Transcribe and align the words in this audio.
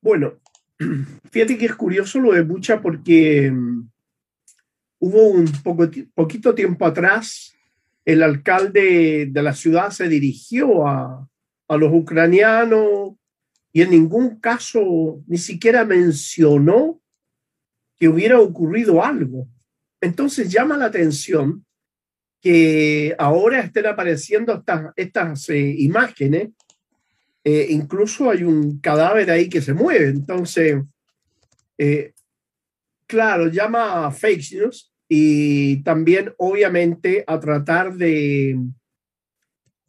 Bueno, 0.00 0.40
fíjate 1.30 1.58
que 1.58 1.66
es 1.66 1.74
curioso 1.74 2.20
lo 2.20 2.32
de 2.32 2.42
Bucha 2.42 2.80
porque 2.80 3.50
mm, 3.50 3.90
hubo 5.00 5.28
un 5.30 5.46
poco, 5.62 5.88
poquito 6.14 6.54
tiempo 6.54 6.86
atrás, 6.86 7.54
el 8.04 8.22
alcalde 8.22 9.28
de 9.30 9.42
la 9.42 9.54
ciudad 9.54 9.90
se 9.90 10.08
dirigió 10.08 10.86
a, 10.86 11.28
a 11.68 11.76
los 11.76 11.92
ucranianos 11.92 13.14
y 13.72 13.82
en 13.82 13.90
ningún 13.90 14.40
caso 14.40 15.22
ni 15.26 15.36
siquiera 15.36 15.84
mencionó 15.84 17.00
que 17.98 18.08
hubiera 18.08 18.40
ocurrido 18.40 19.04
algo. 19.04 19.48
Entonces 20.00 20.50
llama 20.50 20.76
la 20.76 20.86
atención 20.86 21.64
que 22.40 23.14
ahora 23.18 23.60
estén 23.60 23.86
apareciendo 23.86 24.54
estas, 24.54 24.92
estas 24.96 25.48
eh, 25.50 25.74
imágenes. 25.78 26.50
Eh, 27.44 27.66
incluso 27.70 28.30
hay 28.30 28.44
un 28.44 28.78
cadáver 28.80 29.30
ahí 29.30 29.48
que 29.48 29.62
se 29.62 29.72
mueve. 29.72 30.08
Entonces, 30.08 30.82
eh, 31.78 32.12
claro, 33.06 33.48
llama 33.48 34.06
a 34.06 34.10
fake 34.10 34.52
news 34.52 34.92
y 35.08 35.82
también 35.82 36.34
obviamente 36.36 37.24
a 37.26 37.40
tratar 37.40 37.94
de, 37.94 38.58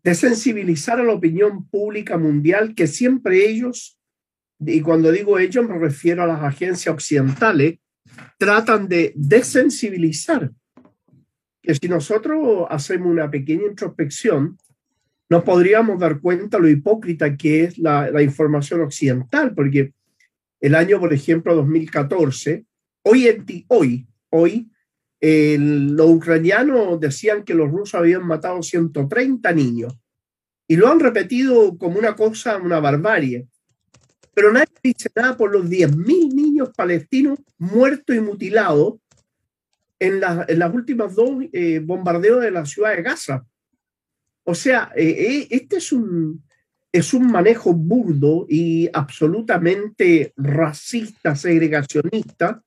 de 0.03 0.15
sensibilizar 0.15 0.99
a 0.99 1.03
la 1.03 1.13
opinión 1.13 1.67
pública 1.67 2.17
mundial 2.17 2.73
que 2.75 2.87
siempre 2.87 3.49
ellos, 3.49 3.99
y 4.59 4.81
cuando 4.81 5.11
digo 5.11 5.37
ellos 5.37 5.67
me 5.67 5.77
refiero 5.77 6.23
a 6.23 6.27
las 6.27 6.41
agencias 6.41 6.93
occidentales, 6.93 7.79
tratan 8.37 8.87
de 8.87 9.13
desensibilizar. 9.15 10.51
Que 11.61 11.75
si 11.75 11.89
nosotros 11.89 12.65
hacemos 12.69 13.07
una 13.07 13.29
pequeña 13.29 13.67
introspección, 13.67 14.57
nos 15.29 15.43
podríamos 15.43 15.99
dar 15.99 16.19
cuenta 16.19 16.57
lo 16.57 16.67
hipócrita 16.67 17.37
que 17.37 17.63
es 17.63 17.77
la, 17.77 18.21
información 18.21 18.81
occidental, 18.81 19.53
porque 19.53 19.93
el 20.59 20.75
año, 20.75 20.99
por 20.99 21.13
ejemplo, 21.13 21.55
2014, 21.55 22.65
hoy, 23.03 23.27
en 23.27 23.45
hoy, 23.67 24.07
hoy 24.29 24.71
los 25.21 26.09
ucranianos 26.09 26.99
decían 26.99 27.43
que 27.43 27.53
los 27.53 27.69
rusos 27.69 27.95
habían 27.95 28.25
matado 28.25 28.63
130 28.63 29.51
niños 29.53 29.97
y 30.67 30.75
lo 30.75 30.87
han 30.87 30.99
repetido 30.99 31.77
como 31.77 31.99
una 31.99 32.15
cosa, 32.15 32.57
una 32.57 32.79
barbarie. 32.79 33.47
Pero 34.33 34.51
nadie 34.53 34.67
dice 34.83 35.09
nada 35.15 35.35
por 35.35 35.51
los 35.51 35.65
10.000 35.65 36.33
niños 36.33 36.69
palestinos 36.75 37.39
muertos 37.57 38.15
y 38.15 38.21
mutilados 38.21 38.95
en, 39.99 40.21
en 40.47 40.59
las 40.59 40.73
últimas 40.73 41.13
dos 41.15 41.43
eh, 41.51 41.79
bombardeos 41.83 42.41
de 42.41 42.51
la 42.51 42.65
ciudad 42.65 42.95
de 42.95 43.01
Gaza. 43.01 43.45
O 44.49 44.55
sea, 44.55 44.91
eh, 44.95 45.07
eh, 45.07 45.47
este 45.51 45.77
es 45.77 45.91
un, 45.91 46.43
es 46.91 47.13
un 47.13 47.31
manejo 47.31 47.71
burdo 47.71 48.47
y 48.49 48.89
absolutamente 48.91 50.33
racista, 50.37 51.35
segregacionista 51.35 52.63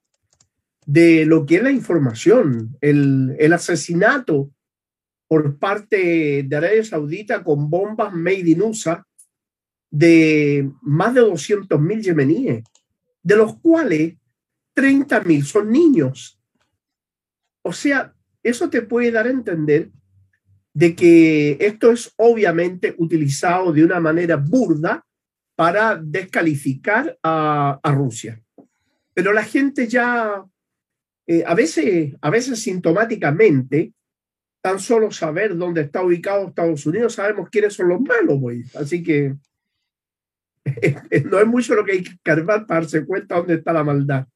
de 0.87 1.27
lo 1.27 1.45
que 1.45 1.57
es 1.57 1.63
la 1.65 1.73
información, 1.73 2.79
el, 2.81 3.35
el 3.37 3.53
asesinato 3.53 4.53
por 5.27 5.59
parte 5.59 6.45
de 6.45 6.57
Arabia 6.57 6.85
Saudita 6.85 7.43
con 7.43 7.69
bombas 7.69 8.15
made 8.15 8.49
in 8.49 8.63
USA 8.63 9.05
de 9.91 10.71
más 10.83 11.15
de 11.15 11.23
200 11.23 11.81
mil 11.81 12.01
yemeníes, 12.01 12.63
de 13.25 13.37
los 13.37 13.59
cuales 13.59 14.15
30 14.75 15.21
mil 15.23 15.45
son 15.45 15.73
niños. 15.73 16.39
O 17.63 17.73
sea, 17.73 18.15
eso 18.41 18.71
te 18.71 18.83
puede 18.83 19.11
dar 19.11 19.27
a 19.27 19.31
entender 19.31 19.91
de 20.75 20.95
que 20.95 21.59
esto 21.61 21.93
es 21.93 22.13
obviamente 22.17 22.95
utilizado 22.99 23.73
de 23.73 23.85
una 23.85 24.01
manera 24.01 24.37
burda 24.37 25.05
para 25.55 25.97
descalificar 25.97 27.19
a, 27.23 27.79
a 27.83 27.93
Rusia. 27.93 28.41
Pero 29.15 29.33
la 29.33 29.45
gente 29.45 29.87
ya 29.87 30.45
eh, 31.27 31.45
a, 31.47 31.55
veces, 31.55 32.15
a 32.21 32.31
veces 32.31 32.61
sintomáticamente, 32.61 33.93
tan 34.63 34.79
solo 34.79 35.11
saber 35.11 35.57
dónde 35.57 35.83
está 35.83 36.03
ubicado 36.03 36.49
Estados 36.49 36.87
Unidos, 36.87 37.15
sabemos 37.15 37.49
quiénes 37.51 37.75
son 37.75 37.89
los 37.89 38.01
malos, 38.01 38.39
pues. 38.41 38.75
Así 38.77 39.03
que 39.03 39.37
no 41.31 41.39
es 41.39 41.47
mucho 41.47 41.75
lo 41.75 41.85
que 41.85 41.93
hay 41.93 42.03
que 42.03 42.17
cargar 42.23 42.67
para 42.67 42.81
darse 42.81 43.05
cuenta 43.05 43.37
dónde 43.37 43.55
está 43.55 43.73
la 43.73 43.85
maldad. 43.85 44.27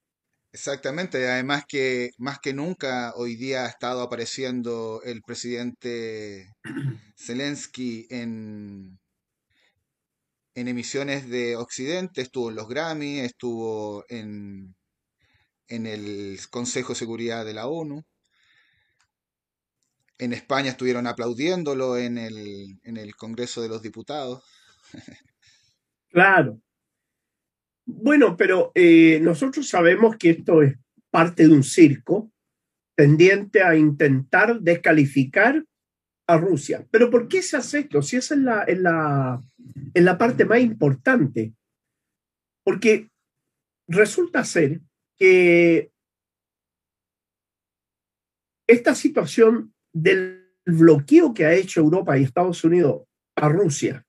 Exactamente, 0.57 1.29
además 1.29 1.67
que 1.69 2.13
más 2.17 2.39
que 2.39 2.55
nunca 2.55 3.13
hoy 3.15 3.37
día 3.37 3.67
ha 3.67 3.69
estado 3.69 4.01
apareciendo 4.01 5.03
el 5.05 5.21
presidente 5.21 6.49
Zelensky 7.15 8.07
en, 8.09 8.99
en 10.55 10.69
emisiones 10.69 11.29
de 11.29 11.57
Occidente, 11.57 12.23
estuvo 12.23 12.49
en 12.49 12.57
los 12.57 12.69
Grammy, 12.69 13.19
estuvo 13.21 14.07
en, 14.09 14.75
en 15.69 15.87
el 15.87 16.39
Consejo 16.49 16.95
de 16.95 17.01
Seguridad 17.01 17.45
de 17.45 17.53
la 17.53 17.67
ONU. 17.67 18.03
En 20.17 20.33
España 20.33 20.71
estuvieron 20.71 21.07
aplaudiéndolo 21.07 21.99
en 21.99 22.17
el, 22.17 22.81
en 22.83 22.97
el 22.97 23.15
Congreso 23.15 23.61
de 23.61 23.69
los 23.69 23.83
Diputados. 23.83 24.43
Claro. 26.09 26.63
Bueno, 27.87 28.37
pero 28.37 28.73
eh, 28.75 29.21
nosotros 29.23 29.69
sabemos 29.69 30.17
que 30.17 30.31
esto 30.31 30.63
es 30.63 30.77
parte 31.11 31.47
de 31.47 31.55
un 31.55 31.63
circo 31.63 32.33
tendiente 32.97 33.63
a 33.63 33.77
intentar 33.77 34.61
descalificar 34.61 35.65
a 36.27 36.37
Rusia. 36.37 36.85
Pero 36.91 37.11
¿por 37.11 37.29
qué 37.29 37.43
se 37.43 37.57
hace 37.57 37.81
esto? 37.81 38.03
Si 38.03 38.17
esa 38.17 38.35
es 38.35 38.41
la, 38.41 38.65
en 38.67 38.83
la, 38.83 39.41
en 39.95 40.05
la 40.05 40.19
parte 40.19 40.45
más 40.45 40.61
importante. 40.61 41.55
Porque 42.65 43.09
resulta 43.87 44.45
ser 44.45 44.81
que 45.17 45.93
esta 48.67 48.97
situación 48.97 49.73
del 49.93 50.51
bloqueo 50.65 51.33
que 51.33 51.45
ha 51.45 51.55
hecho 51.55 51.81
Europa 51.81 52.19
y 52.19 52.25
Estados 52.25 52.65
Unidos 52.65 53.05
a 53.37 53.49
Rusia, 53.49 54.05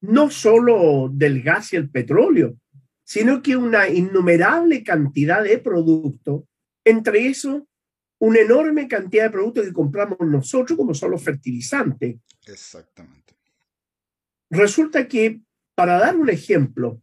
no 0.00 0.30
solo 0.30 1.08
del 1.12 1.42
gas 1.42 1.72
y 1.72 1.76
el 1.76 1.88
petróleo, 1.88 2.58
sino 3.12 3.42
que 3.42 3.58
una 3.58 3.90
innumerable 3.90 4.82
cantidad 4.82 5.44
de 5.44 5.58
productos, 5.58 6.44
entre 6.82 7.26
eso 7.26 7.68
una 8.18 8.40
enorme 8.40 8.88
cantidad 8.88 9.24
de 9.24 9.30
productos 9.30 9.66
que 9.66 9.72
compramos 9.74 10.18
nosotros, 10.20 10.78
como 10.78 10.94
son 10.94 11.10
los 11.10 11.22
fertilizantes. 11.22 12.16
Exactamente. 12.46 13.34
Resulta 14.48 15.08
que, 15.08 15.42
para 15.74 15.98
dar 15.98 16.16
un 16.16 16.30
ejemplo 16.30 17.02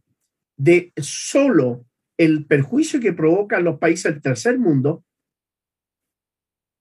de 0.57 0.91
solo 0.97 1.85
el 2.17 2.47
perjuicio 2.47 2.99
que 2.99 3.13
provocan 3.13 3.63
los 3.63 3.77
países 3.77 4.11
del 4.11 4.23
tercer 4.23 4.57
mundo, 4.57 5.05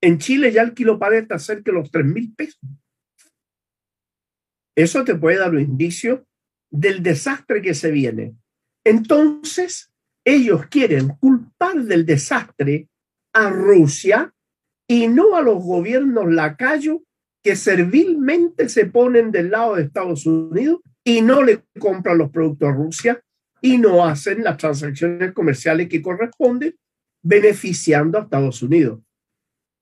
en 0.01 0.17
Chile 0.17 0.53
ya 0.53 0.63
el 0.63 0.73
kilo 0.73 0.99
paleta 0.99 1.35
está 1.35 1.39
cerca 1.39 1.71
de 1.71 1.79
los 1.79 1.91
3 1.91 2.07
mil 2.07 2.35
pesos. 2.35 2.61
Eso 4.75 5.05
te 5.05 5.17
puede 5.17 5.37
dar 5.37 5.51
un 5.51 5.61
indicio 5.61 6.27
del 6.71 7.03
desastre 7.03 7.61
que 7.61 7.75
se 7.75 7.91
viene. 7.91 8.35
Entonces, 8.89 9.93
ellos 10.25 10.65
quieren 10.71 11.09
culpar 11.21 11.83
del 11.83 12.07
desastre 12.07 12.89
a 13.35 13.51
Rusia 13.51 14.33
y 14.89 15.09
no 15.09 15.37
a 15.37 15.43
los 15.43 15.63
gobiernos 15.63 16.33
lacayos 16.33 17.01
que 17.43 17.55
servilmente 17.55 18.71
se 18.71 18.87
ponen 18.87 19.31
del 19.31 19.51
lado 19.51 19.75
de 19.75 19.83
Estados 19.83 20.25
Unidos 20.25 20.81
y 21.05 21.21
no 21.21 21.43
le 21.43 21.65
compran 21.79 22.17
los 22.17 22.31
productos 22.31 22.67
a 22.67 22.73
Rusia 22.73 23.23
y 23.61 23.77
no 23.77 24.07
hacen 24.07 24.43
las 24.43 24.57
transacciones 24.57 25.33
comerciales 25.33 25.91
que 25.91 26.01
corresponden, 26.01 26.75
beneficiando 27.23 28.17
a 28.17 28.23
Estados 28.23 28.63
Unidos. 28.63 29.01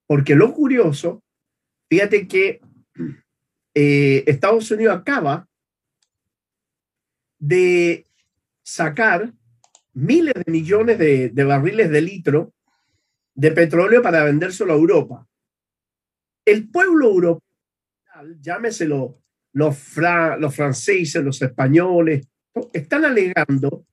Porque 0.08 0.34
lo 0.34 0.52
curioso, 0.52 1.22
fíjate 1.88 2.26
que 2.26 2.60
eh, 3.72 4.24
Estados 4.26 4.68
Unidos 4.72 4.96
acaba 4.96 5.46
de 7.38 8.05
sacar 8.66 9.32
miles 9.94 10.34
de 10.34 10.50
millones 10.50 10.98
de, 10.98 11.44
barriles 11.44 11.88
de 11.88 12.00
litro 12.02 12.52
de 13.34 13.52
petróleo 13.52 14.02
para 14.02 14.24
vendérselo 14.24 14.72
a 14.72 14.76
Europa. 14.76 15.26
El 16.44 16.68
pueblo 16.68 17.06
europeo, 17.06 17.42
llámeselo 18.40 19.22
los, 19.52 19.76
los 20.38 20.54
franceses, 20.54 21.22
los 21.22 21.40
españoles, 21.40 22.26
están 22.72 23.04
alegando 23.04 23.86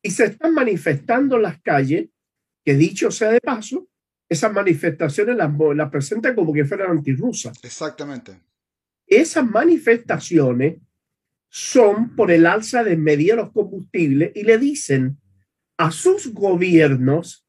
y 0.00 0.10
se 0.10 0.26
están 0.26 0.54
manifestando 0.54 1.36
en 1.36 1.42
las 1.42 1.60
calles, 1.60 2.08
que 2.64 2.74
dicho 2.74 3.10
sea 3.10 3.30
de 3.30 3.40
paso, 3.40 3.88
esas 4.28 4.52
manifestaciones 4.52 5.36
las, 5.36 5.50
las 5.74 5.90
presentan 5.90 6.34
como 6.34 6.52
que 6.52 6.64
fueran 6.64 6.92
antirrusas. 6.92 7.58
Exactamente. 7.64 8.40
Esas 9.06 9.44
manifestaciones 9.44 10.76
son 11.54 12.16
por 12.16 12.30
el 12.30 12.46
alza 12.46 12.82
de 12.82 12.96
media 12.96 13.34
de 13.34 13.42
los 13.42 13.52
combustibles 13.52 14.32
y 14.34 14.42
le 14.44 14.56
dicen 14.56 15.18
a 15.76 15.90
sus 15.90 16.32
gobiernos 16.32 17.46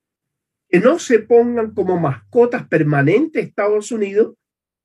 que 0.67 0.81
no 0.81 0.99
se 0.99 1.19
pongan 1.19 1.73
como 1.73 1.97
mascotas 1.97 2.67
permanentes 2.67 3.45
Estados 3.45 3.93
Unidos 3.93 4.35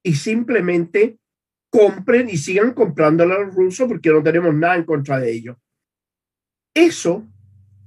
y 0.05 0.15
simplemente 0.15 1.19
compren 1.69 2.29
y 2.31 2.37
sigan 2.37 2.75
comprándole 2.75 3.35
a 3.35 3.41
los 3.41 3.56
rusos 3.56 3.88
porque 3.88 4.11
no 4.11 4.23
tenemos 4.23 4.55
nada 4.55 4.76
en 4.76 4.85
contra 4.85 5.19
de 5.19 5.32
ellos. 5.32 5.56
Eso 6.73 7.26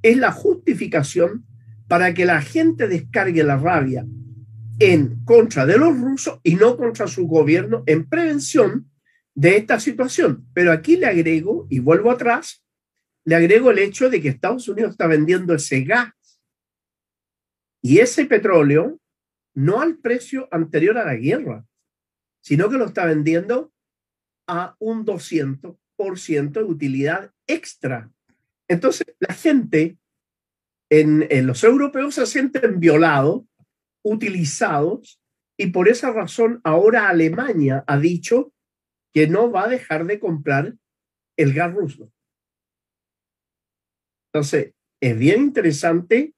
es 0.02 0.18
la 0.18 0.34
justificación 0.34 1.46
para 1.88 2.14
que 2.14 2.26
la 2.26 2.42
gente 2.42 2.90
descargue 2.90 3.42
la 3.46 3.56
rabia 3.56 4.06
en 4.80 5.24
contra 5.24 5.66
de 5.66 5.78
los 5.78 5.98
rusos 5.98 6.42
y 6.44 6.56
no 6.56 6.76
contra 6.76 7.08
su 7.08 7.26
gobierno 7.26 7.84
en 7.86 8.10
prevención 8.10 8.91
de 9.36 9.58
esta 9.58 9.80
situación. 9.80 10.48
Pero 10.54 10.72
aquí 10.72 10.98
le 10.98 11.08
agrego, 11.08 11.68
y 11.70 11.80
vuelvo 11.80 12.12
atrás, 12.12 12.64
le 13.26 13.36
agrego 13.36 13.72
el 13.72 13.80
hecho 13.80 14.10
de 14.10 14.22
que 14.22 14.30
Estados 14.30 14.68
Unidos 14.68 14.92
está 14.92 15.08
vendiendo 15.08 15.54
ese 15.54 15.82
gas 15.84 16.14
y 17.82 18.00
ese 18.00 18.26
petróleo 18.26 19.00
no 19.54 19.82
al 19.82 19.98
precio 19.98 20.48
anterior 20.52 20.98
a 20.98 21.06
la 21.06 21.16
guerra, 21.16 21.66
sino 22.42 22.70
que 22.70 22.78
lo 22.78 22.86
está 22.86 23.06
vendiendo 23.06 23.72
a 24.48 24.76
un 24.80 25.06
200% 25.06 26.52
de 26.52 26.64
utilidad 26.64 27.32
extra. 27.48 28.12
Entonces, 28.68 29.08
la 29.20 29.34
gente 29.34 29.98
en, 30.90 31.28
en, 31.30 31.48
los 31.48 31.64
europeos 31.64 32.16
se 32.16 32.26
sienten 32.26 32.80
violados, 32.80 33.44
utilizados, 34.04 35.22
y 35.58 35.68
por 35.68 35.90
esa 35.90 36.12
razón 36.12 36.60
ahora 36.64 37.08
Alemania 37.10 37.84
ha 37.86 37.98
dicho 37.98 38.54
que 39.14 39.28
no 39.28 39.52
va 39.52 39.66
a 39.66 39.70
dejar 39.70 40.06
de 40.06 40.20
comprar 40.20 40.76
el 41.38 41.54
gas 41.54 41.74
ruso. 41.74 42.12
Entonces, 44.34 44.74
es 45.02 45.18
bien 45.18 45.42
interesante 45.42 46.34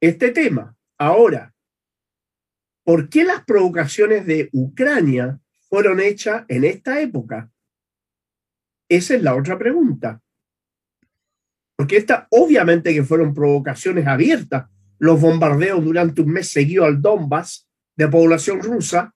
este 0.00 0.30
tema. 0.30 0.76
Ahora, 0.98 1.54
¿por 2.84 3.08
qué 3.08 3.24
las 3.24 3.44
provocaciones 3.44 4.26
de 4.26 4.48
Ucrania 4.52 5.40
fueron 5.68 6.00
hechas 6.00 6.44
en 6.48 6.64
esta 6.64 7.00
época? 7.00 7.50
Esa 8.88 9.14
es 9.14 9.22
la 9.22 9.34
otra 9.34 9.58
pregunta. 9.58 10.22
Porque 11.76 11.96
esta, 11.96 12.28
obviamente 12.30 12.94
que 12.94 13.02
fueron 13.02 13.34
provocaciones 13.34 14.06
abiertas. 14.06 14.70
Los 14.98 15.20
bombardeos 15.20 15.84
durante 15.84 16.22
un 16.22 16.30
mes 16.30 16.48
seguido 16.48 16.84
al 16.84 17.02
Donbass 17.02 17.68
de 17.96 18.08
población 18.08 18.62
rusa 18.62 19.14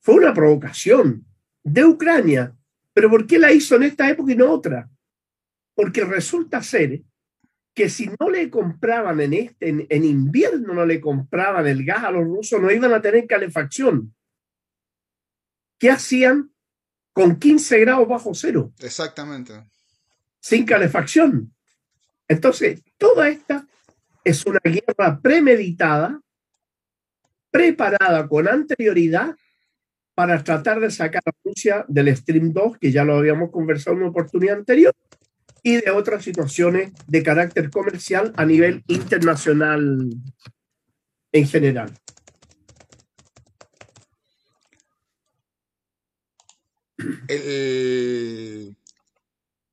fue 0.00 0.16
una 0.16 0.32
provocación 0.32 1.26
de 1.62 1.84
Ucrania. 1.84 2.56
Pero 2.92 3.10
¿por 3.10 3.26
qué 3.26 3.38
la 3.38 3.52
hizo 3.52 3.76
en 3.76 3.84
esta 3.84 4.08
época 4.08 4.32
y 4.32 4.36
no 4.36 4.50
otra? 4.50 4.88
Porque 5.74 6.04
resulta 6.04 6.62
ser 6.62 7.02
que 7.74 7.88
si 7.88 8.10
no 8.18 8.28
le 8.30 8.50
compraban 8.50 9.20
en 9.20 9.32
este, 9.32 9.86
en, 9.88 10.04
invierno 10.04 10.74
no 10.74 10.84
le 10.84 11.00
compraban 11.00 11.66
el 11.66 11.84
gas 11.84 12.04
a 12.04 12.10
los 12.10 12.24
rusos, 12.24 12.60
no 12.60 12.70
iban 12.70 12.92
a 12.92 13.00
tener 13.00 13.26
calefacción. 13.26 14.14
¿Qué 15.78 15.90
hacían 15.90 16.52
con 17.12 17.38
15 17.38 17.78
grados 17.80 18.08
bajo 18.08 18.34
cero? 18.34 18.72
Exactamente. 18.80 19.64
Sin 20.40 20.66
calefacción. 20.66 21.54
Entonces, 22.28 22.82
toda 22.98 23.28
esta 23.28 23.66
es 24.24 24.44
una 24.44 24.60
guerra 24.62 25.20
premeditada, 25.22 26.20
preparada 27.50 28.28
con 28.28 28.46
anterioridad 28.46 29.36
para 30.20 30.44
tratar 30.44 30.80
de 30.80 30.90
sacar 30.90 31.22
a 31.24 31.32
Rusia 31.42 31.86
del 31.88 32.14
Stream 32.14 32.52
2, 32.52 32.76
que 32.78 32.92
ya 32.92 33.04
lo 33.04 33.16
habíamos 33.16 33.50
conversado 33.50 33.96
en 33.96 34.02
una 34.02 34.10
oportunidad 34.10 34.58
anterior, 34.58 34.94
y 35.62 35.76
de 35.76 35.90
otras 35.92 36.22
situaciones 36.22 36.92
de 37.06 37.22
carácter 37.22 37.70
comercial 37.70 38.30
a 38.36 38.44
nivel 38.44 38.84
internacional 38.86 40.10
en 41.32 41.48
general. 41.48 41.94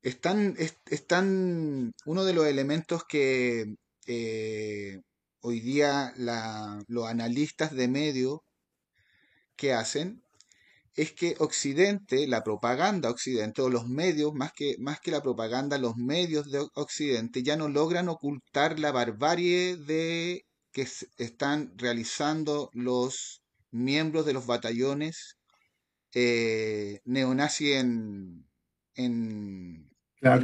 están, 0.02 0.56
están 0.90 1.92
uno 2.06 2.24
de 2.24 2.34
los 2.34 2.46
elementos 2.46 3.04
que 3.04 3.76
eh, 4.06 5.02
hoy 5.42 5.60
día 5.60 6.14
los 6.88 7.06
analistas 7.06 7.76
de 7.76 7.90
medios 7.90 8.40
que 9.58 9.74
hacen 9.74 10.24
es 10.98 11.14
que 11.14 11.36
Occidente, 11.38 12.28
la 12.28 12.44
propaganda 12.44 13.12
Occidente, 13.12 13.62
o 13.62 13.70
los 13.70 13.88
medios, 13.88 14.34
más 14.34 14.52
que, 14.52 14.76
más 14.80 15.00
que 15.00 15.12
la 15.12 15.22
propaganda, 15.22 15.78
los 15.78 15.96
medios 15.96 16.52
de 16.52 16.68
Occidente 16.74 17.44
ya 17.44 17.56
no 17.56 17.70
logran 17.70 18.10
ocultar 18.10 18.80
la 18.80 18.92
barbarie 18.92 19.78
de 19.78 20.44
que 20.72 20.88
están 21.18 21.72
realizando 21.78 22.72
los 22.74 23.44
miembros 23.70 24.26
de 24.26 24.34
los 24.34 24.48
batallones 24.48 25.38
eh, 26.16 27.00
neonazis 27.06 27.76
en, 27.76 28.48
en, 28.96 29.92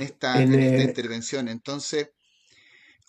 esta, 0.02 0.40
eh, 0.40 0.84
intervención. 0.84 1.48
Entonces, 1.48 2.12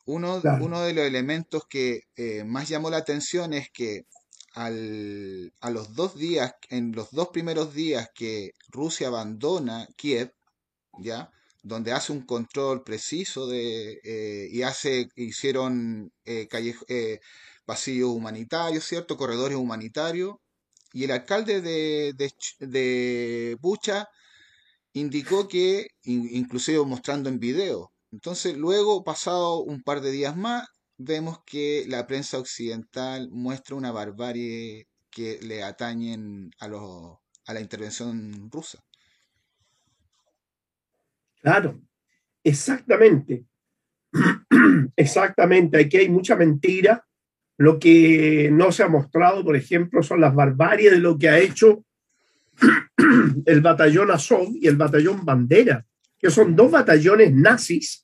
uno, 0.06 0.40
uno, 0.60 0.80
de 0.80 0.94
los 0.94 1.04
elementos 1.04 1.64
que 1.68 2.00
eh, 2.16 2.42
más 2.44 2.70
llamó 2.70 2.88
la 2.88 2.98
atención 2.98 3.52
es 3.52 3.68
que 3.70 4.06
a 4.54 5.70
los 5.70 5.94
dos 5.94 6.14
días, 6.16 6.54
en 6.70 6.92
los 6.92 7.10
dos 7.10 7.28
primeros 7.28 7.74
días 7.74 8.10
que 8.14 8.52
Rusia 8.68 9.08
abandona 9.08 9.88
Kiev, 9.96 10.32
¿ya? 10.98 11.30
donde 11.64 11.92
hace 11.92 12.12
un 12.12 12.26
control 12.26 12.84
preciso 12.84 13.46
de, 13.46 14.00
eh, 14.04 14.48
y 14.52 14.62
hace, 14.62 15.08
hicieron 15.16 16.12
eh, 16.24 16.46
eh, 16.88 17.20
pasillos 17.64 18.10
humanitarios, 18.10 18.84
¿cierto? 18.84 19.16
Corredores 19.16 19.56
humanitarios. 19.56 20.36
Y 20.92 21.04
el 21.04 21.10
alcalde 21.10 21.60
de, 21.62 22.12
de, 22.16 22.32
de 22.66 23.56
Bucha 23.60 24.08
indicó 24.92 25.48
que, 25.48 25.88
inclusive 26.04 26.84
mostrando 26.84 27.28
en 27.28 27.40
video, 27.40 27.92
entonces 28.12 28.56
luego, 28.56 29.02
pasado 29.02 29.58
un 29.60 29.82
par 29.82 30.00
de 30.00 30.12
días 30.12 30.36
más, 30.36 30.68
vemos 30.96 31.40
que 31.44 31.84
la 31.88 32.06
prensa 32.06 32.38
occidental 32.38 33.28
muestra 33.30 33.76
una 33.76 33.92
barbarie 33.92 34.88
que 35.10 35.38
le 35.42 35.62
atañen 35.62 36.50
a, 36.60 36.66
a 36.66 37.54
la 37.54 37.60
intervención 37.60 38.50
rusa. 38.50 38.84
Claro, 41.40 41.80
exactamente. 42.42 43.44
Exactamente, 44.96 45.78
aquí 45.78 45.96
hay 45.98 46.08
mucha 46.08 46.36
mentira. 46.36 47.04
Lo 47.56 47.78
que 47.78 48.48
no 48.52 48.72
se 48.72 48.82
ha 48.82 48.88
mostrado, 48.88 49.44
por 49.44 49.56
ejemplo, 49.56 50.02
son 50.02 50.20
las 50.20 50.34
barbaries 50.34 50.92
de 50.92 50.98
lo 50.98 51.18
que 51.18 51.28
ha 51.28 51.38
hecho 51.38 51.84
el 53.46 53.60
batallón 53.60 54.10
Azov 54.10 54.48
y 54.54 54.66
el 54.66 54.76
batallón 54.76 55.24
Bandera, 55.24 55.84
que 56.18 56.30
son 56.30 56.56
dos 56.56 56.70
batallones 56.70 57.32
nazis 57.32 58.03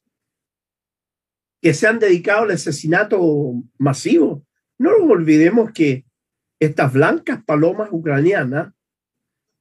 que 1.60 1.74
se 1.74 1.86
han 1.86 1.98
dedicado 1.98 2.44
al 2.44 2.52
asesinato 2.52 3.20
masivo. 3.78 4.46
No 4.78 4.98
nos 4.98 5.10
olvidemos 5.10 5.72
que 5.72 6.06
estas 6.58 6.92
blancas 6.92 7.42
palomas 7.44 7.88
ucranianas 7.92 8.72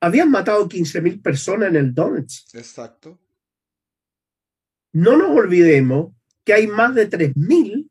habían 0.02 0.32
matado 0.32 0.68
15.000 0.68 1.22
personas 1.22 1.70
en 1.70 1.76
el 1.76 1.94
Donetsk. 1.94 2.56
Exacto. 2.56 3.20
No 4.94 5.18
nos 5.18 5.30
olvidemos 5.32 6.14
que 6.46 6.54
hay 6.54 6.68
más 6.68 6.96
de 6.96 7.10
3.000 7.10 7.90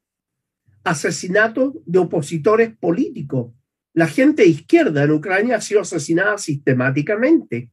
asesinatos 0.84 1.74
de 1.84 1.98
opositores 1.98 2.76
políticos. 2.76 3.52
La 3.92 4.06
gente 4.06 4.46
izquierda 4.46 5.04
en 5.04 5.12
Ucrania 5.12 5.56
ha 5.56 5.60
sido 5.60 5.82
asesinada 5.82 6.38
sistemáticamente. 6.38 7.70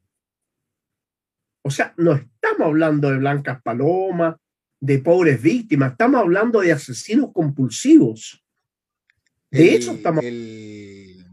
O 1.64 1.72
sea, 1.72 1.94
no 1.98 2.14
estamos 2.14 2.68
hablando 2.68 3.10
de 3.10 3.18
blancas 3.18 3.62
palomas, 3.62 4.36
de 4.80 5.00
pobres 5.00 5.42
víctimas, 5.42 5.92
estamos 5.92 6.22
hablando 6.22 6.62
de 6.62 6.72
asesinos 6.72 7.32
compulsivos. 7.34 8.42
De 9.50 9.74
hecho, 9.74 9.94
estamos... 9.94 10.24
en 10.24 11.26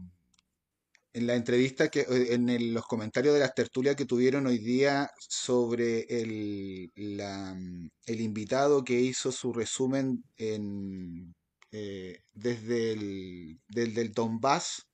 la 1.27 1.35
entrevista, 1.35 1.89
que 1.89 2.01
eh, 2.01 2.33
en 2.33 2.73
los 2.73 2.87
comentarios 2.87 3.35
de 3.35 3.41
las 3.41 3.53
tertulias 3.53 3.95
que 3.95 4.05
tuvieron 4.05 4.47
hoy 4.47 4.57
día 4.57 5.11
sobre 5.19 6.07
el, 6.09 6.91
el 6.95 8.21
invitado 8.21 8.83
que 8.83 8.99
hizo 8.99 9.31
su 9.31 9.53
resumen 9.53 10.23
en, 10.37 11.35
eh, 11.71 12.17
desde 12.33 12.93
el 12.93 13.59
del 13.67 14.11
Donbass, 14.11 14.87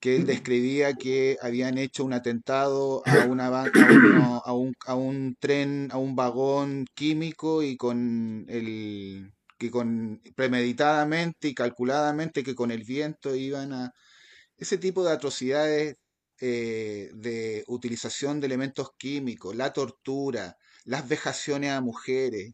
que 0.00 0.16
él 0.16 0.26
describía 0.26 0.94
que 0.94 1.38
habían 1.40 1.78
hecho 1.78 2.04
un 2.04 2.12
atentado 2.12 3.02
a, 3.06 3.24
una, 3.28 3.48
a, 3.48 4.52
un, 4.52 4.74
a 4.86 4.94
un 4.94 5.36
tren, 5.40 5.88
a 5.92 5.98
un 5.98 6.16
vagón 6.16 6.86
químico 6.94 7.62
y 7.62 7.76
con 7.76 8.46
el 8.48 9.32
que 9.58 9.70
con 9.70 10.20
premeditadamente 10.34 11.48
y 11.48 11.54
calculadamente 11.54 12.44
que 12.44 12.54
con 12.54 12.70
el 12.70 12.84
viento 12.84 13.34
iban 13.34 13.72
a 13.72 13.92
ese 14.58 14.78
tipo 14.78 15.04
de 15.04 15.12
atrocidades 15.12 15.96
eh, 16.40 17.10
de 17.14 17.64
utilización 17.66 18.40
de 18.40 18.46
elementos 18.46 18.90
químicos, 18.98 19.56
la 19.56 19.72
tortura, 19.72 20.56
las 20.84 21.08
vejaciones 21.08 21.70
a 21.70 21.80
mujeres, 21.80 22.52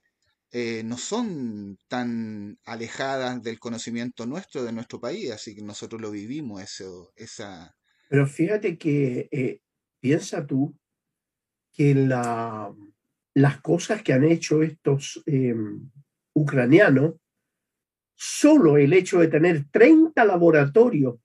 eh, 0.55 0.83
no 0.85 0.99
son 0.99 1.79
tan 1.89 2.59
alejadas 2.67 3.43
del 3.43 3.59
conocimiento 3.59 4.27
nuestro, 4.27 4.63
de 4.63 4.73
nuestro 4.73 5.01
país, 5.01 5.31
así 5.31 5.55
que 5.55 5.63
nosotros 5.63 5.99
lo 6.01 6.11
vivimos, 6.11 6.63
eso, 6.63 7.11
esa... 7.17 7.75
Pero 8.11 8.27
fíjate 8.27 8.77
que 8.77 9.29
eh, 9.33 9.61
piensa 9.99 10.47
tú 10.47 10.77
que 11.73 11.95
la, 11.95 12.71
las 13.33 13.63
cosas 13.63 14.03
que 14.03 14.13
han 14.13 14.25
hecho 14.25 14.63
estos 14.63 15.23
em, 15.25 15.91
ucranianos, 16.35 17.15
solo 18.15 18.77
el 18.77 18.93
hecho 18.93 19.21
de 19.21 19.29
tener 19.29 19.65
30 19.71 20.23
laboratorios 20.27 21.17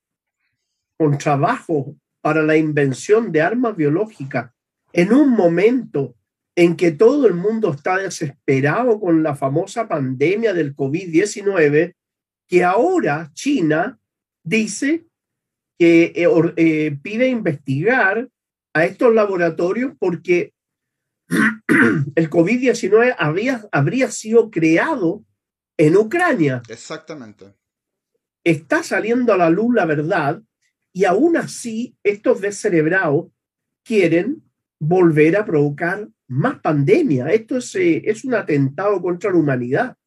con 0.98 1.18
trabajo 1.18 1.98
para 2.22 2.44
la 2.44 2.56
invención 2.56 3.34
de 3.34 3.42
armas 3.42 3.76
biológicas 3.76 4.54
en 4.94 5.12
un 5.12 5.32
momento 5.32 6.16
en 6.58 6.76
que 6.76 6.92
todo 6.92 7.28
el 7.28 7.36
mundo 7.36 7.72
está 7.72 8.00
desesperado 8.00 9.00
con 9.00 9.22
la 9.22 9.36
famosa 9.36 9.88
pandemia 9.88 10.56
del 10.56 10.76
COVID-19, 10.76 11.94
que 12.48 12.64
ahora 12.64 13.30
China 13.34 14.00
dice 14.44 15.06
que 15.78 16.14
eh, 16.16 16.54
eh, 16.56 16.98
pide 17.04 17.28
investigar 17.28 18.28
a 18.74 18.86
estos 18.86 19.14
laboratorios 19.14 19.94
porque 20.00 20.56
el 22.16 22.28
COVID-19 22.28 23.16
habría, 23.20 23.68
habría 23.72 24.10
sido 24.10 24.50
creado 24.50 25.24
en 25.78 25.96
Ucrania. 25.96 26.64
Exactamente. 26.70 27.54
Está 28.44 28.82
saliendo 28.82 29.32
a 29.32 29.38
la 29.38 29.52
luz 29.52 29.76
la 29.76 29.86
verdad 29.86 30.42
y 30.92 31.06
aún 31.06 31.38
así 31.38 31.96
estos 32.02 32.42
descerebrados 32.42 33.28
quieren 33.86 34.42
volver 34.80 35.38
a 35.38 35.46
provocar 35.46 36.10
más 36.28 36.60
pandemia. 36.60 37.28
Esto 37.28 37.58
es, 37.58 37.76
eh, 37.76 38.02
es 38.06 38.24
un 38.26 38.34
atentado 38.34 39.02
contra 39.02 39.32
la 39.32 39.38
humanidad. 39.38 39.98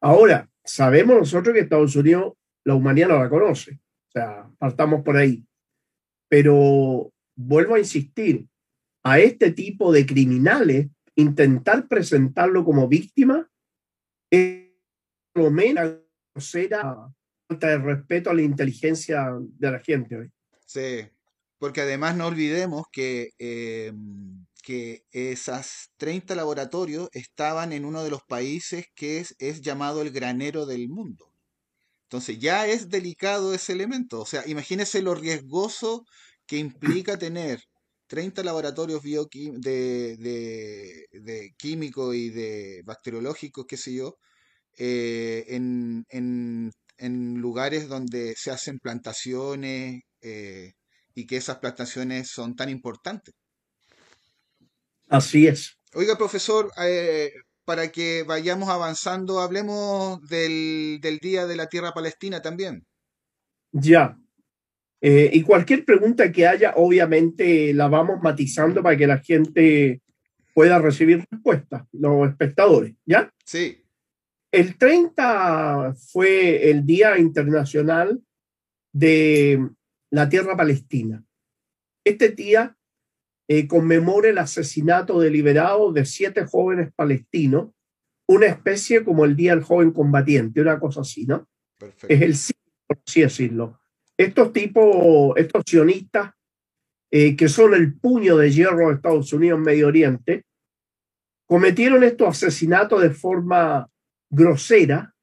Ahora, 0.00 0.48
sabemos 0.64 1.16
nosotros 1.16 1.54
que 1.54 1.60
Estados 1.60 1.96
Unidos 1.96 2.34
la 2.64 2.74
humanidad 2.74 3.08
no 3.08 3.22
la 3.22 3.28
conoce. 3.28 3.72
O 3.72 4.10
sea, 4.12 4.50
partamos 4.58 5.02
por 5.02 5.16
ahí. 5.16 5.44
Pero 6.28 7.12
vuelvo 7.34 7.74
a 7.74 7.78
insistir, 7.78 8.46
a 9.02 9.20
este 9.20 9.52
tipo 9.52 9.92
de 9.92 10.04
criminales, 10.04 10.88
intentar 11.14 11.88
presentarlo 11.88 12.64
como 12.64 12.88
víctima 12.88 13.48
es 14.30 14.66
lo 15.34 15.50
menos 15.50 15.96
será 16.36 17.08
falta 17.48 17.68
de 17.68 17.78
respeto 17.78 18.30
a 18.30 18.34
la 18.34 18.42
inteligencia 18.42 19.32
de 19.40 19.70
la 19.70 19.78
gente 19.78 20.16
hoy. 20.16 20.30
Sí, 20.66 21.08
porque 21.58 21.80
además 21.80 22.16
no 22.16 22.26
olvidemos 22.26 22.84
que, 22.92 23.30
eh, 23.38 23.92
que 24.68 25.06
esas 25.12 25.92
30 25.96 26.34
laboratorios 26.34 27.08
estaban 27.12 27.72
en 27.72 27.86
uno 27.86 28.04
de 28.04 28.10
los 28.10 28.20
países 28.28 28.84
que 28.94 29.16
es, 29.16 29.34
es 29.38 29.62
llamado 29.62 30.02
el 30.02 30.10
granero 30.10 30.66
del 30.66 30.90
mundo. 30.90 31.32
Entonces 32.02 32.38
ya 32.38 32.66
es 32.66 32.90
delicado 32.90 33.54
ese 33.54 33.72
elemento. 33.72 34.20
O 34.20 34.26
sea, 34.26 34.46
imagínese 34.46 35.00
lo 35.00 35.14
riesgoso 35.14 36.04
que 36.46 36.58
implica 36.58 37.18
tener 37.18 37.62
30 38.08 38.42
laboratorios 38.42 39.02
de, 39.02 40.18
de, 40.18 41.06
de 41.12 41.54
químicos 41.56 42.14
y 42.14 42.28
de 42.28 42.82
bacteriológicos, 42.84 43.64
qué 43.66 43.78
sé 43.78 43.94
yo, 43.94 44.18
eh, 44.76 45.46
en, 45.48 46.04
en, 46.10 46.72
en, 46.98 47.40
lugares 47.40 47.88
donde 47.88 48.34
se 48.36 48.50
hacen 48.50 48.78
plantaciones 48.80 50.02
eh, 50.20 50.72
y 51.14 51.26
que 51.26 51.38
esas 51.38 51.56
plantaciones 51.56 52.28
son 52.30 52.54
tan 52.54 52.68
importantes. 52.68 53.34
Así 55.08 55.46
es. 55.46 55.78
Oiga, 55.94 56.16
profesor, 56.16 56.70
eh, 56.82 57.32
para 57.64 57.90
que 57.90 58.22
vayamos 58.22 58.68
avanzando, 58.68 59.40
hablemos 59.40 60.20
del, 60.28 60.98
del 61.00 61.18
Día 61.18 61.46
de 61.46 61.56
la 61.56 61.68
Tierra 61.68 61.92
Palestina 61.92 62.42
también. 62.42 62.86
Ya, 63.72 64.18
eh, 65.00 65.30
y 65.32 65.42
cualquier 65.42 65.84
pregunta 65.84 66.32
que 66.32 66.46
haya, 66.46 66.72
obviamente 66.76 67.72
la 67.72 67.88
vamos 67.88 68.20
matizando 68.20 68.82
para 68.82 68.96
que 68.96 69.06
la 69.06 69.18
gente 69.18 70.02
pueda 70.54 70.78
recibir 70.80 71.24
respuestas, 71.30 71.84
los 71.92 72.28
espectadores, 72.28 72.94
¿ya? 73.06 73.32
Sí. 73.44 73.84
El 74.50 74.76
30 74.76 75.94
fue 75.94 76.70
el 76.70 76.84
Día 76.84 77.18
Internacional 77.18 78.20
de 78.92 79.68
la 80.10 80.28
Tierra 80.28 80.56
Palestina. 80.56 81.22
Este 82.02 82.30
día 82.30 82.76
eh, 83.48 83.66
conmemora 83.66 84.28
el 84.28 84.38
asesinato 84.38 85.20
deliberado 85.20 85.92
de 85.92 86.04
siete 86.04 86.44
jóvenes 86.46 86.92
palestinos, 86.94 87.70
una 88.28 88.46
especie 88.46 89.04
como 89.04 89.24
el 89.24 89.36
Día 89.36 89.54
del 89.54 89.64
Joven 89.64 89.90
Combatiente, 89.90 90.60
una 90.60 90.78
cosa 90.78 91.00
así, 91.00 91.24
¿no? 91.26 91.48
Perfecto. 91.78 92.14
Es 92.14 92.22
el 92.22 92.36
sí, 92.36 92.52
por 92.86 92.98
así 93.06 93.22
decirlo 93.22 93.80
estos 94.18 94.52
tipos, 94.52 95.36
estos 95.36 95.62
sionistas, 95.64 96.32
eh, 97.10 97.36
que 97.36 97.48
son 97.48 97.72
el 97.72 97.94
puño 97.98 98.36
de 98.36 98.50
hierro 98.50 98.88
de 98.88 98.96
Estados 98.96 99.32
Unidos 99.32 99.58
en 99.58 99.64
Medio 99.64 99.86
Oriente, 99.86 100.44
cometieron 101.46 102.02
estos 102.02 102.28
asesinatos 102.28 103.00
de 103.00 103.10
forma 103.10 103.88
grosera 104.28 105.14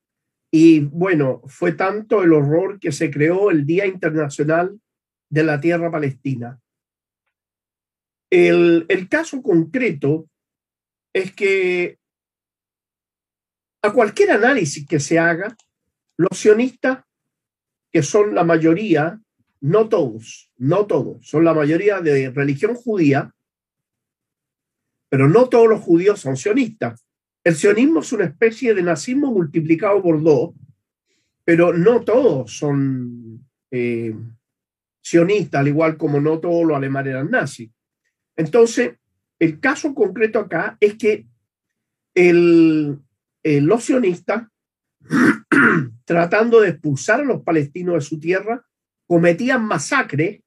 y 0.51 0.79
bueno, 0.79 1.41
fue 1.45 1.73
tanto 1.73 2.23
el 2.23 2.31
horror 2.31 2.79
que 2.79 2.93
se 2.93 3.11
creó 3.11 3.51
el 3.51 3.65
Día 3.65 3.85
Internacional 3.85 4.79
de 5.29 5.43
la 5.43 5.59
Tierra 5.59 5.91
Palestina. 5.91 6.59
El, 8.35 8.85
el 8.89 9.07
caso 9.07 9.41
concreto 9.41 10.29
es 11.13 11.33
que 11.33 11.99
a 13.81 13.93
cualquier 13.93 14.31
análisis 14.31 14.85
que 14.85 14.99
se 14.99 15.17
haga, 15.17 15.55
los 16.17 16.37
sionistas 16.37 17.05
que 17.93 18.03
son 18.03 18.35
la 18.35 18.43
mayoría, 18.43 19.21
no 19.61 19.87
todos, 19.87 20.51
no 20.57 20.85
todos, 20.85 21.25
son 21.25 21.45
la 21.45 21.53
mayoría 21.53 22.01
de 22.01 22.29
religión 22.29 22.75
judía, 22.75 23.33
pero 25.07 25.29
no 25.29 25.47
todos 25.47 25.69
los 25.69 25.79
judíos 25.79 26.19
son 26.19 26.35
sionistas. 26.35 27.05
El 27.41 27.55
sionismo 27.55 28.01
es 28.01 28.11
una 28.11 28.25
especie 28.25 28.73
de 28.73 28.83
nazismo 28.83 29.31
multiplicado 29.31 30.01
por 30.01 30.21
dos, 30.21 30.55
pero 31.45 31.71
no 31.71 32.03
todos 32.03 32.51
son 32.51 33.47
eh, 33.71 34.13
sionistas, 35.01 35.61
al 35.61 35.69
igual 35.69 35.95
como 35.95 36.19
no 36.19 36.37
todos 36.39 36.65
los 36.65 36.75
alemanes 36.75 37.11
eran 37.11 37.31
nazis. 37.31 37.71
Entonces, 38.37 38.95
el 39.39 39.59
caso 39.59 39.93
concreto 39.93 40.39
acá 40.39 40.77
es 40.79 40.95
que 40.95 41.27
el, 42.13 42.99
los 43.43 43.83
sionistas 43.83 44.47
tratando 46.05 46.61
de 46.61 46.69
expulsar 46.69 47.21
a 47.21 47.25
los 47.25 47.43
palestinos 47.43 47.95
de 47.95 48.01
su 48.01 48.19
tierra, 48.19 48.65
cometían 49.07 49.65
masacres 49.65 50.41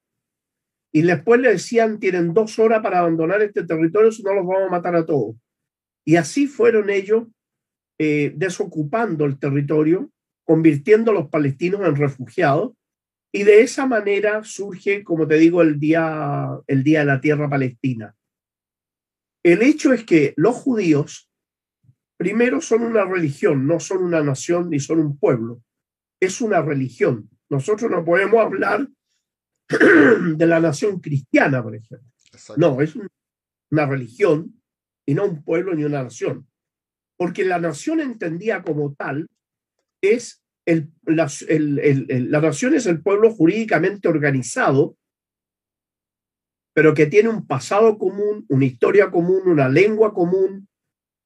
y 0.92 1.02
después 1.02 1.40
le 1.40 1.50
decían, 1.50 1.98
tienen 2.00 2.32
dos 2.32 2.58
horas 2.58 2.82
para 2.82 3.00
abandonar 3.00 3.42
este 3.42 3.64
territorio, 3.64 4.10
si 4.10 4.22
no 4.22 4.34
los 4.34 4.46
vamos 4.46 4.68
a 4.68 4.70
matar 4.70 4.96
a 4.96 5.04
todos. 5.04 5.36
Y 6.04 6.16
así 6.16 6.46
fueron 6.46 6.88
ellos 6.88 7.24
eh, 7.98 8.32
desocupando 8.34 9.26
el 9.26 9.38
territorio, 9.38 10.10
convirtiendo 10.44 11.10
a 11.10 11.14
los 11.14 11.28
palestinos 11.28 11.82
en 11.82 11.96
refugiados, 11.96 12.72
y 13.32 13.42
de 13.44 13.60
esa 13.62 13.86
manera 13.86 14.42
surge, 14.44 15.04
como 15.04 15.26
te 15.26 15.36
digo, 15.36 15.62
el 15.62 15.78
día, 15.78 16.48
el 16.66 16.82
día 16.82 17.00
de 17.00 17.06
la 17.06 17.20
tierra 17.20 17.48
palestina. 17.48 18.14
El 19.42 19.62
hecho 19.62 19.92
es 19.92 20.04
que 20.04 20.34
los 20.36 20.54
judíos 20.56 21.28
Primero, 22.18 22.60
son 22.60 22.82
una 22.82 23.04
religión, 23.04 23.64
no 23.68 23.78
son 23.78 24.02
una 24.02 24.20
nación 24.20 24.70
ni 24.70 24.80
son 24.80 24.98
un 24.98 25.16
pueblo. 25.16 25.62
Es 26.20 26.40
una 26.40 26.60
religión. 26.60 27.30
Nosotros 27.48 27.88
no 27.92 28.04
podemos 28.04 28.44
hablar 28.44 28.88
de 30.36 30.46
la 30.46 30.58
nación 30.58 30.98
cristiana, 30.98 31.62
por 31.62 31.76
ejemplo. 31.76 32.10
No, 32.56 32.80
es 32.80 32.96
una 33.70 33.86
religión 33.86 34.60
y 35.06 35.14
no 35.14 35.26
un 35.26 35.44
pueblo 35.44 35.76
ni 35.76 35.84
una 35.84 36.02
nación. 36.02 36.48
Porque 37.16 37.44
la 37.44 37.60
nación 37.60 38.00
entendida 38.00 38.64
como 38.64 38.92
tal 38.94 39.28
es 40.02 40.42
la 41.04 42.40
nación 42.40 42.74
es 42.74 42.86
el 42.86 43.02
pueblo 43.02 43.30
jurídicamente 43.30 44.08
organizado, 44.08 44.96
pero 46.74 46.94
que 46.94 47.06
tiene 47.06 47.28
un 47.28 47.46
pasado 47.46 47.98
común, 47.98 48.44
una 48.48 48.64
historia 48.64 49.10
común, 49.10 49.42
una 49.46 49.68
lengua 49.68 50.12
común, 50.12 50.68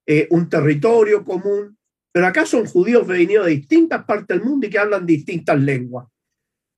eh, 0.07 0.27
un 0.31 0.49
territorio 0.49 1.25
común, 1.25 1.77
pero 2.13 2.27
acá 2.27 2.47
son 2.47 2.67
judíos 2.67 3.07
venidos 3.07 3.47
de 3.47 3.53
distintas 3.53 4.05
partes 4.05 4.29
del 4.29 4.43
mundo 4.47 4.67
y 4.67 4.71
que 4.71 4.79
hablan 4.79 5.07
distintas 5.07 5.61
lenguas. 5.61 6.09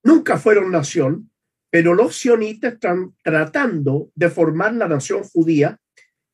Nunca 0.03 0.39
fueron 0.39 0.71
nación, 0.71 1.31
pero 1.71 1.95
los 1.95 2.17
sionistas 2.17 2.75
están 2.75 3.15
tratando 3.23 4.11
de 4.15 4.31
formar 4.31 4.75
la 4.75 4.87
nación 4.87 5.25
judía 5.25 5.79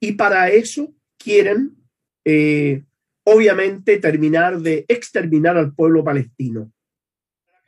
y 0.00 0.12
para 0.12 0.50
eso 0.50 0.92
quieren, 1.18 1.76
eh, 2.24 2.84
obviamente, 3.32 3.98
terminar 3.98 4.58
de 4.58 4.84
exterminar 4.88 5.56
al 5.56 5.72
pueblo 5.72 6.02
palestino, 6.02 6.72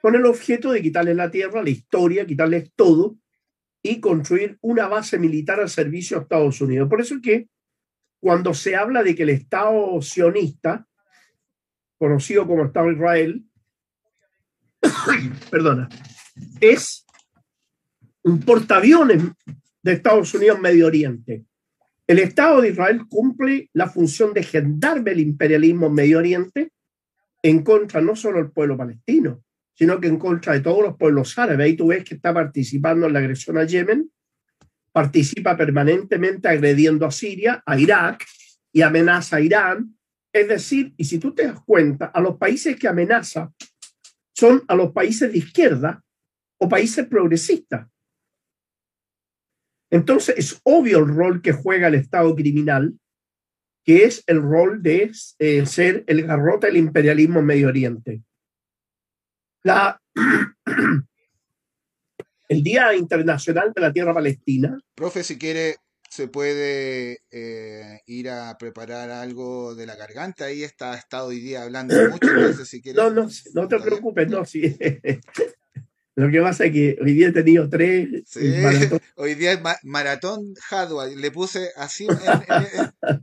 con 0.01 0.17
el 0.17 0.27
objeto 0.27 0.73
de 0.73 0.83
quitarles 0.83 1.15
la 1.15 1.31
tierra, 1.31 1.63
la 1.63 1.71
historia, 1.71 2.27
quitarles 2.27 2.73
todo 2.75 3.17
y 3.81 4.01
construir 4.01 4.59
una 4.61 4.89
base 4.89 5.19
militar 5.19 5.61
al 5.61 5.69
servicio 5.69 6.17
de 6.17 6.23
Estados 6.25 6.61
Unidos. 6.61 6.89
Por 6.89 7.01
eso 7.01 7.15
es 7.15 7.23
que 7.23 7.49
cuando 8.21 8.55
se 8.55 8.75
habla 8.75 9.05
de 9.05 9.15
que 9.15 9.23
el 9.23 9.31
Estado 9.31 10.03
sionista, 10.03 10.87
conocido 11.97 12.45
como 12.45 12.65
Estado 12.65 12.91
Israel, 12.91 13.45
perdona, 15.51 15.89
es 16.61 17.07
un 18.23 18.41
portaaviones 18.41 19.23
de 19.81 19.93
Estados 19.93 20.35
Unidos 20.35 20.57
en 20.57 20.63
Medio 20.63 20.87
Oriente. 20.89 21.45
El 22.13 22.19
Estado 22.19 22.61
de 22.61 22.69
Israel 22.69 23.07
cumple 23.09 23.71
la 23.73 23.89
función 23.89 24.35
de 24.35 24.43
gendarme 24.43 25.13
el 25.13 25.21
imperialismo 25.21 25.87
en 25.87 25.95
Medio 25.95 26.19
Oriente 26.19 26.71
en 27.43 27.63
contra 27.63 28.03
no 28.03 28.15
solo 28.15 28.37
del 28.37 28.51
pueblo 28.51 28.77
palestino, 28.77 29.43
sino 29.75 29.99
que 29.99 30.09
en 30.09 30.19
contra 30.19 30.53
de 30.53 30.61
todos 30.61 30.83
los 30.83 30.99
pueblos 30.99 31.39
árabes. 31.39 31.65
Ahí 31.65 31.75
tú 31.75 31.87
ves 31.87 32.05
que 32.05 32.17
está 32.17 32.35
participando 32.35 33.07
en 33.07 33.15
la 33.15 33.21
agresión 33.21 33.57
a 33.57 33.65
Yemen, 33.65 34.13
participa 34.93 35.57
permanentemente 35.57 36.49
agrediendo 36.49 37.07
a 37.07 37.11
Siria, 37.11 37.63
a 37.65 37.81
Irak 37.81 38.27
y 38.75 38.83
amenaza 38.83 39.37
a 39.37 39.41
Irán. 39.41 39.97
Es 40.31 40.49
decir, 40.49 40.93
y 40.99 41.07
si 41.07 41.19
tú 41.19 41.35
te 41.35 41.47
das 41.47 41.61
cuenta, 41.65 42.05
a 42.05 42.21
los 42.21 42.37
países 42.37 42.77
que 42.77 42.89
amenaza 42.89 43.51
son 44.35 44.63
a 44.69 44.75
los 44.75 44.93
países 44.93 45.33
de 45.33 45.39
izquierda 45.39 46.05
o 46.59 46.69
países 46.69 47.07
progresistas. 47.07 47.89
Entonces 49.93 50.35
es 50.39 50.61
obvio 50.65 51.01
el 51.01 51.07
rol 51.07 51.43
que 51.43 51.53
juega 51.53 51.89
el 51.89 51.95
Estado 51.95 52.35
criminal, 52.35 52.99
que 53.85 54.05
es 54.05 54.25
el 54.27 54.41
rol 54.41 54.83
de 54.83 55.13
eh, 55.39 55.67
ser 55.67 56.03
el 56.07 56.27
garrote 56.27 56.69
del 56.69 56.79
imperialismo 56.79 57.41
en 57.41 57.47
Medio 57.47 57.69
Oriente. 57.69 58.23
La, 59.63 60.01
el 62.49 62.63
Día 62.63 62.95
Internacional 62.95 63.73
de 63.75 63.83
la 63.83 63.93
Tierra 63.93 64.15
Palestina. 64.15 64.81
Profe, 64.95 65.23
si 65.23 65.39
quiere, 65.39 65.77
se 66.09 66.27
puede 66.27 67.19
eh, 67.31 68.01
ir 68.07 68.31
a 68.31 68.57
preparar 68.57 69.11
algo 69.11 69.75
de 69.75 69.85
la 69.85 69.97
garganta. 69.97 70.47
Ahí 70.47 70.63
está, 70.63 70.95
estado 70.95 71.27
hoy 71.27 71.41
día 71.41 71.65
hablando 71.65 71.95
mucho. 72.11 72.29
No, 72.95 73.11
no, 73.11 73.29
no 73.53 73.69
te 73.69 73.79
preocupes, 73.79 74.27
no, 74.27 74.47
sí. 74.47 74.75
Lo 76.15 76.31
que 76.31 76.43
pasa 76.43 76.67
es 76.67 76.73
que 76.73 76.99
hoy 77.01 77.15
día 77.15 77.29
he 77.29 77.33
tenido 77.33 77.69
tres. 77.69 78.09
hoy 79.17 79.35
día 79.35 79.53
es 79.53 79.61
Maratón 79.83 80.55
Jadua. 80.69 81.07
Le 81.07 81.31
puse 81.31 81.71
así 81.77 82.07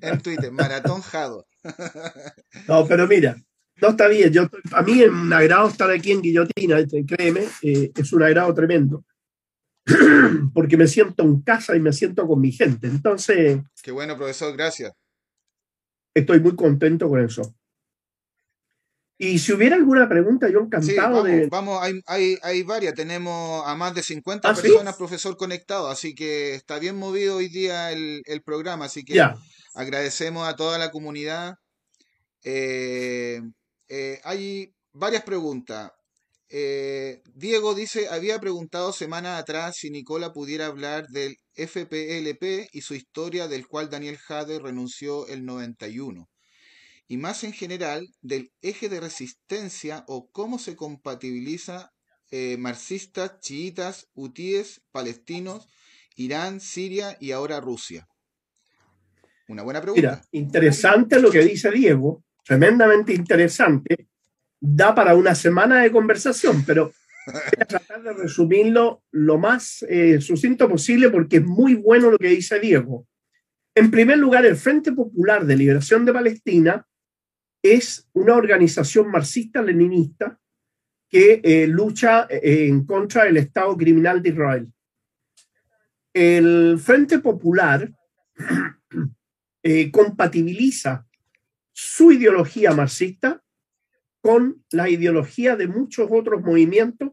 en, 0.01 0.21
Twitter, 0.21 0.51
Maratón 0.51 1.01
Jadua. 1.01 1.45
no, 2.67 2.87
pero 2.87 3.07
mira, 3.07 3.37
no 3.81 3.89
está 3.89 4.07
bien. 4.07 4.33
Yo, 4.33 4.49
a 4.71 4.81
mí 4.81 5.03
es 5.03 5.09
un 5.09 5.31
agrado 5.31 5.67
estar 5.67 5.91
aquí 5.91 6.11
en 6.11 6.21
Guillotina, 6.21 6.79
este, 6.79 7.05
créeme, 7.05 7.41
eh, 7.61 7.91
es 7.95 8.11
un 8.11 8.23
agrado 8.23 8.53
tremendo. 8.55 9.05
Porque 10.53 10.75
me 10.75 10.87
siento 10.87 11.23
en 11.23 11.41
casa 11.41 11.75
y 11.75 11.79
me 11.79 11.93
siento 11.93 12.27
con 12.27 12.41
mi 12.41 12.51
gente. 12.51 12.87
Entonces. 12.87 13.59
Qué 13.83 13.91
bueno, 13.91 14.17
profesor, 14.17 14.55
gracias. 14.55 14.93
Estoy 16.15 16.39
muy 16.39 16.55
contento 16.55 17.07
con 17.07 17.23
eso. 17.23 17.55
Y 19.21 19.37
si 19.39 19.51
hubiera 19.51 19.75
alguna 19.75 20.07
pregunta, 20.07 20.49
yo 20.49 20.59
encantado 20.59 20.81
sí, 20.81 20.95
vamos, 20.95 21.27
Vamos, 21.49 22.01
hay, 22.07 22.37
hay, 22.41 22.63
varias. 22.63 22.93
Tenemos 22.93 23.67
a 23.67 23.75
más 23.75 23.93
de 23.93 24.01
50 24.01 24.49
¿Ah, 24.49 24.55
personas, 24.55 24.95
profesor, 24.95 25.35
conectados. 25.35 25.91
Así 25.91 26.15
que 26.15 26.55
está 26.55 26.79
bien 26.79 26.95
movido 26.95 27.35
hoy 27.35 27.49
día 27.49 27.91
el, 27.91 28.41
programa. 28.45 28.85
Así 28.85 29.03
que 29.03 29.21
agradecemos 29.75 30.47
a 30.47 30.55
toda 30.55 30.77
la 30.77 30.89
comunidad. 30.89 31.55
Eh, 32.45 33.41
eh, 33.89 34.21
hay 34.23 34.73
varias 34.93 35.23
preguntas. 35.23 35.91
Eh, 36.47 37.21
Diego 37.35 37.75
dice, 37.75 38.07
había 38.07 38.39
preguntado 38.39 38.93
semana 38.93 39.37
atrás 39.37 39.75
si 39.75 39.91
Nicola 39.91 40.31
pudiera 40.31 40.67
hablar 40.67 41.07
del 41.09 41.35
FPLP 41.55 42.69
y 42.71 42.81
su 42.81 42.95
historia 42.95 43.49
del 43.49 43.67
cual 43.67 43.89
Daniel 43.89 44.17
Jade 44.17 44.59
renunció 44.59 45.27
el 45.27 45.43
91 45.43 46.29
y 47.09 47.17
más 47.17 47.43
en 47.43 47.53
general 47.53 48.07
del 48.21 48.51
eje 48.61 48.87
de 48.87 48.99
resistencia 48.99 50.05
o 50.07 50.29
cómo 50.31 50.59
se 50.59 50.75
compatibiliza 50.75 51.91
eh, 52.31 52.55
marxistas, 52.59 53.39
chiitas, 53.39 54.07
hutíes, 54.13 54.83
palestinos, 54.91 55.67
Irán, 56.15 56.59
Siria 56.59 57.17
y 57.19 57.31
ahora 57.31 57.59
Rusia. 57.59 58.07
Una 59.47 59.63
buena 59.63 59.81
pregunta. 59.81 60.01
Mira, 60.01 60.21
interesante 60.31 61.19
lo 61.19 61.31
que 61.31 61.43
dice 61.43 61.71
Diego, 61.71 62.23
tremendamente 62.45 63.11
interesante. 63.11 64.07
Da 64.61 64.93
para 64.93 65.15
una 65.15 65.33
semana 65.33 65.81
de 65.81 65.91
conversación, 65.91 66.63
pero 66.63 66.93
voy 67.25 67.41
a 67.59 67.65
tratar 67.65 68.03
de 68.03 68.13
resumirlo 68.13 69.01
lo 69.09 69.39
más 69.39 69.83
eh, 69.89 70.21
sucinto 70.21 70.69
posible 70.69 71.09
porque 71.09 71.37
es 71.37 71.43
muy 71.43 71.73
bueno 71.73 72.11
lo 72.11 72.19
que 72.19 72.27
dice 72.27 72.59
Diego. 72.59 73.07
En 73.73 73.89
primer 73.89 74.19
lugar, 74.19 74.45
el 74.45 74.57
Frente 74.57 74.91
Popular 74.91 75.45
de 75.45 75.55
Liberación 75.55 76.05
de 76.05 76.13
Palestina 76.13 76.85
es 77.61 78.07
una 78.13 78.35
organización 78.35 79.11
marxista-leninista 79.11 80.39
que 81.09 81.41
eh, 81.43 81.67
lucha 81.67 82.27
eh, 82.29 82.67
en 82.67 82.85
contra 82.85 83.25
del 83.25 83.37
Estado 83.37 83.75
criminal 83.75 84.21
de 84.21 84.29
Israel. 84.29 84.67
El 86.13 86.79
Frente 86.79 87.19
Popular 87.19 87.91
eh, 89.63 89.91
compatibiliza 89.91 91.05
su 91.71 92.11
ideología 92.11 92.71
marxista 92.71 93.41
con 94.21 94.63
la 94.71 94.89
ideología 94.89 95.55
de 95.55 95.67
muchos 95.67 96.09
otros 96.11 96.41
movimientos 96.41 97.11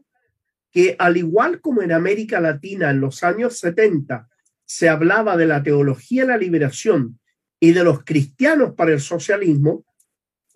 que, 0.71 0.95
al 0.99 1.17
igual 1.17 1.61
como 1.61 1.81
en 1.81 1.91
América 1.91 2.39
Latina 2.39 2.91
en 2.91 2.99
los 2.99 3.23
años 3.23 3.57
70 3.59 4.27
se 4.65 4.89
hablaba 4.89 5.37
de 5.37 5.47
la 5.47 5.63
teología 5.63 6.23
de 6.23 6.27
la 6.27 6.37
liberación 6.37 7.19
y 7.59 7.71
de 7.71 7.83
los 7.83 8.03
cristianos 8.03 8.73
para 8.75 8.91
el 8.91 8.99
socialismo, 8.99 9.86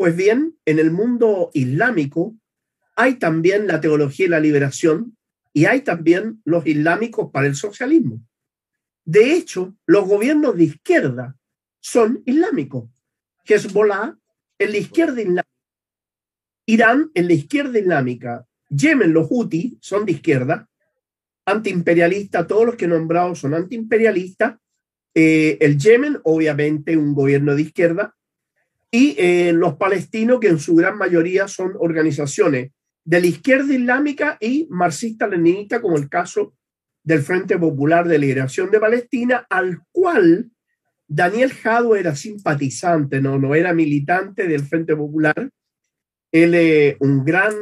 pues 0.02 0.16
bien, 0.16 0.58
en 0.66 0.80
el 0.80 0.90
mundo 0.90 1.52
islámico 1.54 2.36
hay 2.96 3.20
también 3.20 3.68
la 3.68 3.80
teología 3.82 4.26
y 4.26 4.30
la 4.30 4.40
liberación 4.40 5.16
y 5.54 5.66
hay 5.66 5.82
también 5.82 6.42
los 6.44 6.66
islámicos 6.66 7.30
para 7.32 7.46
el 7.46 7.56
socialismo. 7.56 8.20
De 9.06 9.36
hecho, 9.36 9.76
los 9.86 10.08
gobiernos 10.08 10.58
de 10.58 10.64
izquierda 10.64 11.38
son 11.82 12.24
islámicos. 12.26 12.90
Hezbollah 13.46 14.18
en 14.58 14.72
la 14.72 14.78
izquierda 14.78 15.22
islámica, 15.22 15.48
Irán 16.66 17.12
en 17.14 17.28
la 17.28 17.34
izquierda 17.34 17.78
islámica, 17.78 18.48
Yemen, 18.70 19.14
los 19.14 19.28
Houthi 19.28 19.78
son 19.82 20.08
de 20.08 20.14
izquierda, 20.14 20.68
antiimperialista, 21.46 22.48
todos 22.48 22.66
los 22.66 22.76
que 22.76 22.86
he 22.86 22.88
nombrado 22.88 23.36
son 23.36 23.54
antiimperialistas. 23.54 24.58
Eh, 25.14 25.60
el 25.62 25.78
Yemen, 25.78 26.18
obviamente, 26.24 26.98
un 26.98 27.14
gobierno 27.14 27.54
de 27.54 27.62
izquierda, 27.62 28.16
y 28.92 29.16
eh, 29.18 29.54
los 29.54 29.76
palestinos, 29.76 30.42
que 30.42 30.50
en 30.50 30.60
su 30.60 30.76
gran 30.76 30.98
mayoría 30.98 31.48
son 31.48 31.74
organizaciones 31.80 32.72
de 33.06 33.22
la 33.22 33.28
izquierda 33.28 33.74
islámica 33.74 34.38
y 34.40 34.68
marxista-leninista, 34.70 35.82
como 35.82 35.98
el 35.98 36.10
caso 36.10 36.54
del 37.04 37.22
Frente 37.22 37.58
Popular 37.58 38.08
de 38.08 38.20
Liberación 38.20 38.70
de 38.70 38.82
Palestina, 38.82 39.48
al 39.50 39.80
cual 39.92 40.52
Daniel 41.08 41.54
Jado 41.54 41.96
era 41.96 42.16
simpatizante, 42.16 43.22
no, 43.22 43.40
no 43.40 43.56
era 43.56 43.74
militante 43.74 44.48
del 44.48 44.66
Frente 44.66 44.96
Popular. 44.96 45.50
Él 46.32 46.54
es 46.54 46.98
un 47.00 47.24
gran, 47.24 47.54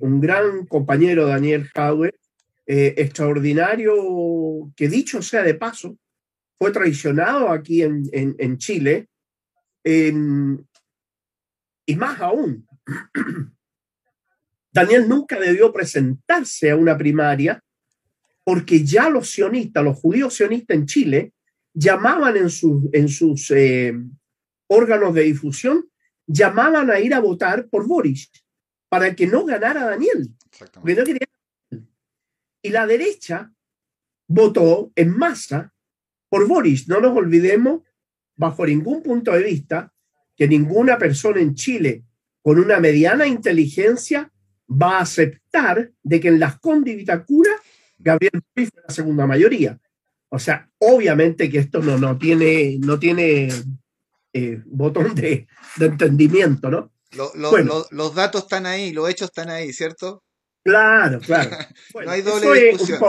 un 0.00 0.20
gran 0.20 0.66
compañero, 0.66 1.26
Daniel 1.26 1.68
Jadwe, 1.72 2.14
eh, 2.66 2.94
extraordinario, 2.98 4.72
que 4.76 4.88
dicho 4.88 5.22
sea 5.22 5.44
de 5.44 5.54
paso, 5.54 5.96
fue 6.58 6.72
traicionado 6.72 7.48
aquí 7.50 7.82
en, 7.82 8.04
en 8.12 8.58
Chile 8.58 9.08
y 9.84 10.24
más 11.96 12.20
aún, 12.20 12.66
Daniel 14.72 15.08
nunca 15.08 15.38
debió 15.38 15.72
presentarse 15.72 16.70
a 16.70 16.76
una 16.76 16.96
primaria 16.96 17.62
porque 18.44 18.84
ya 18.84 19.08
los 19.08 19.30
sionistas, 19.30 19.84
los 19.84 19.98
judíos 19.98 20.34
sionistas 20.34 20.76
en 20.76 20.86
Chile, 20.86 21.32
llamaban 21.72 22.36
en, 22.36 22.48
en 22.92 23.08
sus 23.08 23.50
eh, 23.50 23.94
órganos 24.66 25.14
de 25.14 25.22
difusión, 25.22 25.88
llamaban 26.26 26.90
a 26.90 27.00
ir 27.00 27.14
a 27.14 27.20
votar 27.20 27.68
por 27.68 27.86
Boris 27.86 28.30
para 28.88 29.14
que 29.14 29.26
no 29.26 29.44
ganara 29.44 29.84
Daniel. 29.84 30.30
Y 32.62 32.70
la 32.70 32.86
derecha 32.86 33.52
votó 34.28 34.92
en 34.94 35.16
masa 35.16 35.74
por 36.28 36.46
Boris. 36.46 36.88
No 36.88 37.00
nos 37.00 37.16
olvidemos 37.16 37.82
bajo 38.36 38.66
ningún 38.66 39.02
punto 39.02 39.32
de 39.32 39.42
vista 39.42 39.92
que 40.36 40.48
ninguna 40.48 40.98
persona 40.98 41.40
en 41.40 41.54
Chile 41.54 42.04
con 42.42 42.58
una 42.58 42.80
mediana 42.80 43.26
inteligencia 43.26 44.30
va 44.68 44.98
a 44.98 45.02
aceptar 45.02 45.92
de 46.02 46.20
que 46.20 46.28
en 46.28 46.40
las 46.40 46.58
y 46.62 47.04
Gabriel 47.98 48.42
Ruiz 48.54 48.70
fue 48.72 48.82
la 48.86 48.94
segunda 48.94 49.26
mayoría. 49.26 49.80
O 50.28 50.38
sea, 50.38 50.68
obviamente 50.78 51.48
que 51.48 51.58
esto 51.58 51.80
no, 51.80 51.96
no 51.96 52.18
tiene, 52.18 52.76
no 52.80 52.98
tiene 52.98 53.48
eh, 54.32 54.60
botón 54.66 55.14
de, 55.14 55.46
entendimiento, 55.80 56.70
¿no? 56.70 56.92
los 57.92 58.14
datos 58.14 58.42
están 58.42 58.66
ahí, 58.66 58.92
los 58.92 59.08
hechos 59.08 59.28
están 59.28 59.48
ahí, 59.48 59.72
¿cierto? 59.72 60.24
Claro, 60.64 61.20
claro. 61.20 61.50
no 62.04 62.10
hay 62.10 62.22
doble 62.22 62.70
discusión. 62.70 63.00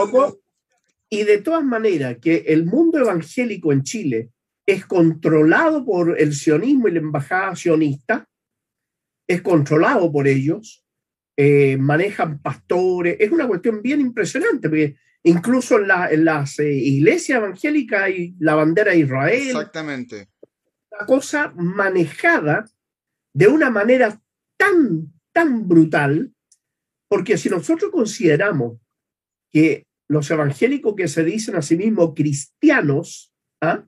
y 1.08 1.24
de 1.24 1.38
todas 1.38 1.64
maneras, 1.64 2.18
que 2.22 2.44
el 2.46 2.64
mundo 2.64 2.98
evangélico 2.98 3.72
en 3.72 3.82
Chile 3.82 4.30
es 4.66 4.84
controlado 4.86 5.84
por 5.84 6.20
el 6.20 6.34
sionismo 6.34 6.88
y 6.88 6.92
la 6.92 6.98
embajada 6.98 7.54
sionista, 7.54 8.28
es 9.28 9.42
controlado 9.42 10.10
por 10.10 10.26
ellos, 10.26 10.84
eh, 11.36 11.76
manejan 11.76 12.40
pastores, 12.40 13.16
es 13.20 13.30
una 13.30 13.46
cuestión 13.46 13.82
bien 13.82 14.00
impresionante, 14.00 14.68
porque 14.68 14.96
Incluso 15.26 15.80
en, 15.80 15.88
la, 15.88 16.08
en 16.08 16.24
las 16.24 16.56
eh, 16.60 16.72
iglesias 16.72 17.38
evangélicas 17.38 18.02
hay 18.02 18.36
la 18.38 18.54
bandera 18.54 18.92
de 18.92 19.00
Israel. 19.00 19.46
Exactamente. 19.48 20.28
Una 20.92 21.04
cosa 21.04 21.52
manejada 21.56 22.64
de 23.34 23.48
una 23.48 23.68
manera 23.68 24.22
tan, 24.56 25.12
tan 25.32 25.66
brutal, 25.66 26.32
porque 27.08 27.36
si 27.38 27.48
nosotros 27.48 27.90
consideramos 27.90 28.78
que 29.50 29.88
los 30.08 30.30
evangélicos 30.30 30.94
que 30.94 31.08
se 31.08 31.24
dicen 31.24 31.56
a 31.56 31.62
sí 31.62 31.76
mismos 31.76 32.12
cristianos, 32.14 33.34
¿ah? 33.60 33.84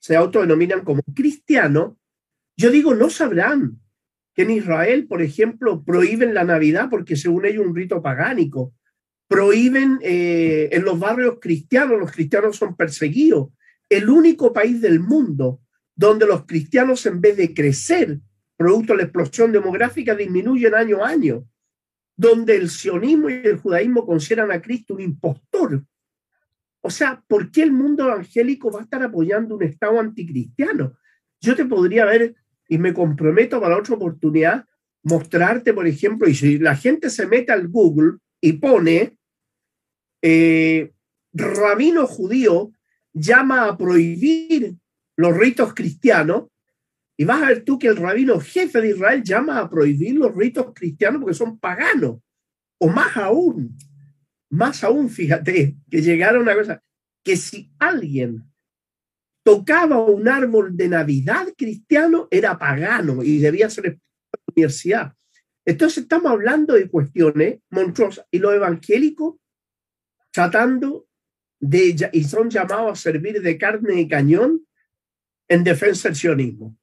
Se 0.00 0.16
autodenominan 0.16 0.82
como 0.82 1.02
cristianos, 1.14 1.94
yo 2.56 2.70
digo, 2.70 2.94
no 2.94 3.10
sabrán 3.10 3.80
que 4.34 4.42
en 4.42 4.50
Israel, 4.50 5.06
por 5.06 5.22
ejemplo, 5.22 5.84
prohíben 5.84 6.34
la 6.34 6.44
Navidad 6.44 6.88
porque 6.90 7.16
según 7.16 7.46
ellos 7.46 7.66
un 7.66 7.76
rito 7.76 8.02
pagánico, 8.02 8.74
prohíben 9.28 9.98
eh, 10.02 10.70
en 10.72 10.84
los 10.84 10.98
barrios 10.98 11.38
cristianos, 11.40 12.00
los 12.00 12.10
cristianos 12.10 12.56
son 12.56 12.74
perseguidos. 12.76 13.50
El 13.88 14.08
único 14.08 14.52
país 14.52 14.80
del 14.80 15.00
mundo 15.00 15.60
donde 15.94 16.26
los 16.26 16.46
cristianos 16.46 17.04
en 17.06 17.20
vez 17.20 17.36
de 17.36 17.54
crecer, 17.54 18.18
producto 18.56 18.92
de 18.92 18.98
la 18.98 19.04
explosión 19.04 19.52
demográfica, 19.52 20.14
disminuyen 20.14 20.74
año 20.74 21.04
a 21.04 21.10
año, 21.10 21.46
donde 22.16 22.56
el 22.56 22.70
sionismo 22.70 23.30
y 23.30 23.34
el 23.34 23.58
judaísmo 23.58 24.06
consideran 24.06 24.50
a 24.50 24.60
Cristo 24.60 24.94
un 24.94 25.02
impostor. 25.02 25.84
O 26.82 26.90
sea, 26.90 27.22
¿por 27.26 27.50
qué 27.50 27.62
el 27.62 27.72
mundo 27.72 28.04
evangélico 28.04 28.70
va 28.70 28.80
a 28.80 28.82
estar 28.84 29.02
apoyando 29.02 29.56
un 29.56 29.62
Estado 29.62 30.00
anticristiano? 30.00 30.96
Yo 31.40 31.54
te 31.54 31.64
podría 31.64 32.04
ver 32.04 32.34
y 32.68 32.78
me 32.78 32.94
comprometo 32.94 33.60
para 33.60 33.76
otra 33.76 33.96
oportunidad 33.96 34.64
mostrarte, 35.02 35.72
por 35.72 35.86
ejemplo, 35.86 36.28
y 36.28 36.34
si 36.34 36.58
la 36.58 36.76
gente 36.76 37.10
se 37.10 37.26
mete 37.26 37.52
al 37.52 37.68
Google 37.68 38.18
y 38.40 38.54
pone 38.54 39.16
eh, 40.22 40.92
rabino 41.32 42.06
judío 42.06 42.72
llama 43.12 43.66
a 43.66 43.76
prohibir 43.76 44.76
los 45.16 45.36
ritos 45.36 45.74
cristianos, 45.74 46.44
y 47.16 47.24
vas 47.24 47.42
a 47.42 47.46
ver 47.46 47.64
tú 47.64 47.78
que 47.78 47.88
el 47.88 47.96
rabino 47.96 48.40
jefe 48.40 48.80
de 48.80 48.90
Israel 48.90 49.22
llama 49.22 49.58
a 49.58 49.68
prohibir 49.68 50.14
los 50.14 50.34
ritos 50.34 50.72
cristianos 50.74 51.20
porque 51.20 51.34
son 51.34 51.58
paganos, 51.58 52.18
o 52.78 52.88
más 52.88 53.16
aún, 53.16 53.76
más 54.50 54.84
aún, 54.84 55.08
fíjate, 55.08 55.76
que 55.88 56.02
llegara 56.02 56.40
una 56.40 56.54
cosa, 56.54 56.82
que 57.24 57.36
si 57.36 57.72
alguien 57.78 58.44
tocaba 59.44 59.98
un 59.98 60.28
árbol 60.28 60.76
de 60.76 60.88
Navidad 60.88 61.48
cristiano, 61.56 62.28
era 62.30 62.58
pagano 62.58 63.22
y 63.22 63.38
debía 63.38 63.70
ser 63.70 63.86
en 63.86 63.92
la 63.92 64.40
universidad. 64.54 65.14
Entonces 65.64 66.02
estamos 66.02 66.32
hablando 66.32 66.74
de 66.74 66.88
cuestiones 66.88 67.60
monstruosas 67.70 68.26
y 68.30 68.38
los 68.38 68.54
evangélicos 68.54 69.36
tratando 70.32 71.06
de, 71.60 72.10
y 72.12 72.24
son 72.24 72.50
llamados 72.50 72.92
a 72.92 73.02
servir 73.02 73.40
de 73.40 73.58
carne 73.58 73.94
de 73.94 74.08
cañón 74.08 74.66
en 75.48 75.64
defensa 75.64 76.08
del 76.08 76.16
sionismo. 76.16 76.76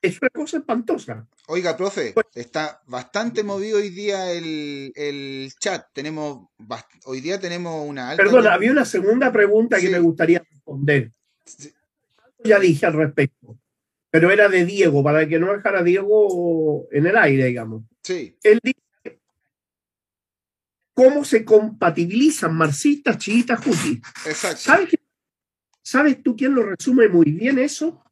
Es 0.00 0.20
una 0.22 0.30
cosa 0.30 0.58
espantosa. 0.58 1.26
Oiga, 1.48 1.76
profe, 1.76 2.12
pues 2.14 2.26
está 2.34 2.82
bastante 2.86 3.42
movido 3.42 3.78
hoy 3.78 3.90
día 3.90 4.32
el, 4.32 4.92
el 4.94 5.52
chat. 5.58 5.86
Tenemos 5.92 6.48
hoy 7.04 7.20
día 7.20 7.40
tenemos 7.40 7.84
una 7.88 8.10
alta. 8.10 8.22
Perdón, 8.22 8.46
había 8.46 8.70
una 8.70 8.84
segunda 8.84 9.32
pregunta 9.32 9.80
que 9.80 9.90
me 9.90 9.98
gustaría 9.98 10.44
responder. 10.48 11.10
Ya 12.44 12.60
dije 12.60 12.86
al 12.86 12.92
respecto, 12.92 13.58
pero 14.10 14.30
era 14.30 14.48
de 14.48 14.64
Diego, 14.64 15.02
para 15.02 15.26
que 15.26 15.40
no 15.40 15.52
dejara 15.52 15.80
a 15.80 15.82
Diego 15.82 16.86
en 16.92 17.06
el 17.06 17.16
aire, 17.16 17.46
digamos. 17.46 17.82
Sí. 18.02 18.36
Él 18.42 18.60
dice 18.62 19.20
cómo 20.94 21.24
se 21.24 21.44
compatibilizan 21.44 22.54
marxistas, 22.54 23.18
chiitas, 23.18 23.66
hutis. 23.66 24.00
Exacto. 24.26 24.60
¿Sabes, 24.60 24.90
¿Sabes 25.82 26.22
tú 26.22 26.36
quién 26.36 26.54
lo 26.54 26.62
resume 26.62 27.08
muy 27.08 27.32
bien 27.32 27.58
eso? 27.58 28.04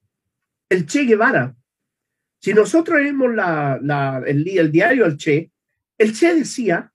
El 0.68 0.86
Che 0.86 1.04
Guevara. 1.04 1.54
Si 2.40 2.54
nosotros 2.54 3.00
leemos 3.00 3.30
el 4.26 4.72
diario 4.72 5.06
El 5.06 5.16
Che, 5.16 5.50
el 5.98 6.12
Che 6.12 6.34
decía, 6.34 6.92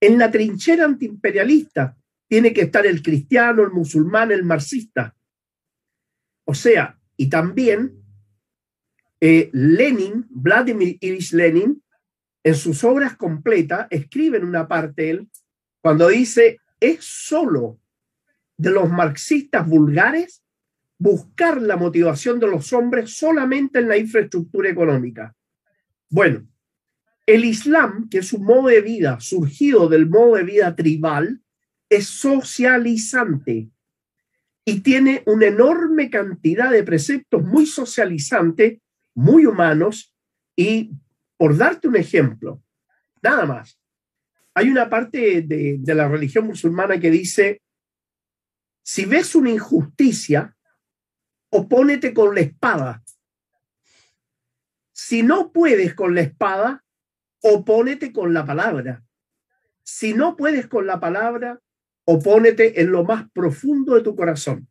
en 0.00 0.18
la 0.18 0.30
trinchera 0.30 0.84
antiimperialista 0.84 1.96
tiene 2.28 2.52
que 2.52 2.62
estar 2.62 2.86
el 2.86 3.02
cristiano, 3.02 3.62
el 3.62 3.70
musulmán, 3.70 4.30
el 4.30 4.44
marxista. 4.44 5.16
O 6.44 6.54
sea, 6.54 6.98
y 7.16 7.28
también 7.28 8.02
eh, 9.20 9.50
Lenin, 9.52 10.26
Vladimir 10.30 10.98
Ilyich 11.00 11.32
Lenin, 11.32 11.82
en 12.44 12.54
sus 12.54 12.84
obras 12.84 13.16
completas, 13.16 13.88
escribe 13.90 14.38
en 14.38 14.44
una 14.44 14.68
parte 14.68 15.10
él, 15.10 15.28
cuando 15.80 16.08
dice, 16.08 16.60
es 16.80 17.04
solo 17.04 17.80
de 18.56 18.70
los 18.70 18.88
marxistas 18.88 19.66
vulgares 19.66 20.42
buscar 20.98 21.62
la 21.62 21.76
motivación 21.76 22.40
de 22.40 22.48
los 22.48 22.72
hombres 22.72 23.16
solamente 23.16 23.78
en 23.78 23.88
la 23.88 23.96
infraestructura 23.96 24.68
económica. 24.68 25.34
Bueno, 26.10 26.46
el 27.26 27.44
Islam, 27.44 28.08
que 28.08 28.18
es 28.18 28.32
un 28.32 28.44
modo 28.44 28.68
de 28.68 28.80
vida 28.80 29.20
surgido 29.20 29.88
del 29.88 30.08
modo 30.08 30.36
de 30.36 30.44
vida 30.44 30.74
tribal, 30.74 31.40
es 31.88 32.06
socializante 32.06 33.70
y 34.64 34.80
tiene 34.80 35.22
una 35.26 35.46
enorme 35.46 36.10
cantidad 36.10 36.70
de 36.70 36.82
preceptos 36.82 37.42
muy 37.42 37.64
socializantes, 37.64 38.80
muy 39.14 39.46
humanos, 39.46 40.14
y 40.54 40.90
por 41.36 41.56
darte 41.56 41.88
un 41.88 41.96
ejemplo, 41.96 42.62
nada 43.22 43.46
más, 43.46 43.80
hay 44.54 44.68
una 44.68 44.90
parte 44.90 45.42
de, 45.42 45.76
de 45.78 45.94
la 45.94 46.08
religión 46.08 46.46
musulmana 46.46 46.98
que 46.98 47.10
dice, 47.10 47.62
si 48.82 49.04
ves 49.04 49.34
una 49.34 49.50
injusticia, 49.50 50.54
opónete 51.50 52.12
con 52.12 52.34
la 52.34 52.40
espada. 52.40 53.02
Si 54.92 55.22
no 55.22 55.52
puedes 55.52 55.94
con 55.94 56.14
la 56.14 56.22
espada, 56.22 56.84
opónete 57.42 58.12
con 58.12 58.34
la 58.34 58.44
palabra. 58.44 59.04
Si 59.82 60.12
no 60.12 60.36
puedes 60.36 60.66
con 60.66 60.86
la 60.86 61.00
palabra, 61.00 61.60
opónete 62.04 62.80
en 62.80 62.90
lo 62.90 63.04
más 63.04 63.30
profundo 63.32 63.94
de 63.94 64.02
tu 64.02 64.14
corazón. 64.14 64.68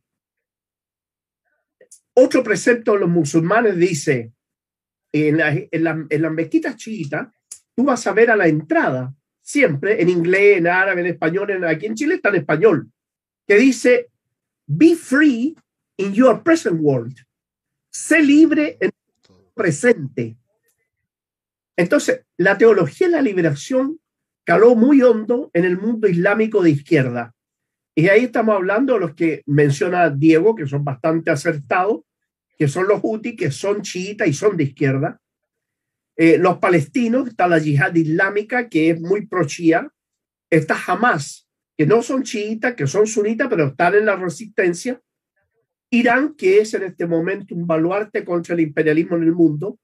Otro 2.13 2.43
precepto 2.43 2.93
de 2.93 2.99
los 2.99 3.09
musulmanes 3.09 3.77
dice, 3.77 4.33
en 5.11 5.37
la, 5.37 5.53
en 5.53 5.83
la, 5.83 6.05
en 6.09 6.21
la 6.21 6.29
mezquita 6.29 6.75
chiita, 6.75 7.33
tú 7.75 7.83
vas 7.83 8.05
a 8.07 8.13
ver 8.13 8.31
a 8.31 8.35
la 8.35 8.47
entrada, 8.47 9.13
siempre 9.41 10.01
en 10.01 10.09
inglés, 10.09 10.57
en 10.57 10.67
árabe, 10.67 11.01
en 11.01 11.07
español, 11.07 11.51
en, 11.51 11.63
aquí 11.63 11.85
en 11.85 11.95
Chile 11.95 12.15
está 12.15 12.29
en 12.29 12.35
español, 12.35 12.91
que 13.47 13.55
dice, 13.55 14.09
be 14.65 14.95
free 14.95 15.55
in 15.97 16.13
your 16.13 16.43
present 16.43 16.79
world. 16.81 17.17
Sé 17.89 18.21
libre 18.21 18.77
en 18.79 18.91
presente. 19.53 20.37
Entonces, 21.75 22.25
la 22.37 22.57
teología 22.57 23.07
de 23.07 23.13
la 23.13 23.21
liberación 23.21 23.99
caló 24.43 24.75
muy 24.75 25.01
hondo 25.01 25.51
en 25.53 25.65
el 25.65 25.77
mundo 25.77 26.07
islámico 26.07 26.63
de 26.63 26.69
izquierda. 26.71 27.33
Y 27.93 28.07
ahí 28.09 28.25
estamos 28.25 28.55
hablando 28.55 28.93
de 28.93 28.99
los 28.99 29.15
que 29.15 29.43
menciona 29.47 30.09
Diego, 30.09 30.55
que 30.55 30.67
son 30.67 30.83
bastante 30.83 31.31
acertados, 31.31 32.01
que 32.57 32.67
son 32.67 32.87
los 32.87 32.99
hutis, 33.03 33.35
que 33.35 33.51
son 33.51 33.81
chiitas 33.81 34.27
y 34.27 34.33
son 34.33 34.55
de 34.55 34.65
izquierda. 34.65 35.19
Eh, 36.15 36.37
los 36.37 36.57
palestinos, 36.57 37.27
está 37.27 37.47
la 37.47 37.59
yihad 37.59 37.93
islámica, 37.93 38.69
que 38.69 38.91
es 38.91 38.99
muy 39.01 39.27
pro 39.27 39.45
chía. 39.45 39.91
Está 40.49 40.77
Hamas, 40.87 41.47
que 41.77 41.85
no 41.85 42.01
son 42.01 42.23
chiitas, 42.23 42.75
que 42.75 42.87
son 42.87 43.05
sunitas, 43.05 43.47
pero 43.49 43.67
están 43.67 43.95
en 43.95 44.05
la 44.05 44.15
resistencia. 44.15 45.01
Irán, 45.89 46.35
que 46.35 46.59
es 46.59 46.73
en 46.73 46.83
este 46.83 47.07
momento 47.07 47.55
un 47.55 47.65
baluarte 47.65 48.25
contra 48.25 48.53
el 48.55 48.61
imperialismo 48.61 49.15
en 49.15 49.23
el 49.23 49.33
mundo, 49.33 49.79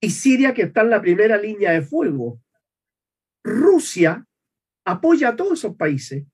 y 0.00 0.10
Siria, 0.10 0.54
que 0.54 0.62
está 0.62 0.82
en 0.82 0.90
la 0.90 1.00
primera 1.00 1.36
línea 1.36 1.72
de 1.72 1.82
fuego. 1.82 2.40
Rusia 3.42 4.24
apoya 4.84 5.30
a 5.30 5.36
todos 5.36 5.58
esos 5.58 5.76
países. 5.76 6.24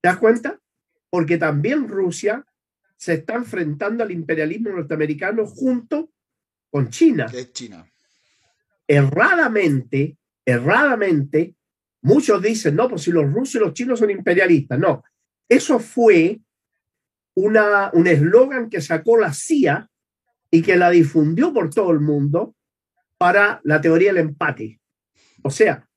¿Te 0.00 0.08
das 0.08 0.18
cuenta? 0.18 0.58
Porque 1.10 1.38
también 1.38 1.88
Rusia 1.88 2.44
se 2.96 3.14
está 3.14 3.34
enfrentando 3.34 4.02
al 4.02 4.10
imperialismo 4.10 4.70
norteamericano 4.70 5.46
junto 5.46 6.12
con 6.70 6.88
China. 6.90 7.26
es 7.32 7.52
China. 7.52 7.86
Erradamente, 8.86 10.18
erradamente, 10.44 11.54
muchos 12.02 12.42
dicen, 12.42 12.76
no, 12.76 12.88
pues 12.88 13.02
si 13.02 13.12
los 13.12 13.30
rusos 13.32 13.54
y 13.54 13.58
los 13.58 13.72
chinos 13.72 13.98
son 13.98 14.10
imperialistas. 14.10 14.78
No, 14.78 15.04
eso 15.48 15.78
fue 15.78 16.40
una, 17.34 17.90
un 17.92 18.06
eslogan 18.06 18.68
que 18.68 18.80
sacó 18.80 19.18
la 19.18 19.32
CIA 19.32 19.88
y 20.50 20.62
que 20.62 20.76
la 20.76 20.90
difundió 20.90 21.52
por 21.52 21.70
todo 21.70 21.90
el 21.90 22.00
mundo 22.00 22.54
para 23.18 23.60
la 23.64 23.80
teoría 23.80 24.12
del 24.12 24.28
empate. 24.28 24.80
O 25.42 25.50
sea, 25.50 25.88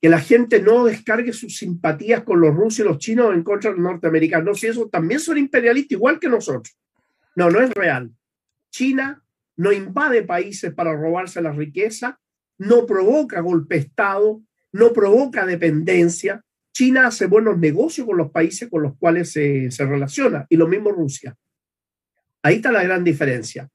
que 0.00 0.08
la 0.08 0.20
gente 0.20 0.62
no 0.62 0.84
descargue 0.84 1.32
sus 1.32 1.58
simpatías 1.58 2.24
con 2.24 2.40
los 2.40 2.54
rusos 2.54 2.80
y 2.80 2.88
los 2.88 2.98
chinos 2.98 3.34
en 3.34 3.42
contra 3.42 3.70
de 3.70 3.76
los 3.76 3.84
norteamericanos. 3.84 4.46
No, 4.46 4.54
si 4.54 4.66
eso 4.66 4.88
también 4.88 5.20
son 5.20 5.36
imperialistas 5.36 5.92
igual 5.92 6.18
que 6.18 6.28
nosotros. 6.28 6.76
No, 7.36 7.50
no 7.50 7.60
es 7.60 7.70
real. 7.72 8.10
China 8.70 9.22
no 9.56 9.72
invade 9.72 10.22
países 10.22 10.72
para 10.72 10.96
robarse 10.96 11.42
la 11.42 11.52
riqueza, 11.52 12.18
no 12.56 12.86
provoca 12.86 13.40
golpe 13.40 13.74
de 13.74 13.82
Estado, 13.82 14.42
no 14.72 14.92
provoca 14.92 15.44
dependencia. 15.44 16.42
China 16.72 17.06
hace 17.06 17.26
buenos 17.26 17.58
negocios 17.58 18.06
con 18.06 18.16
los 18.16 18.30
países 18.30 18.68
con 18.70 18.82
los 18.82 18.96
cuales 18.98 19.32
se, 19.32 19.68
relaciona 19.78 20.46
y 20.48 20.56
lo 20.56 20.68
mismo 20.68 20.90
Rusia. 20.92 21.36
Ahí 22.42 22.56
está 22.56 22.72
la 22.72 22.82
gran 22.82 23.04
diferencia. 23.04 23.68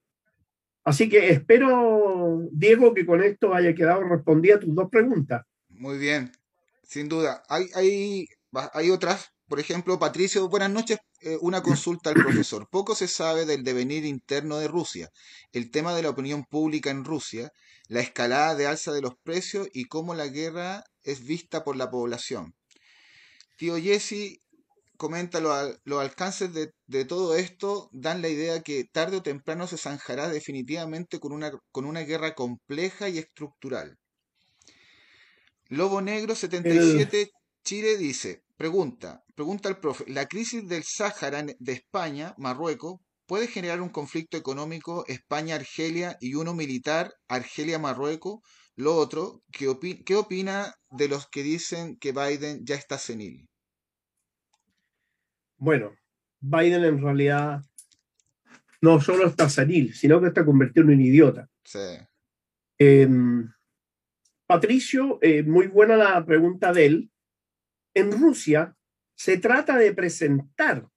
Así 0.84 1.10
que 1.10 1.30
espero, 1.30 2.48
Diego, 2.52 2.94
que 2.94 3.06
con 3.06 3.24
esto 3.24 3.54
haya 3.54 3.74
quedado 3.74 4.04
respondida 4.04 4.60
tus 4.60 4.74
dos 4.74 4.90
preguntas. 4.90 5.44
Muy 5.70 5.98
bien, 5.98 6.32
sin 6.84 7.10
duda. 7.10 7.44
Hay, 7.50 7.66
hay, 7.74 8.28
hay 8.74 8.92
otras, 8.92 9.32
por 9.48 9.60
ejemplo, 9.60 10.00
Patricio, 10.00 10.48
buenas 10.48 10.72
noches. 10.72 11.00
Eh, 11.22 11.40
una 11.42 11.64
consulta 11.64 12.12
al 12.12 12.16
profesor. 12.16 12.68
Poco 12.70 12.94
se 12.94 13.08
sabe 13.08 13.46
del 13.46 13.64
devenir 13.64 14.06
interno 14.06 14.58
de 14.58 14.68
Rusia, 14.68 15.10
el 15.54 15.72
tema 15.72 15.96
de 15.96 16.04
la 16.04 16.12
opinión 16.12 16.44
pública 16.44 16.92
en 16.92 17.04
Rusia, 17.04 17.52
la 17.88 18.02
escalada 18.02 18.54
de 18.54 18.68
alza 18.68 18.92
de 18.92 19.02
los 19.02 19.16
precios 19.24 19.68
y 19.74 19.86
cómo 19.86 20.14
la 20.14 20.28
guerra 20.28 20.84
es 21.02 21.26
vista 21.26 21.64
por 21.64 21.78
la 21.78 21.90
población. 21.90 22.54
Tío 23.56 23.78
Jesse 23.78 24.42
comenta 24.98 25.40
los 25.40 26.02
alcances 26.02 26.52
de, 26.54 27.06
todo 27.06 27.36
esto, 27.36 27.90
dan 27.92 28.22
la 28.22 28.30
idea 28.30 28.62
que 28.62 28.86
tarde 28.86 29.18
o 29.18 29.24
temprano 29.24 29.68
se 29.68 29.78
zanjará 29.78 30.30
definitivamente 30.30 31.20
con 31.20 31.32
una, 31.32 31.52
con 31.72 31.86
una 31.86 32.02
guerra 32.02 32.34
compleja 32.34 33.10
y 33.10 33.18
estructural. 33.18 33.98
Lobo 35.68 36.02
Negro 36.02 36.36
77 36.36 37.32
Chile 37.64 37.98
dice, 37.98 38.44
pregunta, 38.58 39.24
pregunta 39.34 39.70
al 39.70 39.80
profe, 39.80 40.06
¿la 40.08 40.28
crisis 40.28 40.68
del 40.68 40.84
Sáhara 40.84 41.44
de 41.44 41.74
España, 41.74 42.36
Marruecos, 42.38 43.00
puede 43.26 43.48
generar 43.48 43.82
un 43.82 43.90
conflicto 43.90 44.38
económico 44.38 45.04
España-Argelia 45.08 46.18
y 46.20 46.36
uno 46.36 46.54
militar 46.54 47.12
Argelia-Marruecos? 47.28 48.42
Lo 48.78 48.96
otro, 48.96 49.44
¿qué, 49.52 50.04
¿qué 50.06 50.16
opina 50.16 50.76
de 50.92 51.08
los 51.08 51.30
que 51.30 51.44
dicen 51.44 51.98
que 51.98 52.12
Biden 52.12 52.66
ya 52.66 52.76
está 52.76 52.98
senil? 52.98 53.48
Bueno, 55.58 55.96
Biden 56.42 56.84
en 56.84 57.02
realidad 57.02 57.62
no 58.82 59.00
solo 59.00 59.28
está 59.28 59.50
senil, 59.50 59.94
sino 59.94 60.20
que 60.20 60.28
está 60.28 60.46
convertido 60.46 60.86
en 60.86 60.94
un 60.94 61.02
idiota. 61.02 61.50
Sí. 61.64 61.80
Em, 62.78 63.50
Patricio, 64.46 65.20
eh, 65.22 65.44
muy 65.44 65.68
buena 65.68 65.96
la 65.96 66.26
pregunta 66.26 66.74
de 66.74 66.86
él. 66.86 67.12
En 67.94 68.12
Rusia 68.12 68.76
se 69.16 69.38
trata 69.38 69.78
de 69.78 69.94
presentar 69.94 70.88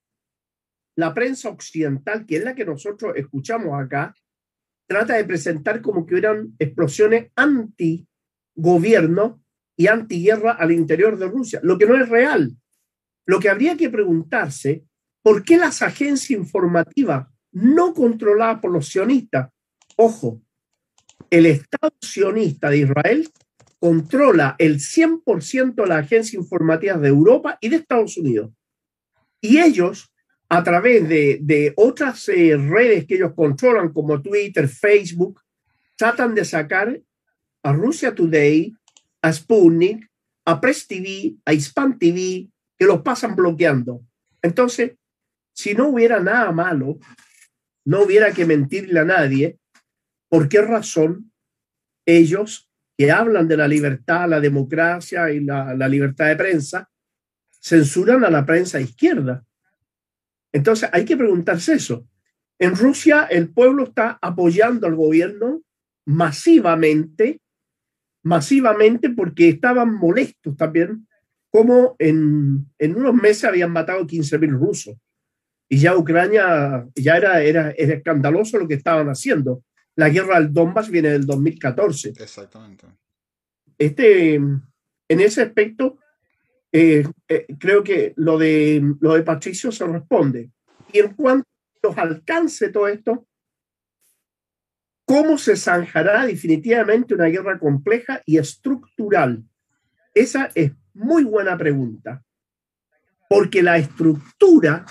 la 0.97 1.15
prensa 1.15 1.49
occidental, 1.49 2.27
que 2.27 2.37
es 2.39 2.45
la 2.45 2.55
que 2.55 2.65
nosotros 2.65 3.13
escuchamos 3.17 3.81
acá, 3.81 4.13
trata 4.89 5.15
de 5.15 5.25
presentar 5.25 5.83
como 5.83 6.07
que 6.07 6.15
hubieran 6.15 6.55
explosiones 6.59 7.31
anti-gobierno 7.37 9.43
y 9.77 9.87
anti-guerra 9.87 10.53
al 10.53 10.73
interior 10.73 11.19
de 11.19 11.29
Rusia, 11.29 11.61
lo 11.63 11.79
que 11.79 11.87
no 11.87 11.95
es 11.95 12.09
real. 12.09 12.57
Lo 13.27 13.39
que 13.39 13.51
habría 13.51 13.77
que 13.77 13.91
preguntarse, 13.91 14.85
¿por 15.23 15.45
qué 15.45 15.59
las 15.59 15.83
agencias 15.83 16.31
informativas 16.31 17.29
no 17.53 17.95
controladas 17.95 18.61
por 18.61 18.73
los 18.73 18.89
sionistas, 18.89 19.51
ojo, 19.97 20.43
el 21.31 21.47
Estado 21.47 21.95
sionista 22.01 22.71
de 22.71 22.79
Israel 22.79 23.29
controla 23.79 24.57
el 24.59 24.81
100% 24.81 25.75
de 25.75 25.87
las 25.87 26.05
agencias 26.05 26.35
informativas 26.35 27.01
de 27.01 27.09
Europa 27.09 27.59
y 27.61 27.69
de 27.69 27.77
Estados 27.77 28.17
Unidos. 28.17 28.51
Y 29.41 29.59
ellos, 29.59 30.11
a 30.49 30.65
través 30.65 31.09
de, 31.09 31.73
otras 31.77 32.29
eh, 32.29 32.57
redes 32.57 33.07
que 33.07 33.17
ellos 33.17 33.33
controlan, 33.35 33.93
como 33.93 34.23
Twitter, 34.23 34.69
Facebook, 34.69 35.43
tratan 35.97 36.35
de 36.35 36.45
sacar 36.45 37.01
a 37.63 37.73
Russia 37.73 38.15
Today, 38.15 38.75
a 39.21 39.33
Sputnik, 39.33 40.09
a 40.47 40.61
Press 40.61 40.87
TV, 40.87 41.37
a 41.45 41.53
Hispan 41.53 41.99
TV, 41.99 42.49
que 42.79 42.87
los 42.87 43.03
pasan 43.03 43.37
bloqueando. 43.37 44.03
Entonces, 44.41 44.93
si 45.53 45.75
no 45.75 45.89
hubiera 45.89 46.21
nada 46.21 46.53
malo, 46.53 46.99
no 47.85 48.03
hubiera 48.03 48.33
que 48.33 48.47
mentirle 48.47 49.01
a 49.01 49.05
nadie, 49.05 49.59
¿por 50.29 50.49
qué 50.49 50.63
razón 50.63 51.33
ellos 52.07 52.71
que 52.97 53.11
hablan 53.11 53.49
de 53.49 53.57
la 53.57 53.69
libertad, 53.69 54.29
la 54.29 54.41
democracia 54.41 55.31
y 55.31 55.41
la, 55.41 55.75
libertad 55.89 56.29
de 56.29 56.37
prensa, 56.37 56.91
censuran 57.61 58.25
a 58.25 58.31
la 58.31 58.47
prensa 58.47 58.81
izquierda? 58.81 59.45
Entonces, 60.53 60.89
hay 60.93 61.05
que 61.05 61.17
preguntarse 61.17 61.75
eso. 61.75 62.07
En 62.59 62.75
Rusia, 62.75 63.25
el 63.31 63.51
pueblo 63.51 63.85
está 63.85 64.19
apoyando 64.21 64.87
al 64.87 64.97
gobierno 64.97 65.63
masivamente, 66.07 67.41
masivamente 68.23 69.11
porque 69.11 69.51
estaban 69.51 69.95
molestos 69.95 70.57
también 70.57 71.07
como 71.51 71.97
en, 71.99 72.67
unos 72.81 73.15
meses 73.15 73.45
habían 73.45 73.73
matado 73.73 74.07
15.000 74.07 74.51
rusos. 74.51 74.97
Y 75.69 75.79
ya 75.79 75.97
Ucrania, 75.97 76.87
ya 76.95 77.17
era, 77.17 77.43
era, 77.43 77.71
escandaloso 77.71 78.59
lo 78.59 78.69
que 78.69 78.75
estaban 78.75 79.09
haciendo. 79.09 79.65
La 79.97 80.09
guerra 80.09 80.41
del 80.41 80.53
Donbass 80.53 80.91
viene 80.91 81.11
del 81.11 81.27
2014. 81.27 82.11
Exactamente. 82.11 82.87
Este, 83.77 84.35
en 84.35 84.63
ese 85.09 85.43
aspecto, 85.43 85.99
eh, 86.73 87.07
eh, 87.29 87.47
creo 87.59 87.83
que 87.83 88.13
lo 88.17 88.39
de, 88.39 88.83
lo 89.01 89.15
de 89.15 89.23
Patricio 89.23 89.73
se 89.73 89.87
responde. 89.87 90.51
Y 90.93 91.01
en 91.01 91.15
cuanto 91.15 91.49
los 91.83 91.97
alcances 91.97 92.61
de 92.61 92.73
todo 92.73 92.89
esto, 92.89 93.27
¿cómo 95.05 95.39
se 95.39 95.57
zanjará 95.57 96.27
definitivamente 96.27 97.15
una 97.15 97.27
guerra 97.27 97.59
compleja 97.59 98.23
y 98.27 98.39
estructural? 98.39 99.45
Esa 100.15 100.51
es 100.55 100.73
muy 100.93 101.25
buena 101.25 101.57
pregunta, 101.57 102.25
porque 103.29 103.63
la 103.63 103.79
estructura 103.79 104.85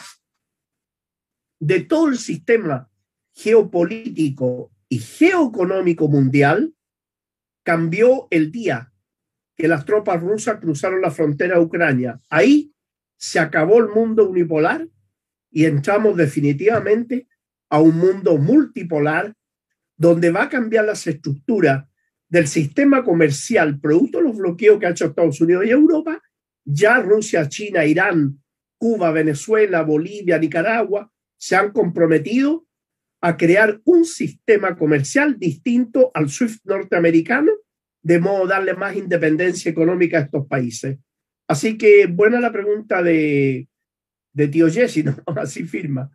de 1.60 1.82
todo 1.82 2.08
el 2.08 2.18
sistema 2.18 2.90
geopolítico 3.34 4.72
y 4.90 5.00
geoeconómico 5.00 6.08
mundial 6.08 6.74
cambió 7.64 8.28
el 8.32 8.52
día 8.52 8.94
que 9.58 9.68
las 9.68 9.86
tropas 9.86 10.22
rusas 10.22 10.60
cruzaron 10.60 11.02
la 11.02 11.12
frontera 11.12 11.58
de 11.58 11.64
Ucrania. 11.64 12.22
Ahí 12.30 12.72
se 13.18 13.40
acabó 13.40 13.80
el 13.80 13.90
mundo 13.90 14.30
unipolar 14.30 14.88
y 15.50 15.66
entramos 15.66 16.16
definitivamente 16.16 17.28
a 17.70 17.82
un 17.82 17.98
mundo 17.98 18.38
multipolar 18.38 19.34
donde 19.98 20.32
va 20.32 20.44
a 20.44 20.50
cambiar 20.50 20.86
las 20.86 21.08
estructuras 21.08 21.86
del 22.30 22.48
sistema 22.48 23.04
comercial, 23.04 23.80
producto 23.80 24.20
de 24.20 24.26
los 24.26 24.38
bloqueos 24.38 24.80
que 24.80 24.86
ha 24.86 24.92
hecho 24.92 25.06
Estados 25.06 25.42
Unidos 25.42 25.66
y 25.66 25.72
Europa, 25.72 26.22
ya 26.64 27.00
Rusia, 27.00 27.50
China, 27.50 27.86
Irán, 27.86 28.40
Cuba, 28.78 29.12
Venezuela, 29.12 29.82
Bolivia, 29.82 30.38
Nicaragua 30.38 31.12
se 31.38 31.56
han 31.56 31.72
comprometido 31.72 32.68
a 33.22 33.38
crear 33.38 33.82
un 33.86 34.06
sistema 34.06 34.76
comercial 34.76 35.40
distinto 35.40 36.12
al 36.14 36.30
SWIFT 36.30 36.66
norteamericano, 36.66 37.52
de 38.08 38.20
modo 38.22 38.48
darle 38.48 38.74
más 38.74 38.96
independencia 38.96 39.70
económica 39.70 40.18
a 40.18 40.22
estos 40.22 40.48
países. 40.48 40.98
Así 41.46 41.78
que 41.78 42.08
buena 42.08 42.40
la 42.40 42.54
pregunta 42.54 43.04
de, 43.04 43.68
de 44.32 44.48
tío 44.48 44.70
Jesse, 44.70 45.04
¿no? 45.04 45.18
Así 45.36 45.66
firma. 45.66 46.10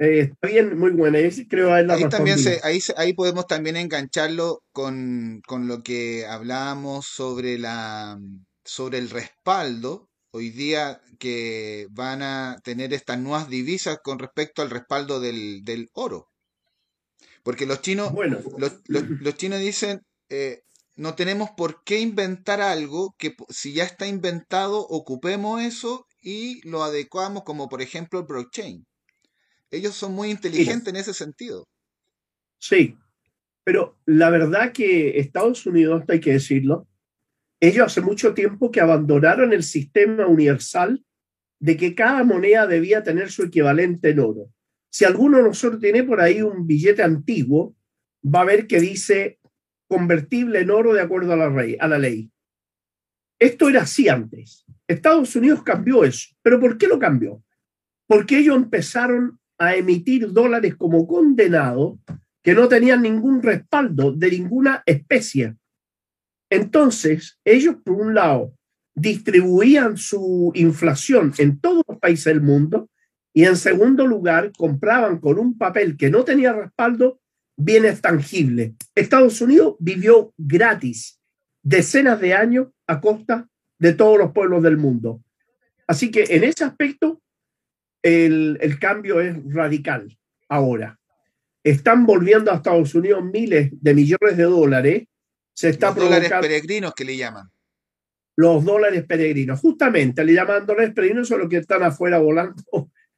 Eh, 0.00 0.32
está 0.32 0.48
bien, 0.48 0.76
muy 0.76 0.90
buena. 0.90 1.20
creo 1.48 1.72
ahí, 1.72 1.86
también 2.08 2.36
ahí, 2.64 2.80
ahí 2.96 3.12
podemos 3.12 3.46
también 3.46 3.76
engancharlo 3.76 4.64
con, 4.72 5.40
lo 5.48 5.82
que 5.84 6.26
hablábamos 6.26 7.06
sobre, 7.06 7.58
la, 7.58 8.18
sobre 8.64 8.98
el 8.98 9.08
respaldo. 9.08 10.08
Hoy 10.32 10.50
día 10.50 11.00
que 11.20 11.86
van 11.90 12.22
a 12.22 12.56
tener 12.64 12.92
estas 12.92 13.20
nuevas 13.20 13.48
divisas 13.48 14.00
con 14.02 14.18
respecto 14.18 14.62
al 14.62 14.70
respaldo 14.70 15.20
del, 15.20 15.88
oro. 15.92 16.28
Porque 17.44 17.66
los 17.66 17.82
chinos, 17.82 18.10
bueno. 18.10 18.40
los, 18.58 19.34
chinos 19.36 19.60
dicen, 19.60 20.00
eh, 20.28 20.62
no 21.00 21.14
tenemos 21.14 21.48
por 21.56 21.82
qué 21.82 21.98
inventar 21.98 22.60
algo 22.60 23.14
que 23.18 23.34
si 23.48 23.72
ya 23.72 23.84
está 23.84 24.06
inventado, 24.06 24.86
ocupemos 24.86 25.62
eso 25.62 26.06
y 26.20 26.60
lo 26.68 26.82
adecuamos 26.82 27.42
como 27.44 27.70
por 27.70 27.80
ejemplo 27.80 28.20
el 28.20 28.26
blockchain. 28.26 28.86
Ellos 29.70 29.94
son 29.94 30.12
muy 30.12 30.30
inteligentes 30.30 30.88
en 30.88 30.96
ese 30.96 31.14
sentido. 31.14 31.66
Sí, 32.58 32.98
pero 33.64 33.96
la 34.04 34.28
verdad 34.28 34.72
que 34.72 35.18
Estados 35.18 35.64
Unidos, 35.64 36.04
hay 36.06 36.20
que 36.20 36.32
decirlo, 36.32 36.86
ellos 37.60 37.86
hace 37.86 38.02
mucho 38.02 38.34
tiempo 38.34 38.70
que 38.70 38.82
abandonaron 38.82 39.54
el 39.54 39.62
sistema 39.62 40.26
universal 40.26 41.02
de 41.60 41.78
que 41.78 41.94
cada 41.94 42.24
moneda 42.24 42.66
debía 42.66 43.02
tener 43.02 43.30
su 43.30 43.44
equivalente 43.44 44.10
en 44.10 44.20
oro. 44.20 44.52
Si 44.90 45.06
alguno 45.06 45.38
de 45.38 45.44
nosotros 45.44 45.80
tiene 45.80 46.04
por 46.04 46.20
ahí 46.20 46.42
un 46.42 46.66
billete 46.66 47.02
antiguo, 47.02 47.74
va 48.22 48.42
a 48.42 48.44
ver 48.44 48.66
que 48.66 48.80
dice 48.80 49.39
convertible 49.90 50.60
en 50.60 50.70
oro 50.70 50.94
de 50.94 51.02
acuerdo 51.02 51.32
a 51.32 51.36
la, 51.36 51.52
a 51.80 51.88
la 51.88 51.98
ley. 51.98 52.30
Esto 53.40 53.68
era 53.68 53.82
así 53.82 54.08
antes. 54.08 54.64
Estados 54.86 55.34
Unidos 55.34 55.64
cambió 55.64 56.04
eso. 56.04 56.28
¿Pero 56.42 56.60
por 56.60 56.78
qué 56.78 56.86
lo 56.86 57.00
cambió? 57.00 57.42
Porque 58.06 58.38
ellos 58.38 58.54
empezaron 58.54 59.40
a 59.58 59.74
emitir 59.74 60.32
dólares 60.32 60.76
como 60.76 61.08
condenados 61.08 61.98
que 62.42 62.54
no 62.54 62.68
tenían 62.68 63.02
ningún 63.02 63.42
respaldo 63.42 64.12
de 64.12 64.30
ninguna 64.30 64.82
especie. 64.86 65.56
Entonces, 66.50 67.38
ellos, 67.44 67.76
por 67.84 68.00
un 68.00 68.14
lado, 68.14 68.54
distribuían 68.94 69.96
su 69.96 70.52
inflación 70.54 71.32
en 71.38 71.58
todos 71.58 71.82
los 71.88 71.98
países 71.98 72.26
del 72.26 72.42
mundo 72.42 72.88
y 73.32 73.44
en 73.44 73.56
segundo 73.56 74.06
lugar 74.06 74.52
compraban 74.56 75.18
con 75.18 75.38
un 75.38 75.58
papel 75.58 75.96
que 75.96 76.10
no 76.10 76.24
tenía 76.24 76.52
respaldo 76.52 77.19
bienes 77.64 78.00
tangibles. 78.00 78.72
Estados 78.94 79.40
Unidos 79.40 79.76
vivió 79.78 80.32
gratis 80.36 81.20
decenas 81.62 82.20
de 82.20 82.34
años 82.34 82.68
a 82.86 83.00
costa 83.00 83.48
de 83.78 83.92
todos 83.92 84.18
los 84.18 84.32
pueblos 84.32 84.62
del 84.62 84.76
mundo. 84.76 85.22
Así 85.86 86.10
que 86.10 86.24
en 86.30 86.44
ese 86.44 86.64
aspecto 86.64 87.20
el, 88.02 88.58
el 88.60 88.78
cambio 88.78 89.20
es 89.20 89.36
radical 89.52 90.16
ahora. 90.48 90.98
Están 91.62 92.06
volviendo 92.06 92.50
a 92.50 92.56
Estados 92.56 92.94
Unidos 92.94 93.22
miles 93.24 93.70
de 93.72 93.94
millones 93.94 94.36
de 94.36 94.44
dólares. 94.44 95.04
Se 95.52 95.68
está 95.68 95.88
Los 95.88 95.96
dólares 95.96 96.32
peregrinos 96.40 96.94
que 96.94 97.04
le 97.04 97.16
llaman. 97.16 97.50
Los 98.36 98.64
dólares 98.64 99.04
peregrinos. 99.04 99.60
Justamente 99.60 100.24
le 100.24 100.32
llaman 100.32 100.64
dólares 100.64 100.92
peregrinos 100.94 101.28
son 101.28 101.40
los 101.40 101.48
que 101.48 101.58
están 101.58 101.82
afuera 101.82 102.18
volando 102.18 102.62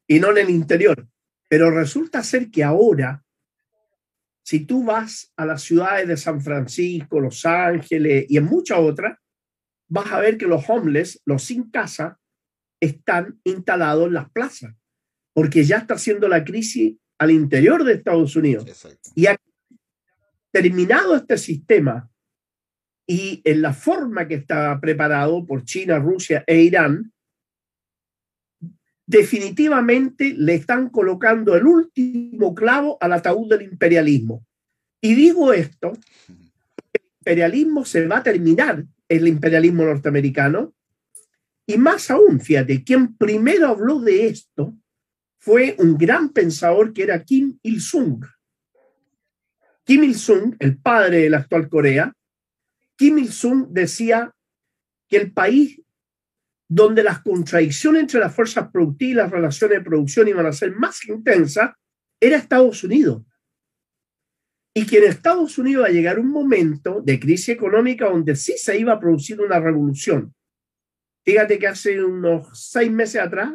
y 0.07 0.19
no 0.19 0.31
en 0.33 0.39
el 0.39 0.51
interior. 0.51 1.07
Pero 1.49 1.71
resulta 1.71 2.23
ser 2.23 2.51
que 2.51 2.65
ahora, 2.65 3.23
si 4.45 4.67
tú 4.67 4.85
vas 4.85 5.33
a 5.37 5.47
las 5.47 5.63
ciudades 5.63 6.09
de 6.09 6.17
San 6.17 6.41
Francisco, 6.41 7.21
Los 7.21 7.45
Ángeles 7.47 8.27
y 8.29 8.37
en 8.37 8.45
muchas 8.45 8.79
otras, 8.79 9.19
vas 9.89 10.11
a 10.11 10.21
ver 10.21 10.39
que 10.39 10.47
los 10.47 10.69
homeless, 10.69 11.21
los 11.25 11.45
sin 11.45 11.71
casa, 11.71 12.19
están 12.81 13.41
instalados 13.45 14.09
en 14.09 14.15
las 14.15 14.31
plazas, 14.31 14.75
porque 15.33 15.65
ya 15.65 15.79
está 15.79 15.95
haciendo 15.95 16.29
la 16.29 16.45
crisis 16.45 16.97
al 17.19 17.31
interior 17.31 17.85
de 17.85 17.95
Estados 17.95 18.35
Unidos. 18.35 18.67
Exacto. 18.67 19.11
Y 19.15 19.27
ha 19.27 19.37
terminado 20.51 21.15
este 21.15 21.39
sistema 21.39 22.11
y 23.07 23.41
en 23.45 23.63
la 23.63 23.73
forma 23.73 24.27
que 24.27 24.35
está 24.35 24.81
preparado 24.81 25.47
por 25.47 25.65
China, 25.65 25.99
Rusia 25.99 26.43
e 26.47 26.63
Irán, 26.63 27.13
definitivamente 29.13 30.35
le 30.37 30.55
están 30.55 30.89
colocando 30.89 31.55
el 31.55 31.67
último 31.67 32.55
clavo 32.55 32.97
al 32.99 33.13
ataúd 33.13 33.49
del 33.51 33.63
imperialismo. 33.63 34.45
Y 35.03 35.15
digo 35.15 35.53
esto, 35.53 35.93
el 36.29 37.03
imperialismo 37.19 37.85
se 37.85 38.07
va 38.07 38.19
a 38.19 38.23
terminar, 38.23 38.85
el 39.09 39.29
imperialismo 39.29 39.85
norteamericano, 39.85 40.73
y 41.67 41.77
más 41.77 42.11
aún, 42.11 42.41
fíjate, 42.41 42.83
quien 42.83 43.15
primero 43.17 43.69
habló 43.69 44.01
de 44.01 44.27
esto 44.29 44.75
fue 45.39 45.77
un 45.79 45.99
gran 45.99 46.31
pensador 46.31 46.93
que 46.93 47.03
era 47.03 47.23
Kim 47.23 47.59
Il-sung. 47.63 48.25
Kim 49.85 50.05
Il-sung, 50.05 50.57
el 50.59 50.79
padre 50.79 51.19
de 51.19 51.31
la 51.31 51.39
actual 51.39 51.69
Corea, 51.69 52.13
Kim 52.97 53.19
Il-sung 53.19 53.67
decía 53.69 54.33
que 55.09 55.19
el 55.19 55.33
país 55.33 55.83
donde 56.75 57.03
las 57.03 57.21
contradicciones 57.21 58.01
entre 58.01 58.21
las 58.21 58.35
fuerzas 58.35 58.71
productivas 58.73 59.13
y 59.13 59.15
las 59.17 59.31
relaciones 59.31 59.79
de 59.79 59.85
producción 59.85 60.29
iban 60.29 60.47
a 60.47 60.53
ser 60.53 60.75
más 60.75 61.07
intensas 61.07 61.73
era 62.19 62.39
Estados 62.39 62.83
Unidos. 62.83 63.23
Y 64.75 64.87
que 64.87 64.99
en 64.99 65.05
Estados 65.05 65.59
Unidos 65.59 65.85
va 65.85 65.89
a 65.89 65.93
llegar 65.93 66.19
un 66.19 66.31
momento 66.31 67.03
de 67.03 67.21
crisis 67.21 67.51
económica 67.51 68.07
donde 68.07 68.37
sí 68.37 68.55
se 68.57 68.79
iba 68.79 68.95
a 68.95 69.01
producir 69.01 69.39
una 69.43 69.61
revolución. 69.61 70.35
Fíjate 71.27 71.59
que 71.59 71.67
hace 71.67 72.03
unos 72.03 72.49
seis 72.55 72.91
meses 72.91 73.21
atrás 73.21 73.53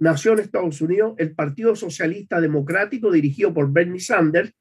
nació 0.00 0.32
en 0.32 0.40
Estados 0.40 0.80
Unidos 0.80 1.14
el 1.18 1.36
Partido 1.36 1.76
Socialista 1.76 2.40
Democrático 2.40 3.12
dirigido 3.12 3.54
por 3.54 3.70
Bernie 3.70 4.00
Sanders, 4.00 4.52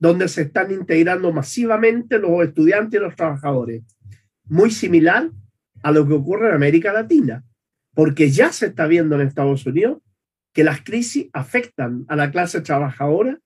donde 0.00 0.26
se 0.26 0.42
están 0.42 0.72
integrando 0.72 1.32
masivamente 1.32 2.18
los 2.18 2.42
estudiantes 2.42 2.98
y 2.98 3.04
los 3.04 3.14
trabajadores. 3.14 3.84
Muy 4.46 4.72
similar 4.72 5.30
a 5.82 5.90
lo 5.92 6.06
que 6.06 6.14
ocurre 6.14 6.48
en 6.48 6.54
América 6.54 6.92
Latina, 6.92 7.44
porque 7.94 8.30
ya 8.30 8.52
se 8.52 8.66
está 8.66 8.86
viendo 8.86 9.14
en 9.16 9.26
Estados 9.26 9.66
Unidos 9.66 10.02
que 10.52 10.64
las 10.64 10.82
crisis 10.82 11.28
afectan 11.32 12.04
a 12.08 12.16
la 12.16 12.30
clase 12.30 12.60
trabajadora 12.60 13.38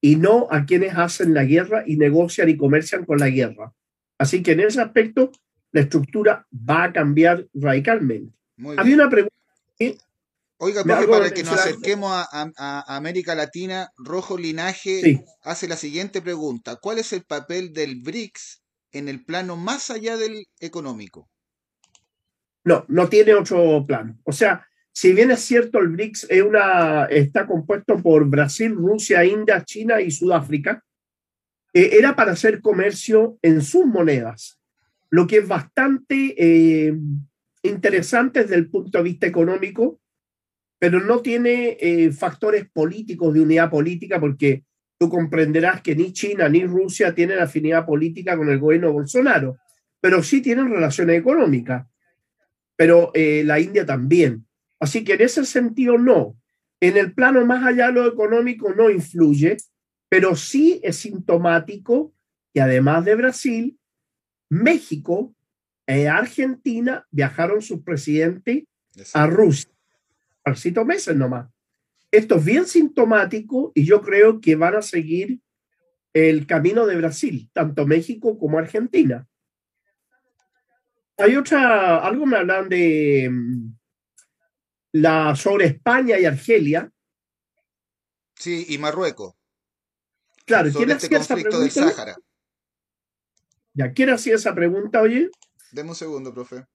y 0.00 0.16
no 0.16 0.48
a 0.50 0.64
quienes 0.66 0.96
hacen 0.96 1.32
la 1.34 1.44
guerra 1.44 1.84
y 1.86 1.96
negocian 1.96 2.48
y 2.48 2.56
comercian 2.56 3.04
con 3.04 3.18
la 3.18 3.28
guerra. 3.30 3.72
Así 4.18 4.42
que 4.42 4.52
en 4.52 4.60
ese 4.60 4.80
aspecto 4.80 5.30
la 5.72 5.80
estructura 5.82 6.46
va 6.52 6.84
a 6.84 6.92
cambiar 6.92 7.46
radicalmente. 7.54 8.36
Había 8.76 8.94
una 8.96 9.08
pregunta. 9.10 9.34
Oiga, 10.58 10.84
profe, 10.84 11.08
para 11.08 11.30
que 11.32 11.42
nos 11.42 11.54
acerquemos 11.54 12.12
a, 12.12 12.22
a- 12.32 12.52
a 12.86 12.96
América 12.96 13.34
Latina, 13.34 13.90
Rojo 13.96 14.38
Linaje 14.38 15.00
Sí. 15.00 15.20
hace 15.42 15.66
la 15.66 15.76
siguiente 15.76 16.22
pregunta. 16.22 16.76
¿Cuál 16.76 16.98
es 16.98 17.12
el 17.12 17.24
papel 17.24 17.72
del 17.72 18.00
BRICS 18.00 18.62
en 18.92 19.08
el 19.08 19.24
plano 19.24 19.56
más 19.56 19.90
allá 19.90 20.16
del 20.16 20.46
económico? 20.60 21.28
No, 22.64 22.84
no 22.88 23.08
tiene 23.08 23.34
otro 23.34 23.84
plan. 23.86 24.20
O 24.24 24.32
sea, 24.32 24.66
si 24.92 25.12
bien 25.14 25.30
es 25.30 25.40
cierto, 25.40 25.78
el 25.78 25.88
BRICS 25.88 26.26
es 26.28 26.42
una, 26.42 27.06
está 27.06 27.46
compuesto 27.46 27.96
por 27.96 28.28
Brasil, 28.28 28.74
Rusia, 28.74 29.24
India, 29.24 29.64
China 29.64 30.00
y 30.00 30.10
Sudáfrica, 30.10 30.84
eh, 31.72 31.90
era 31.94 32.14
para 32.14 32.32
hacer 32.32 32.60
comercio 32.60 33.38
en 33.40 33.62
sus 33.62 33.86
monedas, 33.86 34.60
lo 35.10 35.26
que 35.26 35.38
es 35.38 35.48
bastante 35.48 36.34
eh, 36.36 36.94
interesante 37.62 38.42
desde 38.42 38.56
el 38.56 38.68
punto 38.68 38.98
de 38.98 39.04
vista 39.04 39.26
económico, 39.26 39.98
pero 40.78 41.00
no 41.00 41.20
tiene 41.20 41.78
eh, 41.80 42.12
factores 42.12 42.68
políticos 42.70 43.32
de 43.32 43.40
unidad 43.40 43.70
política, 43.70 44.20
porque 44.20 44.64
tú 44.98 45.08
comprenderás 45.08 45.80
que 45.80 45.96
ni 45.96 46.12
China 46.12 46.48
ni 46.48 46.64
Rusia 46.66 47.14
tienen 47.14 47.38
afinidad 47.38 47.86
política 47.86 48.36
con 48.36 48.50
el 48.50 48.58
gobierno 48.58 48.92
Bolsonaro, 48.92 49.56
pero 50.00 50.22
sí 50.22 50.42
tienen 50.42 50.70
relaciones 50.70 51.18
económicas 51.18 51.86
pero 52.76 53.10
eh, 53.14 53.42
la 53.44 53.60
India 53.60 53.86
también. 53.86 54.46
Así 54.80 55.04
que 55.04 55.14
en 55.14 55.22
ese 55.22 55.44
sentido 55.44 55.98
no. 55.98 56.36
En 56.80 56.96
el 56.96 57.14
plano 57.14 57.44
más 57.46 57.64
allá 57.64 57.86
de 57.86 57.92
lo 57.92 58.06
económico 58.06 58.74
no 58.74 58.90
influye, 58.90 59.56
pero 60.08 60.34
sí 60.34 60.80
es 60.82 60.96
sintomático 60.96 62.12
que 62.52 62.60
además 62.60 63.04
de 63.04 63.14
Brasil, 63.14 63.78
México 64.50 65.34
e 65.86 66.08
Argentina 66.08 67.06
viajaron 67.10 67.62
sus 67.62 67.82
presidentes 67.82 68.64
a 69.14 69.26
Rusia. 69.26 69.70
Parcito 70.42 70.84
meses 70.84 71.16
nomás. 71.16 71.48
Esto 72.10 72.36
es 72.36 72.44
bien 72.44 72.66
sintomático 72.66 73.72
y 73.74 73.84
yo 73.84 74.02
creo 74.02 74.40
que 74.40 74.54
van 74.56 74.74
a 74.74 74.82
seguir 74.82 75.40
el 76.12 76.46
camino 76.46 76.86
de 76.86 76.96
Brasil, 76.96 77.48
tanto 77.52 77.86
México 77.86 78.38
como 78.38 78.58
Argentina. 78.58 79.26
Hay 81.22 81.36
otra, 81.36 81.98
algo 82.04 82.26
me 82.26 82.38
hablan 82.38 82.68
de 82.68 83.28
mm, 83.30 83.74
la 84.92 85.34
sobre 85.36 85.66
España 85.66 86.18
y 86.18 86.24
Argelia. 86.24 86.90
Sí, 88.34 88.66
y 88.68 88.78
Marruecos, 88.78 89.34
Claro, 90.44 90.64
¿quién 90.64 90.72
sobre 90.74 90.92
este 90.94 91.06
hacía 91.06 91.18
esa 91.18 91.34
conflicto 91.34 91.60
del 91.60 91.70
pregunta? 91.70 91.94
Sáhara. 91.94 92.16
Ya, 93.74 93.92
¿quién 93.92 94.10
hacía 94.10 94.34
esa 94.34 94.54
pregunta, 94.54 95.00
oye? 95.00 95.30
Deme 95.70 95.90
un 95.90 95.94
segundo, 95.96 96.34
profe. 96.34 96.66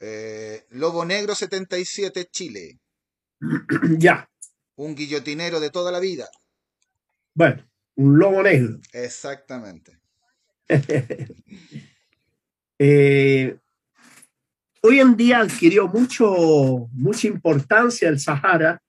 Eh, 0.00 0.66
Lobo 0.70 1.04
Negro 1.04 1.34
77, 1.34 2.26
Chile. 2.30 2.78
ya, 3.98 4.28
Un 4.76 4.94
guillotinero 4.94 5.58
de 5.58 5.70
toda 5.70 5.90
la 5.90 5.98
vida. 6.00 6.28
bueno, 7.34 7.64
un 7.96 8.16
lobo 8.18 8.42
negro. 8.42 8.78
Exactamente. 8.92 9.98
Eh, 12.80 13.58
hoy 14.82 15.00
en 15.00 15.16
día 15.16 15.40
adquirió 15.40 15.88
mucho, 15.88 16.88
mucha 16.92 17.26
importancia 17.26 18.08
el 18.08 18.20
Sahara, 18.20 18.80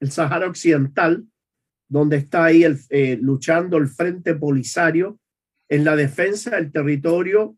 el 0.00 0.10
Sahara 0.10 0.48
Occidental, 0.48 1.26
donde 1.86 2.16
está 2.16 2.44
ahí 2.44 2.64
eh, 2.88 3.18
luchando 3.20 3.76
el 3.76 3.88
Frente 3.88 4.34
Polisario 4.34 5.18
en 5.68 5.84
la 5.84 5.96
defensa 5.96 6.56
del 6.56 6.72
territorio 6.72 7.56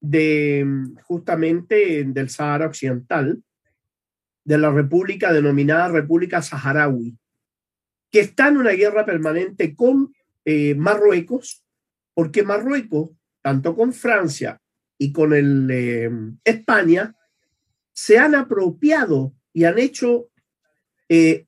de 0.00 0.66
justamente 1.04 2.04
del 2.04 2.28
Sahara 2.28 2.66
Occidental, 2.66 3.42
de 4.44 4.58
la 4.58 4.70
república 4.70 5.32
denominada 5.32 5.88
República 5.88 6.42
Saharaui, 6.42 7.16
que 8.10 8.20
está 8.20 8.48
en 8.48 8.58
una 8.58 8.72
guerra 8.72 9.06
permanente 9.06 9.74
con 9.74 10.12
eh, 10.44 10.74
Marruecos, 10.74 11.64
porque 12.14 12.42
Marruecos, 12.42 13.10
tanto 13.42 13.74
con 13.74 13.92
Francia 13.92 14.60
y 14.98 15.12
con 15.12 15.32
el, 15.32 15.70
eh, 15.70 16.10
España, 16.44 17.16
se 17.92 18.18
han 18.18 18.34
apropiado 18.34 19.34
y 19.52 19.64
han 19.64 19.78
hecho 19.78 20.28
eh, 21.08 21.46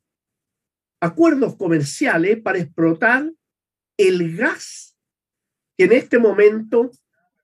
acuerdos 1.00 1.56
comerciales 1.56 2.40
para 2.40 2.58
explotar 2.58 3.30
el 3.96 4.36
gas 4.36 4.96
que 5.76 5.84
en 5.84 5.92
este 5.92 6.18
momento 6.18 6.90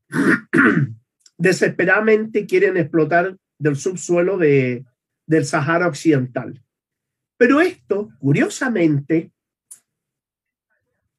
desesperadamente 1.39 2.47
quieren 2.47 2.77
explotar 2.77 3.37
del 3.59 3.77
subsuelo 3.77 4.39
de, 4.39 4.85
del 5.27 5.45
Sahara 5.45 5.89
Occidental. 5.89 6.63
Pero 7.37 7.61
esto, 7.61 8.11
curiosamente, 8.19 9.33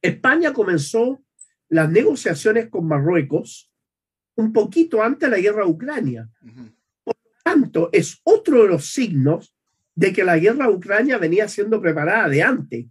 España 0.02 0.54
comenzó 0.54 1.24
las 1.70 1.90
negociaciones 1.90 2.70
con 2.70 2.88
Marruecos 2.88 3.72
un 4.38 4.54
poquito 4.54 5.04
antes 5.04 5.30
de 5.30 5.36
la 5.36 5.42
guerra 5.42 5.66
de 5.66 5.72
Ucrania. 5.72 6.30
Por 7.04 7.16
lo 7.16 7.32
tanto, 7.44 7.90
es 7.92 8.20
otro 8.24 8.64
de 8.64 8.70
los 8.70 8.86
signos 8.92 9.54
de 9.96 10.14
que 10.14 10.24
la 10.24 10.38
guerra 10.38 10.68
de 10.68 10.74
Ucrania 10.74 11.18
venía 11.18 11.48
siendo 11.48 11.82
preparada 11.82 12.30
de 12.30 12.44
antes. 12.44 12.86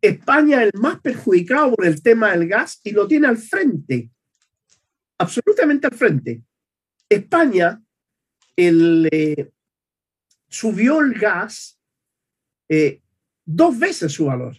España 0.00 0.62
es 0.62 0.70
el 0.72 0.80
más 0.80 1.00
perjudicado 1.00 1.74
por 1.74 1.84
el 1.84 2.02
tema 2.02 2.32
del 2.32 2.48
gas 2.48 2.80
y 2.82 2.92
lo 2.92 3.06
tiene 3.06 3.26
al 3.26 3.36
frente, 3.36 4.10
absolutamente 5.18 5.86
al 5.86 5.94
frente. 5.94 6.42
España 7.08 7.82
el, 8.56 9.08
eh, 9.12 9.50
subió 10.48 11.00
el 11.00 11.14
gas 11.14 11.78
eh, 12.68 13.02
dos 13.44 13.78
veces 13.78 14.12
su 14.12 14.26
valor 14.26 14.56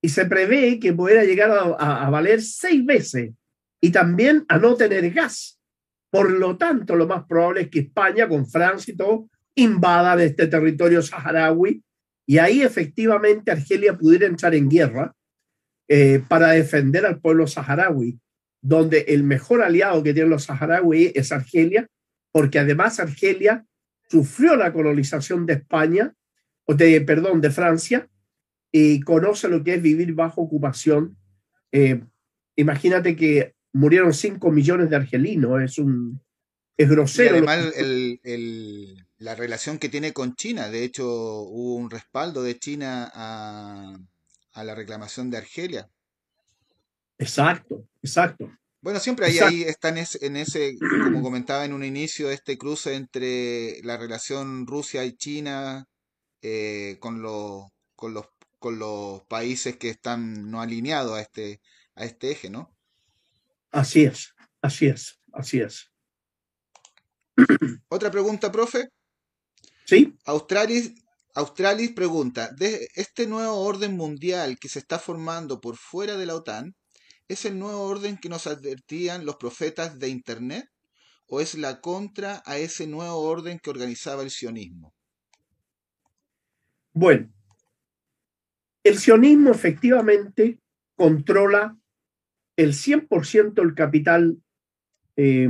y 0.00 0.08
se 0.08 0.26
prevé 0.26 0.78
que 0.80 0.92
pudiera 0.92 1.24
llegar 1.24 1.50
a, 1.50 2.06
a, 2.06 2.10
valer 2.10 2.42
seis 2.42 2.84
veces 2.84 3.32
y 3.84 3.90
también 3.90 4.46
a 4.48 4.56
no 4.56 4.76
tener 4.76 5.10
gas. 5.10 5.60
Por 6.08 6.30
lo 6.30 6.56
tanto, 6.56 6.96
lo 6.96 7.06
más 7.06 7.26
probable 7.26 7.60
es 7.60 7.68
que 7.68 7.80
España, 7.80 8.26
con 8.26 8.46
Francia 8.46 8.94
y 8.94 8.96
todo, 8.96 9.28
invada 9.54 10.16
de 10.16 10.24
este 10.24 10.46
territorio 10.46 11.02
saharaui 11.02 11.84
y 12.24 12.38
ahí 12.38 12.62
efectivamente 12.62 13.50
Argelia 13.50 13.98
pudiera 13.98 14.24
entrar 14.24 14.54
en 14.54 14.70
guerra 14.70 15.14
eh, 15.86 16.22
para 16.26 16.52
defender 16.52 17.04
al 17.04 17.20
pueblo 17.20 17.46
saharaui, 17.46 18.18
donde 18.62 19.00
el 19.08 19.22
mejor 19.22 19.60
aliado 19.60 20.02
que 20.02 20.14
tienen 20.14 20.30
los 20.30 20.44
saharauis 20.44 21.12
es 21.14 21.30
Argelia, 21.30 21.86
porque 22.32 22.58
además 22.58 23.00
Argelia 23.00 23.66
sufrió 24.08 24.56
la 24.56 24.72
colonización 24.72 25.44
de 25.44 25.52
España, 25.52 26.14
o 26.64 26.72
de, 26.72 27.02
perdón, 27.02 27.42
de 27.42 27.50
Francia, 27.50 28.08
y 28.72 29.00
conoce 29.00 29.50
lo 29.50 29.62
que 29.62 29.74
es 29.74 29.82
vivir 29.82 30.14
bajo 30.14 30.40
ocupación. 30.40 31.18
Eh, 31.70 32.02
imagínate 32.56 33.14
que 33.14 33.52
murieron 33.74 34.14
5 34.14 34.50
millones 34.50 34.88
de 34.88 34.96
argelinos, 34.96 35.60
es 35.62 35.78
un 35.78 36.20
es 36.76 36.88
grosero. 36.88 37.34
Y 37.34 37.38
además 37.38 37.72
el, 37.76 39.06
la 39.18 39.34
relación 39.34 39.78
que 39.78 39.88
tiene 39.88 40.12
con 40.12 40.34
China. 40.34 40.68
De 40.70 40.84
hecho, 40.84 41.06
hubo 41.06 41.74
un 41.74 41.90
respaldo 41.90 42.42
de 42.42 42.58
China 42.58 43.10
a, 43.14 43.96
la 44.62 44.74
reclamación 44.74 45.30
de 45.30 45.38
Argelia. 45.38 45.88
Exacto, 47.18 47.86
exacto. 48.02 48.50
Bueno, 48.80 49.00
siempre 49.00 49.26
ahí, 49.26 49.38
ahí 49.38 49.62
está 49.62 49.88
en 49.88 50.36
ese, 50.36 50.76
como 50.78 51.22
comentaba 51.22 51.64
en 51.64 51.72
un 51.72 51.84
inicio, 51.84 52.30
este 52.30 52.58
cruce 52.58 52.94
entre 52.94 53.80
la 53.82 53.96
relación 53.96 54.66
Rusia 54.66 55.04
y 55.04 55.16
China 55.16 55.88
eh, 56.42 56.98
con, 57.00 57.22
los, 57.22 57.64
con, 57.96 58.12
los, 58.12 58.26
con 58.58 58.78
los 58.78 59.22
países 59.22 59.76
que 59.76 59.88
están 59.88 60.50
no 60.50 60.60
alineados 60.60 61.16
a 61.16 61.22
este, 61.22 61.60
a 61.94 62.04
este 62.04 62.32
eje, 62.32 62.50
¿no? 62.50 62.73
Así 63.74 64.04
es, 64.04 64.32
así 64.62 64.86
es, 64.86 65.20
así 65.32 65.58
es. 65.58 65.90
Otra 67.88 68.08
pregunta, 68.08 68.52
profe. 68.52 68.88
Sí. 69.84 70.16
Australis, 70.26 70.94
Australis 71.34 71.90
pregunta, 71.90 72.52
¿de 72.52 72.86
este 72.94 73.26
nuevo 73.26 73.56
orden 73.56 73.96
mundial 73.96 74.60
que 74.60 74.68
se 74.68 74.78
está 74.78 75.00
formando 75.00 75.60
por 75.60 75.76
fuera 75.76 76.16
de 76.16 76.24
la 76.24 76.36
OTAN, 76.36 76.76
¿es 77.26 77.46
el 77.46 77.58
nuevo 77.58 77.82
orden 77.82 78.16
que 78.16 78.28
nos 78.28 78.46
advertían 78.46 79.26
los 79.26 79.38
profetas 79.38 79.98
de 79.98 80.08
Internet? 80.08 80.68
¿O 81.26 81.40
es 81.40 81.56
la 81.56 81.80
contra 81.80 82.44
a 82.46 82.58
ese 82.58 82.86
nuevo 82.86 83.22
orden 83.22 83.58
que 83.58 83.70
organizaba 83.70 84.22
el 84.22 84.30
sionismo? 84.30 84.94
Bueno, 86.92 87.28
el 88.84 89.00
sionismo 89.00 89.50
efectivamente 89.50 90.60
controla 90.94 91.76
el 92.56 92.72
100% 92.72 93.54
del 93.54 93.74
capital 93.74 94.36
eh, 95.16 95.48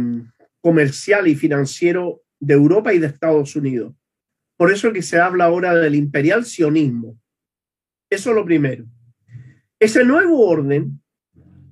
comercial 0.60 1.28
y 1.28 1.34
financiero 1.34 2.22
de 2.40 2.54
Europa 2.54 2.92
y 2.92 2.98
de 2.98 3.06
Estados 3.06 3.56
Unidos. 3.56 3.94
Por 4.56 4.72
eso 4.72 4.88
es 4.88 4.94
que 4.94 5.02
se 5.02 5.18
habla 5.18 5.44
ahora 5.44 5.74
del 5.74 5.94
imperial 5.94 6.44
sionismo. 6.44 7.18
Eso 8.10 8.30
es 8.30 8.36
lo 8.36 8.44
primero. 8.44 8.86
Ese 9.78 10.04
nuevo 10.04 10.46
orden 10.46 11.02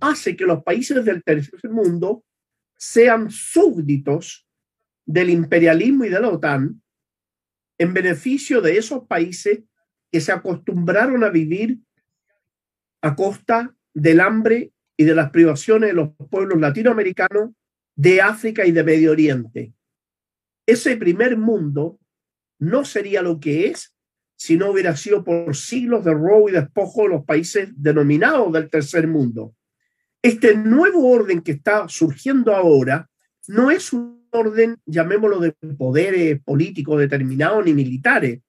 hace 0.01 0.37
que 0.37 0.45
los 0.45 0.63
países 0.63 1.05
del 1.05 1.23
tercer 1.23 1.71
mundo 1.71 2.25
sean 2.77 3.31
súbditos 3.31 4.47
del 5.07 5.31
imperialismo 5.31 6.05
y 6.05 6.09
de 6.09 6.21
la 6.21 6.29
OTAN 6.29 6.83
en 7.79 7.95
beneficio 7.95 8.61
de 8.61 8.77
esos 8.77 9.07
países 9.07 9.61
que 10.11 10.21
se 10.21 10.33
acostumbraron 10.33 11.25
a 11.25 11.31
vivir 11.31 11.79
a 13.01 13.15
costa 13.17 13.75
del 13.95 14.21
hambre 14.21 14.73
y 14.97 15.05
de 15.05 15.15
las 15.15 15.31
privaciones 15.31 15.91
de 15.91 15.95
los 15.95 16.11
pueblos 16.31 16.61
latinoamericanos, 16.61 17.51
de 17.95 18.21
África 18.21 18.67
y 18.67 18.73
de 18.73 18.85
Medio 18.85 19.13
Oriente. 19.13 19.73
Ese 20.67 20.97
primer 20.97 21.37
mundo 21.37 21.99
no 22.59 22.85
sería 22.85 23.23
lo 23.23 23.41
que 23.41 23.67
es 23.67 23.95
si 24.37 24.57
no 24.57 24.71
hubiera 24.71 24.97
sido 24.97 25.23
por 25.23 25.55
siglos 25.55 26.05
de 26.05 26.13
robo 26.15 26.49
y 26.49 26.53
despojo 26.53 27.03
de 27.03 27.11
los 27.11 27.25
países 27.25 27.69
denominados 27.77 28.53
del 28.53 28.69
tercer 28.71 29.07
mundo. 29.07 29.55
Este 30.21 30.57
nuevo 30.57 31.09
orden 31.09 31.43
que 31.43 31.53
está 31.53 31.89
surgiendo 31.89 32.55
ahora 32.55 33.09
no 33.47 33.71
es 33.71 33.93
un 33.93 34.27
orden, 34.31 34.79
llamémoslo, 34.87 35.39
de 35.39 35.53
poderes 35.53 36.43
políticos 36.43 36.99
determinados 36.99 37.65
ni 37.65 37.75
militares. 37.75 38.41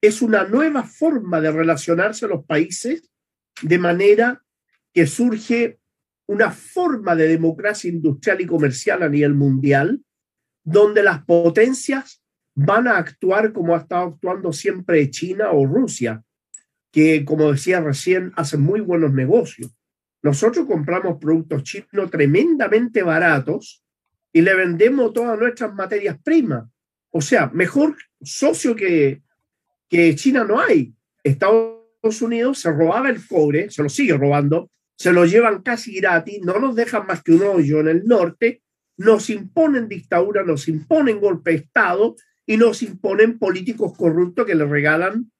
Es 0.00 0.22
una 0.22 0.44
nueva 0.44 0.84
forma 0.84 1.40
de 1.40 1.50
relacionarse 1.50 2.26
a 2.26 2.28
los 2.28 2.44
países 2.44 3.10
de 3.62 3.78
manera 3.78 4.43
que 4.94 5.06
surge 5.06 5.78
una 6.26 6.50
forma 6.50 7.14
de 7.16 7.28
democracia 7.28 7.90
industrial 7.90 8.40
y 8.40 8.46
comercial 8.46 9.02
a 9.02 9.08
nivel 9.08 9.34
mundial, 9.34 10.02
donde 10.62 11.02
las 11.02 11.24
potencias 11.24 12.22
van 12.54 12.86
a 12.86 12.96
actuar 12.96 13.52
como 13.52 13.74
ha 13.74 13.78
estado 13.78 14.14
actuando 14.14 14.52
siempre 14.52 15.10
China 15.10 15.50
o 15.50 15.66
Rusia, 15.66 16.22
que 16.92 17.24
como 17.24 17.52
decía 17.52 17.80
recién, 17.80 18.32
hacen 18.36 18.60
muy 18.60 18.80
buenos 18.80 19.12
negocios. 19.12 19.76
Nosotros 20.22 20.66
compramos 20.66 21.18
productos 21.20 21.64
chinos 21.64 22.10
tremendamente 22.10 23.02
baratos 23.02 23.84
y 24.32 24.40
le 24.40 24.54
vendemos 24.54 25.12
todas 25.12 25.38
nuestras 25.38 25.74
materias 25.74 26.18
primas. 26.22 26.66
O 27.10 27.20
sea, 27.20 27.50
mejor 27.52 27.96
socio 28.22 28.74
que, 28.74 29.22
que 29.88 30.14
China 30.14 30.44
no 30.44 30.60
hay. 30.60 30.94
Estados 31.22 32.22
Unidos 32.22 32.60
se 32.60 32.70
robaba 32.70 33.10
el 33.10 33.26
cobre, 33.26 33.70
se 33.70 33.82
lo 33.82 33.88
sigue 33.88 34.16
robando, 34.16 34.70
se 34.96 35.12
lo 35.12 35.24
llevan 35.24 35.62
casi 35.62 35.96
gratis, 35.96 36.40
no 36.42 36.58
nos 36.58 36.76
dejan 36.76 37.06
más 37.06 37.22
que 37.22 37.32
un 37.32 37.42
hoyo 37.42 37.80
en 37.80 37.88
el 37.88 38.04
norte, 38.04 38.62
nos 38.96 39.28
imponen 39.30 39.88
dictadura, 39.88 40.44
nos 40.44 40.68
imponen 40.68 41.20
golpe 41.20 41.50
de 41.50 41.56
Estado 41.58 42.14
y 42.46 42.56
nos 42.56 42.82
imponen 42.82 43.38
políticos 43.38 43.96
corruptos 43.96 44.46
que 44.46 44.54
le 44.54 44.64
regalan 44.64 45.30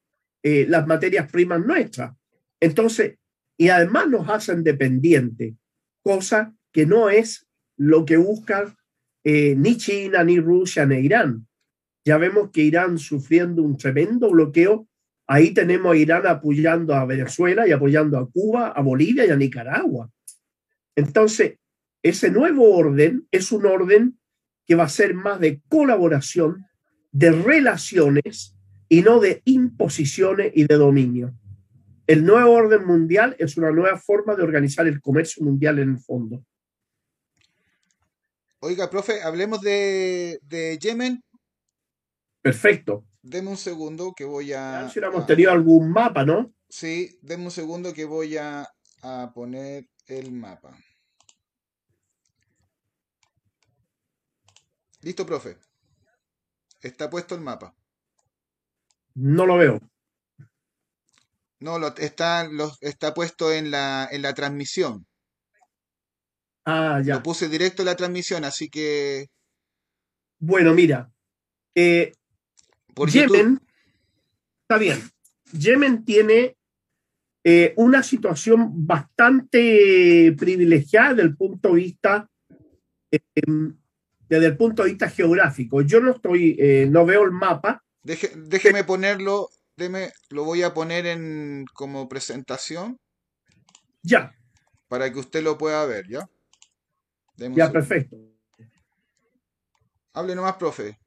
eh, 0.42 0.66
las 0.68 0.86
materias 0.86 1.30
primas 1.30 1.64
nuestras. 1.64 2.14
Entonces, 2.60 3.18
y 3.56 3.68
además 3.68 4.08
nos 4.08 4.28
hacen 4.28 4.64
dependientes, 4.64 5.54
cosa 6.02 6.54
que 6.72 6.86
no 6.86 7.08
es 7.08 7.46
lo 7.76 8.04
que 8.04 8.16
buscan 8.16 8.76
eh, 9.22 9.54
ni 9.56 9.76
China, 9.76 10.24
ni 10.24 10.38
Rusia, 10.38 10.84
ni 10.86 10.96
Irán. 10.96 11.46
Ya 12.04 12.18
vemos 12.18 12.50
que 12.50 12.62
Irán 12.62 12.98
sufriendo 12.98 13.62
un 13.62 13.76
tremendo 13.78 14.30
bloqueo. 14.30 14.86
Ahí 15.26 15.52
tenemos 15.54 15.94
a 15.94 15.96
Irán 15.96 16.26
apoyando 16.26 16.94
a 16.94 17.04
Venezuela 17.06 17.66
y 17.66 17.72
apoyando 17.72 18.18
a 18.18 18.28
Cuba, 18.28 18.68
a 18.68 18.82
Bolivia 18.82 19.24
y 19.24 19.30
a 19.30 19.36
Nicaragua. 19.36 20.10
Entonces, 20.94 21.58
ese 22.02 22.30
nuevo 22.30 22.76
orden 22.76 23.26
es 23.30 23.50
un 23.50 23.64
orden 23.66 24.18
que 24.66 24.74
va 24.74 24.84
a 24.84 24.88
ser 24.88 25.14
más 25.14 25.40
de 25.40 25.60
colaboración, 25.68 26.66
de 27.12 27.32
relaciones 27.32 28.54
y 28.88 29.02
no 29.02 29.20
de 29.20 29.42
imposiciones 29.44 30.52
y 30.54 30.64
de 30.64 30.74
dominio. 30.74 31.34
El 32.06 32.26
nuevo 32.26 32.52
orden 32.52 32.86
mundial 32.86 33.34
es 33.38 33.56
una 33.56 33.70
nueva 33.70 33.96
forma 33.96 34.34
de 34.34 34.42
organizar 34.42 34.86
el 34.86 35.00
comercio 35.00 35.42
mundial 35.42 35.78
en 35.78 35.90
el 35.90 35.98
fondo. 35.98 36.44
Oiga, 38.60 38.90
profe, 38.90 39.22
hablemos 39.22 39.60
de, 39.60 40.38
Yemen. 40.80 41.22
Perfecto. 42.42 43.06
Deme 43.26 43.48
un 43.48 43.56
segundo 43.56 44.12
que 44.14 44.26
voy 44.26 44.52
a... 44.52 44.86
Si 44.90 44.98
hubiéramos 44.98 45.26
tenido 45.26 45.50
algún 45.50 45.90
mapa, 45.90 46.26
¿no? 46.26 46.52
Sí, 46.68 47.18
deme 47.22 47.44
un 47.44 47.50
segundo 47.50 47.94
que 47.94 48.04
voy 48.04 48.36
a, 48.36 48.68
a 49.00 49.32
poner 49.32 49.88
el 50.06 50.30
mapa. 50.30 50.76
Listo, 55.00 55.24
profe. 55.24 55.56
Está 56.82 57.08
puesto 57.08 57.34
el 57.34 57.40
mapa. 57.40 57.74
No 59.14 59.46
lo 59.46 59.56
veo. 59.56 59.80
No, 61.60 61.78
lo, 61.78 61.96
está, 61.96 62.46
está 62.82 63.14
puesto 63.14 63.50
en 63.50 63.70
la, 63.70 64.06
en 64.12 64.20
la 64.20 64.34
transmisión. 64.34 65.06
Ah, 66.66 67.00
ya. 67.02 67.14
Lo 67.14 67.22
puse 67.22 67.48
directo 67.48 67.80
en 67.80 67.86
la 67.86 67.96
transmisión, 67.96 68.44
así 68.44 68.68
que. 68.68 69.30
Bueno, 70.38 70.74
mira. 70.74 71.10
Eh, 71.74 72.12
Por 72.94 73.10
Yemen. 73.10 73.60
Está 74.62 74.78
bien. 74.78 75.00
Yemen 75.52 76.04
tiene 76.04 76.56
eh, 77.44 77.74
una 77.76 78.02
situación 78.02 78.86
bastante 78.86 80.34
privilegiada 80.38 81.10
desde 81.10 81.22
el 81.22 81.36
punto 81.36 81.68
de 81.70 81.74
vista 81.74 82.30
desde 84.28 84.46
el 84.46 84.56
punto 84.56 84.82
de 84.82 84.90
vista 84.90 85.08
geográfico. 85.08 85.82
Yo 85.82 86.00
no 86.00 86.12
estoy, 86.12 86.56
eh, 86.58 86.86
no 86.90 87.04
veo 87.06 87.22
el 87.22 87.30
mapa. 87.30 87.84
déjeme 88.02 88.84
ponerlo, 88.84 89.48
lo 90.30 90.44
voy 90.44 90.62
a 90.62 90.74
poner 90.74 91.06
en 91.06 91.64
como 91.72 92.08
presentación. 92.08 92.98
Ya. 94.02 94.34
Para 94.88 95.12
que 95.12 95.18
usted 95.18 95.42
lo 95.42 95.56
pueda 95.56 95.84
ver, 95.86 96.06
¿ya? 96.08 96.28
ya, 97.36 97.72
perfecto. 97.72 98.16
Hable 100.12 100.34
nomás, 100.34 100.56
profe. 100.56 100.98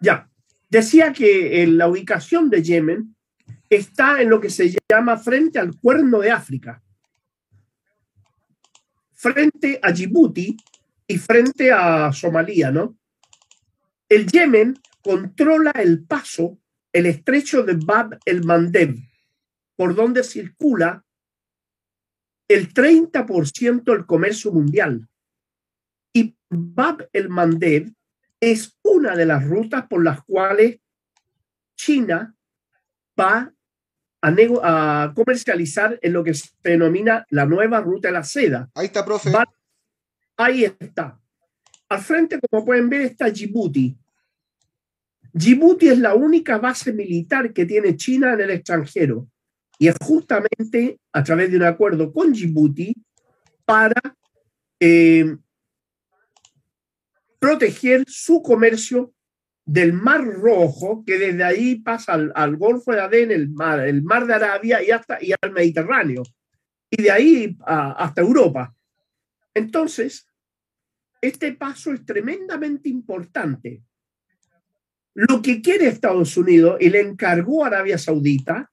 Ya. 0.00 0.30
Decía 0.70 1.12
que 1.12 1.62
en 1.62 1.76
la 1.76 1.88
ubicación 1.88 2.48
de 2.48 2.62
Yemen 2.62 3.14
está 3.68 4.22
en 4.22 4.30
lo 4.30 4.40
que 4.40 4.50
se 4.50 4.74
llama 4.88 5.18
frente 5.18 5.58
al 5.58 5.76
cuerno 5.76 6.20
de 6.20 6.30
África. 6.30 6.82
Frente 9.12 9.78
a 9.82 9.92
Djibouti, 9.92 10.56
y 11.10 11.18
frente 11.18 11.72
a 11.72 12.12
Somalia, 12.12 12.70
¿no? 12.70 12.96
El 14.08 14.28
Yemen 14.28 14.78
controla 15.02 15.72
el 15.72 16.04
paso, 16.04 16.60
el 16.92 17.06
estrecho 17.06 17.64
de 17.64 17.74
Bab 17.74 18.16
el 18.24 18.44
Mandeb, 18.44 18.94
por 19.74 19.96
donde 19.96 20.22
circula 20.22 21.04
el 22.46 22.72
30% 22.72 23.82
del 23.82 24.06
comercio 24.06 24.52
mundial. 24.52 25.08
Y 26.12 26.36
Bab 26.48 27.08
el 27.12 27.28
Mandeb 27.28 27.92
es 28.40 28.78
una 28.82 29.14
de 29.14 29.26
las 29.26 29.44
rutas 29.44 29.86
por 29.86 30.02
las 30.02 30.22
cuales 30.24 30.80
China 31.76 32.34
va 33.18 33.52
a, 34.22 34.34
a, 34.62 35.14
comercializar 35.14 35.98
en 36.02 36.12
lo 36.12 36.24
que 36.24 36.34
se 36.34 36.50
denomina 36.62 37.26
la 37.30 37.46
nueva 37.46 37.80
ruta 37.80 38.08
de 38.08 38.12
la 38.12 38.24
seda. 38.24 38.70
Ahí 38.74 38.86
está, 38.86 39.04
profe. 39.04 39.30
Ahí 40.36 40.64
está. 40.64 41.20
Al 41.88 42.00
frente, 42.00 42.38
como 42.40 42.64
pueden 42.64 42.88
ver, 42.88 43.02
está 43.02 43.28
Djibouti. 43.28 43.96
Djibouti 45.32 45.88
es 45.88 45.98
la 45.98 46.14
única 46.14 46.58
base 46.58 46.92
militar 46.92 47.52
que 47.52 47.66
tiene 47.66 47.96
China 47.96 48.32
en 48.32 48.40
el 48.40 48.50
extranjero. 48.50 49.28
Y 49.78 49.88
es 49.88 49.96
justamente 50.02 50.98
a 51.12 51.24
través 51.24 51.50
de 51.50 51.56
un 51.56 51.64
acuerdo 51.64 52.12
con 52.12 52.32
Djibouti 52.32 52.94
para 53.64 54.00
eh, 54.78 55.36
proteger 57.40 58.04
su 58.06 58.42
comercio 58.42 59.12
del 59.64 59.92
Mar 59.92 60.24
Rojo, 60.24 61.02
que 61.04 61.18
desde 61.18 61.42
ahí 61.42 61.76
pasa 61.76 62.12
al, 62.12 62.56
Golfo 62.56 62.92
de 62.92 63.00
Adén, 63.00 63.30
el 63.32 63.50
mar, 63.50 64.26
de 64.26 64.34
Arabia 64.34 64.82
y, 64.82 64.90
hasta, 64.90 65.18
y 65.20 65.32
al 65.40 65.52
Mediterráneo, 65.52 66.22
y 66.90 67.02
de 67.02 67.10
ahí 67.10 67.56
hasta 67.66 68.20
Europa. 68.20 68.74
Entonces, 69.54 70.26
este 71.20 71.52
paso 71.52 71.92
es 71.92 72.04
tremendamente 72.04 72.88
importante. 72.88 73.82
Lo 75.14 75.42
que 75.42 75.60
quiere 75.60 75.88
Estados 75.88 76.36
Unidos 76.36 76.76
y 76.80 76.90
le 76.90 77.00
encargó 77.00 77.64
a 77.64 77.68
Arabia 77.68 77.98
Saudita 77.98 78.70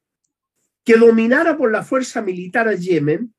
que 0.84 0.95
dominara 0.95 1.57
por 1.57 1.72
la 1.72 1.84
fuerza 1.84 2.22
militar 2.22 2.68
a 2.68 2.74
Yemen 2.74 3.34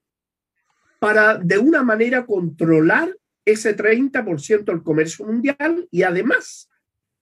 para 0.99 1.39
de 1.39 1.59
una 1.59 1.83
manera 1.83 2.27
controlar 2.27 3.15
ese 3.53 3.75
30% 3.77 4.65
del 4.65 4.83
comercio 4.83 5.25
mundial 5.25 5.89
y 5.91 6.03
además 6.03 6.69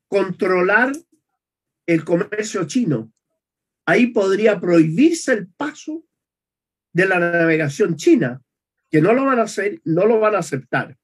controlar 0.09 0.93
el 1.87 2.05
comercio 2.05 2.67
chino. 2.67 3.13
Ahí 3.85 4.09
podría 4.09 4.61
prohibirse 4.61 5.33
el 5.33 5.47
paso 5.49 6.05
de 6.93 7.07
la 7.07 7.21
navegación 7.21 7.97
china, 7.97 8.43
que 8.91 9.01
no 9.01 9.13
lo 9.13 9.25
van 9.25 9.39
a 9.39 9.43
hacer, 9.43 9.81
no 9.85 10.07
lo 10.07 10.19
van 10.19 10.35
a 10.35 10.39
aceptar. 10.39 10.97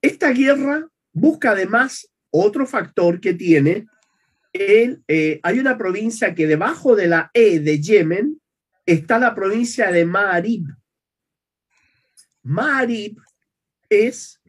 Esta 0.00 0.30
guerra 0.30 0.88
busca 1.12 1.50
además 1.50 2.08
otro 2.30 2.66
factor 2.66 3.20
que 3.20 3.34
tiene. 3.34 3.86
El, 4.52 5.02
eh, 5.08 5.40
hay 5.42 5.58
una 5.58 5.76
provincia 5.76 6.34
que 6.34 6.46
debajo 6.46 6.96
de 6.96 7.08
la 7.08 7.30
E 7.34 7.60
de 7.60 7.80
Yemen 7.80 8.40
está 8.86 9.18
la 9.18 9.34
provincia 9.34 9.90
de 9.90 10.06
Ma'arib. 10.06 10.64
Ma'arib 12.48 13.20
es 13.90 14.40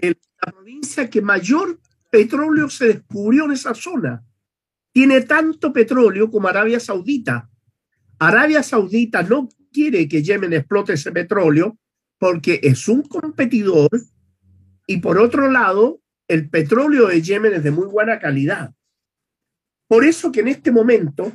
la 0.00 0.52
provincia 0.52 1.10
que 1.10 1.20
mayor 1.20 1.80
petróleo 2.10 2.70
se 2.70 2.86
descubrió 2.86 3.46
en 3.46 3.52
esa 3.52 3.74
zona. 3.74 4.24
Tiene 4.92 5.22
tanto 5.22 5.72
petróleo 5.72 6.30
como 6.30 6.48
Arabia 6.48 6.78
Saudita. 6.78 7.50
Arabia 8.18 8.62
Saudita 8.62 9.22
no 9.22 9.48
quiere 9.72 10.08
que 10.08 10.22
Yemen 10.22 10.52
explote 10.52 10.92
ese 10.92 11.10
petróleo 11.10 11.76
porque 12.18 12.60
es 12.62 12.88
un 12.88 13.02
competidor 13.02 13.90
y 14.86 14.98
por 14.98 15.18
otro 15.18 15.50
lado, 15.50 16.00
el 16.28 16.48
petróleo 16.48 17.08
de 17.08 17.20
Yemen 17.20 17.54
es 17.54 17.64
de 17.64 17.72
muy 17.72 17.86
buena 17.86 18.20
calidad. 18.20 18.72
Por 19.88 20.04
eso 20.04 20.30
que 20.30 20.40
en 20.40 20.48
este 20.48 20.70
momento 20.70 21.32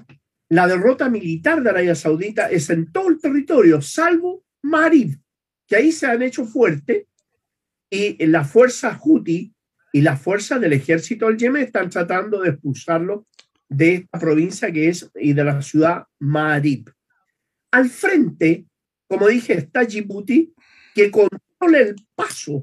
la 0.48 0.68
derrota 0.68 1.10
militar 1.10 1.62
de 1.62 1.70
Arabia 1.70 1.96
Saudita 1.96 2.50
es 2.50 2.70
en 2.70 2.92
todo 2.92 3.10
el 3.10 3.20
territorio, 3.20 3.82
salvo 3.82 4.46
Marib, 4.62 5.21
que 5.72 5.78
ahí 5.78 5.94
se 5.94 6.06
han 6.06 6.22
hecho 6.22 6.44
fuerte 6.44 7.08
y 7.90 8.26
las 8.26 8.52
fuerzas 8.52 8.98
Houthi 8.98 9.56
y 9.94 10.02
las 10.02 10.22
fuerzas 10.22 10.60
del 10.60 10.74
ejército 10.74 11.28
del 11.28 11.38
Yemen 11.38 11.64
están 11.64 11.90
tratando 11.90 12.42
de 12.42 12.50
expulsarlo 12.50 13.26
de 13.70 13.94
esta 13.94 14.20
provincia 14.20 14.70
que 14.70 14.90
es 14.90 15.10
y 15.16 15.32
de 15.32 15.46
la 15.46 15.62
ciudad 15.62 16.08
Marib. 16.20 16.92
Al 17.72 17.90
frente, 17.90 18.66
como 19.08 19.30
dije, 19.30 19.54
está 19.54 19.86
Djibouti, 19.86 20.54
que 20.94 21.10
controla 21.10 21.80
el 21.80 21.96
paso 22.16 22.62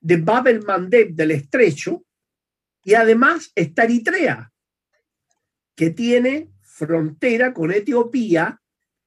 de 0.00 0.16
Bab 0.16 0.48
el 0.48 0.64
Mandeb 0.64 1.14
del 1.14 1.30
estrecho 1.30 2.04
y 2.82 2.94
además 2.94 3.52
está 3.54 3.84
Eritrea, 3.84 4.52
que 5.76 5.90
tiene 5.90 6.50
frontera 6.62 7.54
con 7.54 7.70
Etiopía 7.70 8.60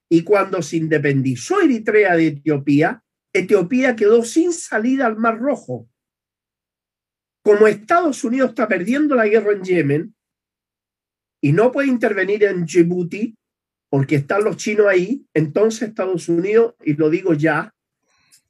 y 0.09 0.23
cuando 0.23 0.61
se 0.61 0.77
independizó 0.77 1.61
Eritrea 1.61 2.15
de 2.15 2.27
Etiopía, 2.27 3.03
Etiopía 3.33 3.95
quedó 3.95 4.23
sin 4.23 4.53
salida 4.53 5.05
al 5.07 5.17
Mar 5.17 5.39
Rojo. 5.39 5.89
Como 7.43 7.67
Estados 7.67 8.23
Unidos 8.23 8.49
está 8.49 8.67
perdiendo 8.67 9.15
la 9.15 9.27
guerra 9.27 9.53
en 9.53 9.63
Yemen 9.63 10.15
y 11.41 11.51
no 11.51 11.71
puede 11.71 11.89
intervenir 11.89 12.43
en 12.43 12.65
Djibouti 12.65 13.35
porque 13.89 14.15
están 14.15 14.43
los 14.43 14.57
chinos 14.57 14.87
ahí, 14.87 15.25
entonces 15.33 15.89
Estados 15.89 16.27
Unidos, 16.27 16.75
y 16.83 16.93
lo 16.93 17.09
digo 17.09 17.33
ya, 17.33 17.73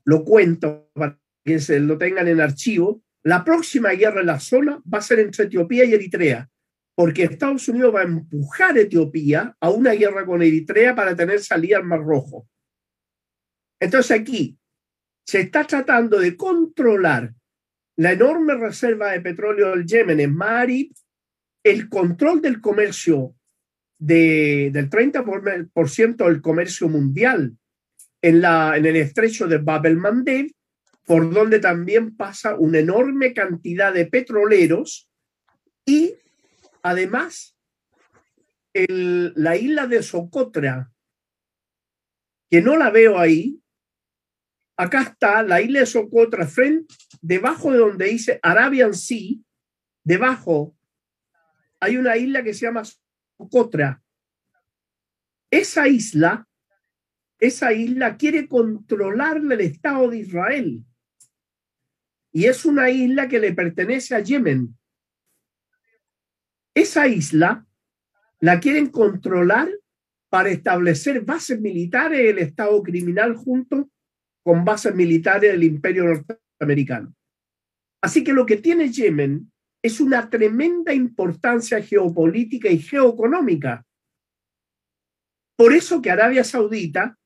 lo 0.04 0.24
cuento 0.24 0.90
para 0.94 1.20
que 1.44 1.60
se 1.60 1.80
lo 1.80 1.98
tengan 1.98 2.28
en 2.28 2.42
archivo, 2.42 3.04
la 3.24 3.44
próxima 3.44 3.90
guerra 3.92 4.22
en 4.22 4.28
la 4.28 4.40
zona 4.40 4.82
va 4.92 5.00
a 5.00 5.02
ser 5.02 5.20
entre 5.20 5.46
Etiopía 5.46 5.86
y 5.86 5.94
Eritrea, 5.94 6.50
porque 6.96 7.24
Estados 7.24 7.68
Unidos 7.68 7.94
va 7.94 8.02
a 8.02 8.06
empujar 8.06 8.78
a 8.78 8.82
Etiopía 8.82 9.56
a 9.60 9.70
una 9.70 9.92
guerra 9.92 10.26
con 10.26 10.42
Eritrea 10.42 10.96
para 10.96 11.16
tener 11.16 11.42
salida 11.42 11.78
al 11.78 11.84
Mar 11.84 12.00
Rojo. 12.00 12.48
Entonces 13.80 14.20
aquí 14.20 14.58
se 15.26 15.42
está 15.42 15.66
tratando 15.66 16.20
de 16.20 16.38
controlar 16.38 17.34
la 17.98 18.14
enorme 18.14 18.56
reserva 18.56 19.12
de 19.12 19.22
petróleo 19.22 19.72
del 19.72 19.86
Yemen 19.86 20.20
en 20.20 20.36
Marib, 20.36 20.92
el 21.64 21.90
control 21.90 22.42
del 22.42 22.62
comercio 22.62 23.36
de, 23.98 24.70
del 24.72 24.90
30% 24.90 26.26
del 26.26 26.42
comercio 26.42 26.90
mundial 26.90 27.58
en, 28.22 28.44
en 28.44 28.86
el 28.86 28.96
estrecho 28.96 29.48
de 29.48 29.58
Bab 29.58 29.86
el 29.86 29.98
Mandeb 29.98 30.52
por 31.06 31.32
donde 31.32 31.60
también 31.60 32.16
pasa 32.16 32.56
una 32.56 32.80
enorme 32.80 33.34
cantidad 33.34 33.94
de 33.94 34.08
petroleros 34.08 35.08
y 35.86 36.16
además 36.86 37.58
la 38.74 39.58
isla 39.58 39.88
de 39.88 40.04
Socotra, 40.04 40.92
que 42.48 42.62
no 42.62 42.78
la 42.78 42.92
veo 42.92 43.18
ahí, 43.18 43.60
acá 44.78 45.02
está 45.02 45.42
la 45.42 45.62
isla 45.62 45.80
de 45.80 45.86
Socotra, 45.88 46.46
frente, 46.46 46.94
debajo 47.22 47.72
de 47.72 47.80
donde 47.80 48.06
dice 48.06 48.40
Arabian 48.44 48.94
Sea, 48.94 49.32
debajo 50.04 50.78
hay 51.80 51.98
una 51.98 52.18
isla 52.18 52.44
que 52.44 52.54
se 52.54 52.68
llama 52.68 52.84
Socotra. 53.36 54.04
Esa 55.50 55.88
isla, 55.88 56.48
esa 57.40 57.74
isla 57.74 58.16
quiere 58.16 58.48
controlarle 58.48 59.56
el 59.56 59.62
Estado 59.62 60.10
de 60.12 60.20
Israel 60.20 60.86
y 62.32 62.46
es 62.46 62.64
una 62.64 62.92
isla 62.92 63.28
que 63.28 63.40
le 63.40 63.54
pertenece 63.54 64.14
a 64.14 64.20
Yemen. 64.20 64.78
Esa 66.76 67.08
isla 67.08 67.66
la 68.40 68.60
quieren 68.60 68.90
controlar 68.90 69.70
para 70.30 70.50
establecer 70.50 71.22
bases 71.22 71.60
militares 71.60 72.20
del 72.20 72.40
Estado 72.40 72.84
criminal 72.84 73.36
junto 73.36 73.90
con 74.44 74.64
bases 74.64 74.94
militares 74.94 75.52
del 75.52 75.64
Imperio 75.64 76.06
norteamericano. 76.06 77.16
Así 78.02 78.24
que 78.24 78.34
lo 78.34 78.46
que 78.46 78.58
tiene 78.58 78.92
Yemen 78.92 79.52
es 79.82 80.00
una 80.00 80.30
tremenda 80.30 80.94
importancia 80.94 81.82
geopolítica 81.82 82.70
y 82.70 82.78
geoeconómica. 82.78 83.84
Por 85.56 85.74
eso 85.74 86.02
que 86.02 86.12
Arabia 86.12 86.44
Saudita 86.44 87.18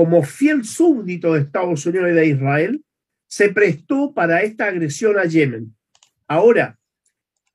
como 0.00 0.22
fiel 0.22 0.64
súbdito 0.64 1.34
de 1.34 1.40
Estados 1.40 1.84
Unidos 1.84 2.08
y 2.10 2.14
de 2.14 2.26
Israel, 2.28 2.84
se 3.28 3.50
prestó 3.50 4.14
para 4.14 4.40
esta 4.40 4.64
agresión 4.64 5.18
a 5.18 5.26
Yemen. 5.26 5.76
Ahora, 6.26 6.79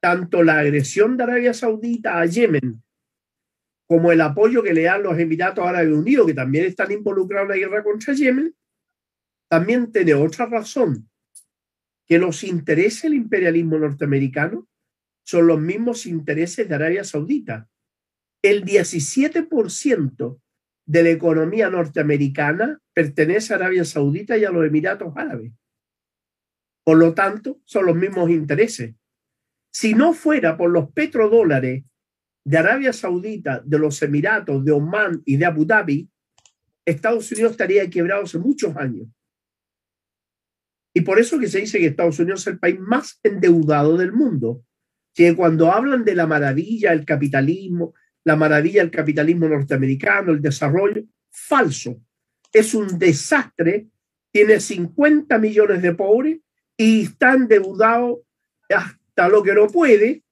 tanto 0.05 0.43
la 0.43 0.59
agresión 0.59 1.17
de 1.17 1.23
Arabia 1.23 1.51
Saudita 1.51 2.19
a 2.19 2.27
Yemen 2.27 2.83
como 3.87 4.11
el 4.11 4.21
apoyo 4.21 4.61
que 4.61 4.71
le 4.71 4.83
dan 4.83 5.01
los 5.01 5.17
Emiratos 5.17 5.65
Árabes 5.65 5.97
Unidos, 5.97 6.27
que 6.27 6.35
también 6.35 6.65
están 6.65 6.91
involucrados 6.91 7.45
en 7.45 7.49
la 7.49 7.57
guerra 7.57 7.83
contra 7.83 8.13
Yemen, 8.13 8.55
también 9.49 9.91
tiene 9.91 10.13
otra 10.13 10.45
razón, 10.45 11.09
que 12.05 12.19
los 12.19 12.43
intereses 12.43 13.01
del 13.01 13.15
imperialismo 13.15 13.79
norteamericano 13.79 14.67
son 15.23 15.47
los 15.47 15.59
mismos 15.59 16.05
intereses 16.05 16.69
de 16.69 16.75
Arabia 16.75 17.03
Saudita. 17.03 17.67
El 18.43 18.63
17% 18.63 20.39
de 20.85 21.03
la 21.03 21.09
economía 21.09 21.71
norteamericana 21.71 22.79
pertenece 22.93 23.53
a 23.53 23.55
Arabia 23.55 23.85
Saudita 23.85 24.37
y 24.37 24.45
a 24.45 24.51
los 24.51 24.67
Emiratos 24.67 25.13
Árabes. 25.15 25.51
Por 26.83 26.99
lo 26.99 27.15
tanto, 27.15 27.59
son 27.65 27.87
los 27.87 27.95
mismos 27.95 28.29
intereses. 28.29 28.93
Si 29.75 29.93
no 29.93 30.13
fuera 30.13 30.55
por 30.55 30.71
los 30.71 30.89
petrodólares 30.93 31.83
de 32.45 32.57
Arabia 32.57 32.93
Saudita, 32.93 33.61
de 33.65 33.77
los 33.77 34.01
Emiratos, 34.01 34.63
de 34.63 34.71
Oman 34.71 35.21
y 35.25 35.35
de 35.35 35.43
Abu 35.43 35.65
Dhabi, 35.65 36.09
Estados 36.85 37.29
Unidos 37.33 37.51
estaría 37.51 37.89
quebrado 37.89 38.23
hace 38.23 38.39
muchos 38.39 38.73
años. 38.77 39.09
Y 40.93 41.01
por 41.01 41.19
eso 41.19 41.37
que 41.37 41.49
se 41.49 41.59
dice 41.59 41.77
que 41.77 41.87
Estados 41.87 42.17
Unidos 42.19 42.39
es 42.39 42.47
el 42.47 42.59
país 42.59 42.79
más 42.79 43.19
endeudado 43.21 43.97
del 43.97 44.13
mundo. 44.13 44.63
Que 45.13 45.35
cuando 45.35 45.69
hablan 45.69 46.05
de 46.05 46.15
la 46.15 46.25
maravilla 46.25 46.91
del 46.91 47.03
capitalismo, 47.03 47.95
la 48.23 48.37
maravilla 48.37 48.79
del 48.79 48.91
capitalismo 48.91 49.49
norteamericano, 49.49 50.31
el 50.31 50.41
desarrollo, 50.41 51.03
falso. 51.29 52.01
Es 52.53 52.73
un 52.73 52.97
desastre. 52.97 53.89
Tiene 54.31 54.61
50 54.61 55.37
millones 55.37 55.81
de 55.81 55.93
pobres 55.93 56.39
y 56.77 57.01
está 57.01 57.33
endeudado 57.33 58.23
hasta 58.69 59.04
lo 59.17 59.43
que 59.43 59.53
no 59.53 59.67
puede, 59.67 60.23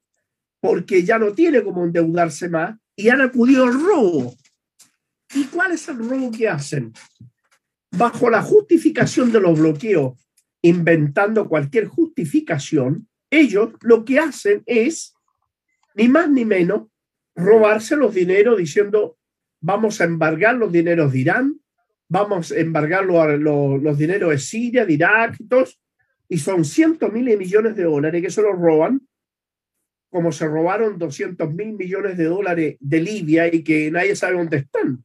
porque 0.60 1.04
ya 1.04 1.18
no 1.18 1.34
tiene 1.34 1.64
como 1.64 1.84
endeudarse 1.84 2.50
más 2.50 2.78
y 2.96 3.10
han 3.10 3.22
acudido 3.22 3.66
al 3.66 3.74
robo. 3.74 4.36
¿Y 5.34 5.46
cuál 5.46 5.72
es 5.72 5.88
el 5.88 5.98
robo 5.98 6.32
que 6.32 6.48
hacen? 6.48 6.94
Bajo 7.92 8.30
la 8.30 8.42
justificación 8.42 9.32
de 9.32 9.40
los 9.40 9.60
bloqueos 9.60 10.14
inventando 10.62 11.50
cualquier 11.50 11.88
justificación, 11.88 13.08
ellos 13.30 13.74
lo 13.82 14.06
que 14.06 14.20
hacen 14.20 14.64
es, 14.66 15.14
ni 15.94 16.08
más 16.08 16.30
ni 16.30 16.46
menos, 16.46 16.88
robarse 17.36 17.96
los 17.96 18.14
dineros 18.14 18.58
diciendo, 18.58 19.18
vamos 19.60 20.00
a 20.00 20.06
embargar 20.06 20.56
los 20.56 20.72
dineros 20.72 21.12
de 21.12 21.20
Irán, 21.20 21.60
vamos 22.08 22.52
a 22.52 22.58
embargar 22.58 23.06
los, 23.06 23.82
los, 23.82 23.98
dineros 23.98 24.30
de 24.30 24.38
Siria, 24.38 24.86
de 24.86 24.94
Irak, 24.94 25.38
todos, 25.50 25.80
y 26.30 26.38
son 26.38 26.66
cientos 26.66 27.12
miles 27.12 27.34
de 27.34 27.38
millones 27.38 27.76
de 27.76 27.84
dólares 27.84 28.22
que 28.22 28.32
se 28.32 28.42
los 28.42 28.58
roban, 28.58 29.08
como 30.10 30.32
se 30.32 30.48
robaron 30.48 30.98
200 30.98 31.54
mil 31.54 31.74
millones 31.74 32.18
de 32.18 32.26
dólares 32.26 32.78
de 32.80 33.02
Libia 33.02 33.54
y 33.54 33.64
que 33.64 33.90
nadie 33.92 34.16
sabe 34.16 34.38
dónde 34.38 34.58
están 34.58 35.04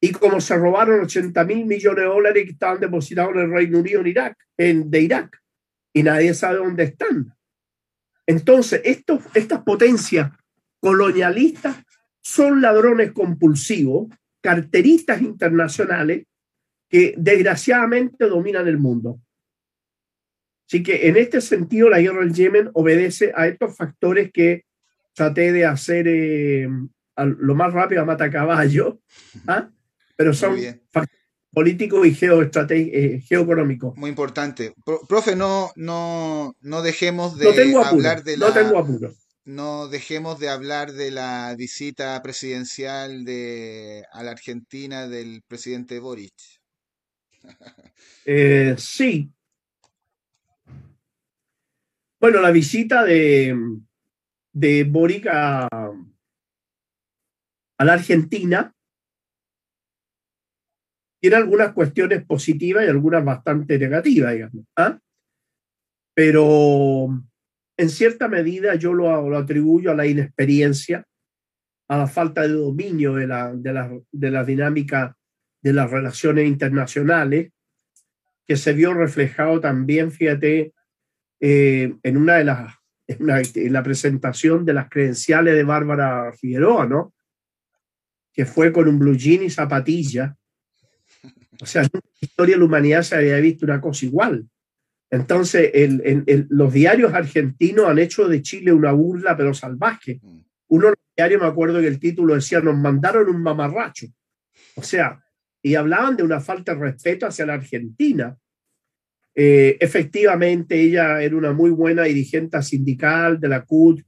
y 0.00 0.12
como 0.12 0.40
se 0.40 0.56
robaron 0.56 1.00
80 1.00 1.44
mil 1.44 1.66
millones 1.66 2.04
de 2.04 2.08
dólares 2.08 2.44
que 2.44 2.52
estaban 2.52 2.80
depositados 2.80 3.34
en 3.34 3.40
el 3.40 3.50
Reino 3.50 3.78
Unido 3.78 4.00
en 4.00 4.06
Irak, 4.06 4.38
en, 4.56 4.90
de 4.90 5.00
Irak, 5.00 5.42
y 5.92 6.02
nadie 6.02 6.34
sabe 6.34 6.58
dónde 6.58 6.84
están. 6.84 7.34
Entonces, 8.26 8.82
estas 8.84 9.62
potencias 9.62 10.32
colonialistas 10.80 11.76
son 12.20 12.60
ladrones 12.60 13.12
compulsivos, 13.12 14.08
carteristas 14.40 15.22
internacionales 15.22 16.24
que 16.88 17.14
desgraciadamente 17.16 18.26
dominan 18.26 18.68
el 18.68 18.78
mundo. 18.78 19.20
Así 20.68 20.82
que 20.82 21.08
en 21.08 21.16
este 21.16 21.40
sentido, 21.40 21.88
la 21.88 22.00
guerra 22.00 22.20
del 22.20 22.34
Yemen 22.34 22.70
obedece 22.74 23.32
a 23.36 23.46
estos 23.46 23.76
factores 23.76 24.30
que 24.32 24.64
traté 25.14 25.52
de 25.52 25.64
hacer 25.64 26.06
eh, 26.08 26.68
lo 27.16 27.54
más 27.54 27.72
rápido 27.72 28.02
a 28.02 28.04
mata 28.04 28.30
caballo, 28.30 29.00
¿ah? 29.46 29.70
pero 30.16 30.34
son 30.34 30.58
políticos 31.52 32.06
y 32.06 32.16
eh, 32.20 33.22
geoeconómicos. 33.26 33.96
Muy 33.96 34.10
importante. 34.10 34.74
profe, 35.08 35.36
no, 35.36 35.70
no, 35.76 36.54
no 36.60 36.82
dejemos 36.82 37.38
de 37.38 37.76
hablar 37.82 38.24
de 38.24 38.36
la... 38.36 38.48
No 38.48 38.52
tengo 38.52 38.78
apuro. 38.78 39.14
No 39.46 39.86
dejemos 39.86 40.40
de 40.40 40.48
hablar 40.48 40.92
de 40.92 41.12
la 41.12 41.54
visita 41.56 42.20
presidencial 42.20 43.24
de, 43.24 44.04
a 44.12 44.24
la 44.24 44.32
Argentina 44.32 45.06
del 45.06 45.42
presidente 45.46 45.98
Boric. 46.00 46.34
Eh, 48.28 48.74
sí. 48.76 49.30
Bueno, 52.26 52.40
la 52.40 52.50
visita 52.50 53.04
de, 53.04 53.56
de 54.52 54.82
Boric 54.82 55.28
a, 55.30 55.68
la 57.78 57.92
Argentina 57.92 58.74
tiene 61.20 61.36
algunas 61.36 61.72
cuestiones 61.72 62.26
positivas 62.26 62.84
y 62.84 62.88
algunas 62.88 63.24
bastante 63.24 63.78
negativas, 63.78 64.32
digamos. 64.32 64.64
¿ah? 64.74 64.98
Pero 66.16 67.06
en 67.76 67.90
cierta 67.90 68.26
medida 68.26 68.74
yo 68.74 68.92
lo, 68.92 69.30
lo, 69.30 69.38
atribuyo 69.38 69.92
a 69.92 69.94
la 69.94 70.08
inexperiencia, 70.08 71.06
a 71.88 71.98
la 71.98 72.08
falta 72.08 72.42
de 72.42 72.54
dominio 72.54 73.14
de 73.14 73.28
la, 73.28 73.54
de 73.54 73.72
la, 73.72 73.96
de 74.10 74.30
la 74.32 74.42
dinámica 74.42 75.16
de 75.62 75.72
las 75.72 75.88
relaciones 75.88 76.48
internacionales, 76.48 77.52
que 78.48 78.56
se 78.56 78.72
vio 78.72 78.94
reflejado 78.94 79.60
también, 79.60 80.10
fíjate, 80.10 80.72
eh, 81.40 81.94
en 82.02 82.16
una 82.16 82.36
de 82.36 82.44
las 82.44 82.74
en, 83.08 83.72
la 83.72 83.82
presentación 83.82 84.64
de 84.64 84.74
las 84.74 84.88
credenciales 84.88 85.54
de 85.54 85.62
Bárbara 85.62 86.32
Figueroa, 86.32 86.86
¿no? 86.86 87.14
Que 88.32 88.44
fue 88.44 88.72
con 88.72 88.88
un 88.88 88.98
blue 88.98 89.16
jean 89.16 89.44
y 89.44 89.50
zapatilla, 89.50 90.36
o 91.60 91.66
sea, 91.66 91.82
en 91.82 91.90
la 91.92 92.00
historia 92.20 92.54
de 92.54 92.58
la 92.58 92.64
humanidad 92.66 93.02
se 93.02 93.16
había 93.16 93.36
visto 93.38 93.64
una 93.64 93.80
cosa 93.80 94.04
igual. 94.04 94.46
Entonces, 95.10 95.70
los 96.48 96.72
diarios 96.72 97.14
argentinos 97.14 97.86
han 97.88 97.98
hecho 97.98 98.28
de 98.28 98.42
Chile 98.42 98.72
una 98.72 98.92
burla, 98.92 99.36
pero 99.36 99.54
salvaje. 99.54 100.20
Mm. 100.22 100.40
Uno 100.68 100.86
de 100.86 100.90
los 100.90 101.14
diarios, 101.16 101.40
me 101.40 101.46
acuerdo 101.46 101.80
que 101.80 101.86
el 101.86 102.00
título 102.00 102.34
decía, 102.34 102.60
nos 102.60 102.76
mandaron 102.76 103.28
un 103.28 103.40
mamarracho. 103.40 104.06
O 104.74 104.82
sea, 104.82 105.22
y 105.62 105.74
hablaban 105.74 106.16
de 106.16 106.24
una 106.24 106.40
falta 106.40 106.74
de 106.74 106.80
respeto 106.80 107.26
hacia 107.26 107.46
la 107.46 107.54
Argentina. 107.54 108.36
Eh, 109.38 109.76
efectivamente, 109.80 110.80
ella 110.80 111.20
era 111.22 111.36
una 111.36 111.52
muy 111.52 111.70
buena 111.70 112.04
dirigente 112.04 112.60
sindical 112.62 113.38
de 113.38 113.48
la 113.48 113.66
CUT, 113.66 114.00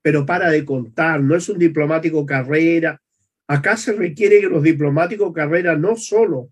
pero 0.00 0.24
para 0.24 0.50
de 0.50 0.64
contar, 0.64 1.22
no 1.22 1.36
es 1.36 1.48
un 1.50 1.58
diplomático 1.58 2.24
carrera. 2.24 3.00
Acá 3.46 3.76
se 3.76 3.92
requiere 3.92 4.40
que 4.40 4.48
los 4.48 4.62
diplomáticos 4.62 5.34
carrera 5.34 5.76
no 5.76 5.96
solo 5.96 6.50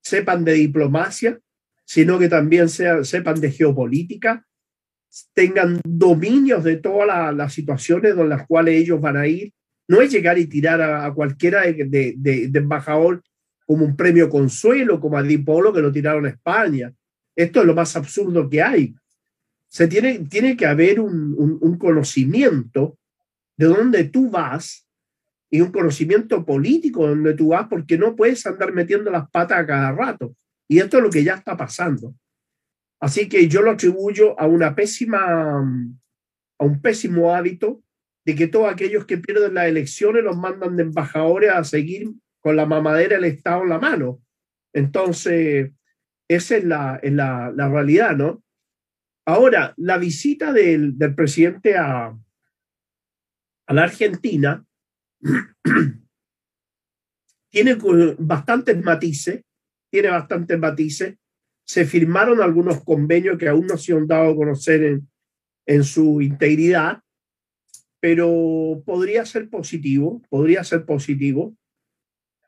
sepan 0.00 0.44
de 0.44 0.52
diplomacia, 0.52 1.40
sino 1.84 2.20
que 2.20 2.28
también 2.28 2.68
sepan 2.68 3.40
de 3.40 3.50
geopolítica, 3.50 4.46
tengan 5.34 5.80
dominios 5.84 6.62
de 6.64 6.76
todas 6.76 7.34
las 7.34 7.52
situaciones 7.52 8.16
en 8.16 8.28
las 8.28 8.46
cuales 8.46 8.76
ellos 8.76 9.00
van 9.00 9.16
a 9.16 9.26
ir. 9.26 9.52
No 9.88 10.00
es 10.00 10.12
llegar 10.12 10.38
y 10.38 10.46
tirar 10.46 10.80
a, 10.80 11.12
cualquiera 11.12 11.62
de, 11.62 12.50
embajador 12.54 13.22
como 13.66 13.84
un 13.84 13.96
premio 13.96 14.28
consuelo, 14.28 15.00
como 15.00 15.16
a 15.16 15.22
Dipolo 15.22 15.72
que 15.72 15.80
lo 15.80 15.92
tiraron 15.92 16.26
a 16.26 16.30
España. 16.30 16.92
Esto 17.34 17.60
es 17.60 17.66
lo 17.66 17.74
más 17.74 17.96
absurdo 17.96 18.48
que 18.48 18.62
hay. 18.62 18.94
Se 19.68 19.88
tiene, 19.88 20.20
tiene 20.20 20.56
que 20.56 20.66
haber 20.66 21.00
un, 21.00 21.34
un 21.60 21.78
conocimiento 21.78 22.98
de 23.56 23.66
dónde 23.66 24.04
tú 24.04 24.30
vas 24.30 24.86
y 25.50 25.60
un 25.60 25.70
conocimiento 25.70 26.44
político 26.44 27.06
donde 27.06 27.34
tú 27.34 27.48
vas, 27.48 27.68
porque 27.68 27.98
no 27.98 28.16
puedes 28.16 28.46
andar 28.46 28.72
metiendo 28.72 29.10
las 29.10 29.28
patas 29.30 29.58
a 29.58 29.66
cada 29.66 29.92
rato. 29.92 30.34
Y 30.66 30.78
esto 30.78 30.96
es 30.96 31.02
lo 31.02 31.10
que 31.10 31.22
ya 31.22 31.34
está 31.34 31.56
pasando. 31.56 32.14
Así 32.98 33.28
que 33.28 33.48
yo 33.48 33.62
lo 33.62 33.72
atribuyo 33.72 34.38
a 34.40 34.46
una 34.46 34.74
pésima, 34.74 35.58
a 36.58 36.64
un 36.64 36.80
pésimo 36.80 37.34
hábito 37.34 37.82
de 38.24 38.34
que 38.34 38.46
todos 38.46 38.72
aquellos 38.72 39.04
que 39.04 39.18
pierden 39.18 39.54
las 39.54 39.66
elecciones 39.66 40.22
los 40.22 40.36
mandan 40.36 40.76
de 40.76 40.84
embajadores 40.84 41.50
a 41.50 41.64
seguir 41.64 42.12
con 42.42 42.56
la 42.56 42.66
mamadera 42.66 43.16
del 43.16 43.24
Estado 43.24 43.62
en 43.62 43.68
la 43.70 43.78
mano. 43.78 44.20
Entonces, 44.74 45.72
esa 46.28 46.56
es 46.56 46.64
la, 46.64 47.00
es 47.02 47.12
la, 47.12 47.52
la 47.54 47.68
realidad, 47.68 48.16
¿no? 48.16 48.42
Ahora, 49.26 49.72
la 49.76 49.98
visita 49.98 50.52
del, 50.52 50.98
del 50.98 51.14
presidente 51.14 51.76
a, 51.76 52.06
a 53.66 53.74
la 53.74 53.82
Argentina 53.84 54.66
tiene 57.50 57.76
bastantes 58.18 58.82
matices, 58.82 59.44
tiene 59.90 60.08
bastantes 60.08 60.58
matices. 60.58 61.16
Se 61.64 61.84
firmaron 61.84 62.42
algunos 62.42 62.82
convenios 62.82 63.38
que 63.38 63.48
aún 63.48 63.66
no 63.66 63.76
se 63.76 63.92
han 63.92 64.08
dado 64.08 64.32
a 64.32 64.36
conocer 64.36 64.82
en, 64.82 65.08
en 65.66 65.84
su 65.84 66.20
integridad, 66.20 67.02
pero 68.00 68.82
podría 68.84 69.24
ser 69.24 69.48
positivo, 69.48 70.22
podría 70.28 70.64
ser 70.64 70.84
positivo. 70.84 71.56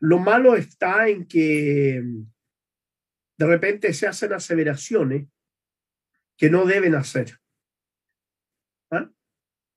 Lo 0.01 0.19
malo 0.19 0.57
está 0.57 1.09
en 1.09 1.27
que 1.27 2.03
de 3.37 3.47
repente 3.47 3.93
se 3.93 4.07
hacen 4.07 4.33
aseveraciones 4.33 5.29
que 6.37 6.51
no 6.51 6.65
deben 6.67 6.95
hacer. 6.95 7.39
¿Ah? 8.91 9.11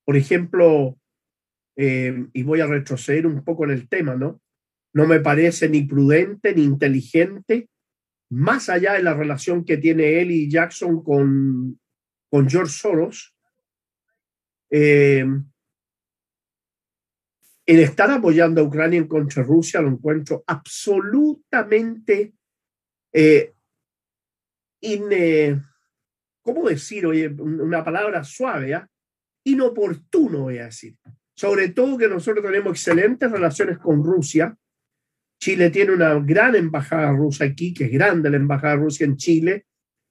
Por 0.05 0.17
ejemplo, 0.17 0.97
eh, 1.75 2.27
y 2.33 2.43
voy 2.43 2.61
a 2.61 2.67
retroceder 2.67 3.27
un 3.27 3.43
poco 3.43 3.65
en 3.65 3.71
el 3.71 3.87
tema, 3.87 4.15
¿no? 4.15 4.41
No 4.93 5.05
me 5.05 5.19
parece 5.19 5.69
ni 5.69 5.83
prudente 5.83 6.55
ni 6.55 6.63
inteligente, 6.63 7.69
más 8.29 8.69
allá 8.69 8.93
de 8.93 9.03
la 9.03 9.13
relación 9.13 9.63
que 9.63 9.77
tiene 9.77 10.21
él 10.21 10.31
y 10.31 10.49
Jackson 10.49 11.03
con, 11.03 11.79
con 12.29 12.49
George 12.49 12.73
Soros, 12.73 13.35
eh, 14.69 15.25
el 17.67 17.79
estar 17.79 18.09
apoyando 18.09 18.61
a 18.61 18.63
Ucrania 18.63 18.97
en 18.97 19.07
contra 19.07 19.43
de 19.43 19.49
Rusia 19.49 19.81
lo 19.81 19.89
encuentro 19.89 20.43
absolutamente 20.47 22.33
eh, 23.13 23.53
¿cómo 26.41 26.69
decir? 26.69 27.05
Oye, 27.05 27.27
una 27.27 27.83
palabra 27.83 28.23
suave, 28.23 28.73
¿ah? 28.73 28.87
inoportuno, 29.45 30.43
voy 30.43 30.59
a 30.59 30.65
decir. 30.65 30.95
Sobre 31.35 31.69
todo 31.69 31.97
que 31.97 32.07
nosotros 32.07 32.43
tenemos 32.43 32.71
excelentes 32.71 33.31
relaciones 33.31 33.77
con 33.77 34.03
Rusia. 34.03 34.55
Chile 35.39 35.69
tiene 35.69 35.93
una 35.93 36.15
gran 36.15 36.55
embajada 36.55 37.11
rusa 37.11 37.45
aquí, 37.45 37.73
que 37.73 37.85
es 37.85 37.91
grande 37.91 38.29
la 38.29 38.37
embajada 38.37 38.75
rusa 38.75 39.03
en 39.03 39.17
Chile. 39.17 39.65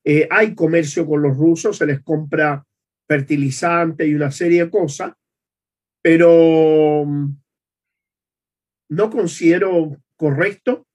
Eh, 0.04 0.28
hay 0.30 0.54
comercio 0.54 1.06
con 1.06 1.22
los 1.22 1.36
rusos, 1.36 1.78
se 1.78 1.86
les 1.86 2.00
compra 2.00 2.64
fertilizante 3.08 4.06
y 4.06 4.14
una 4.14 4.30
serie 4.30 4.64
de 4.64 4.70
cosas, 4.70 5.12
pero 6.02 7.04
no 8.88 9.10
considero 9.10 9.96
correcto 10.16 10.86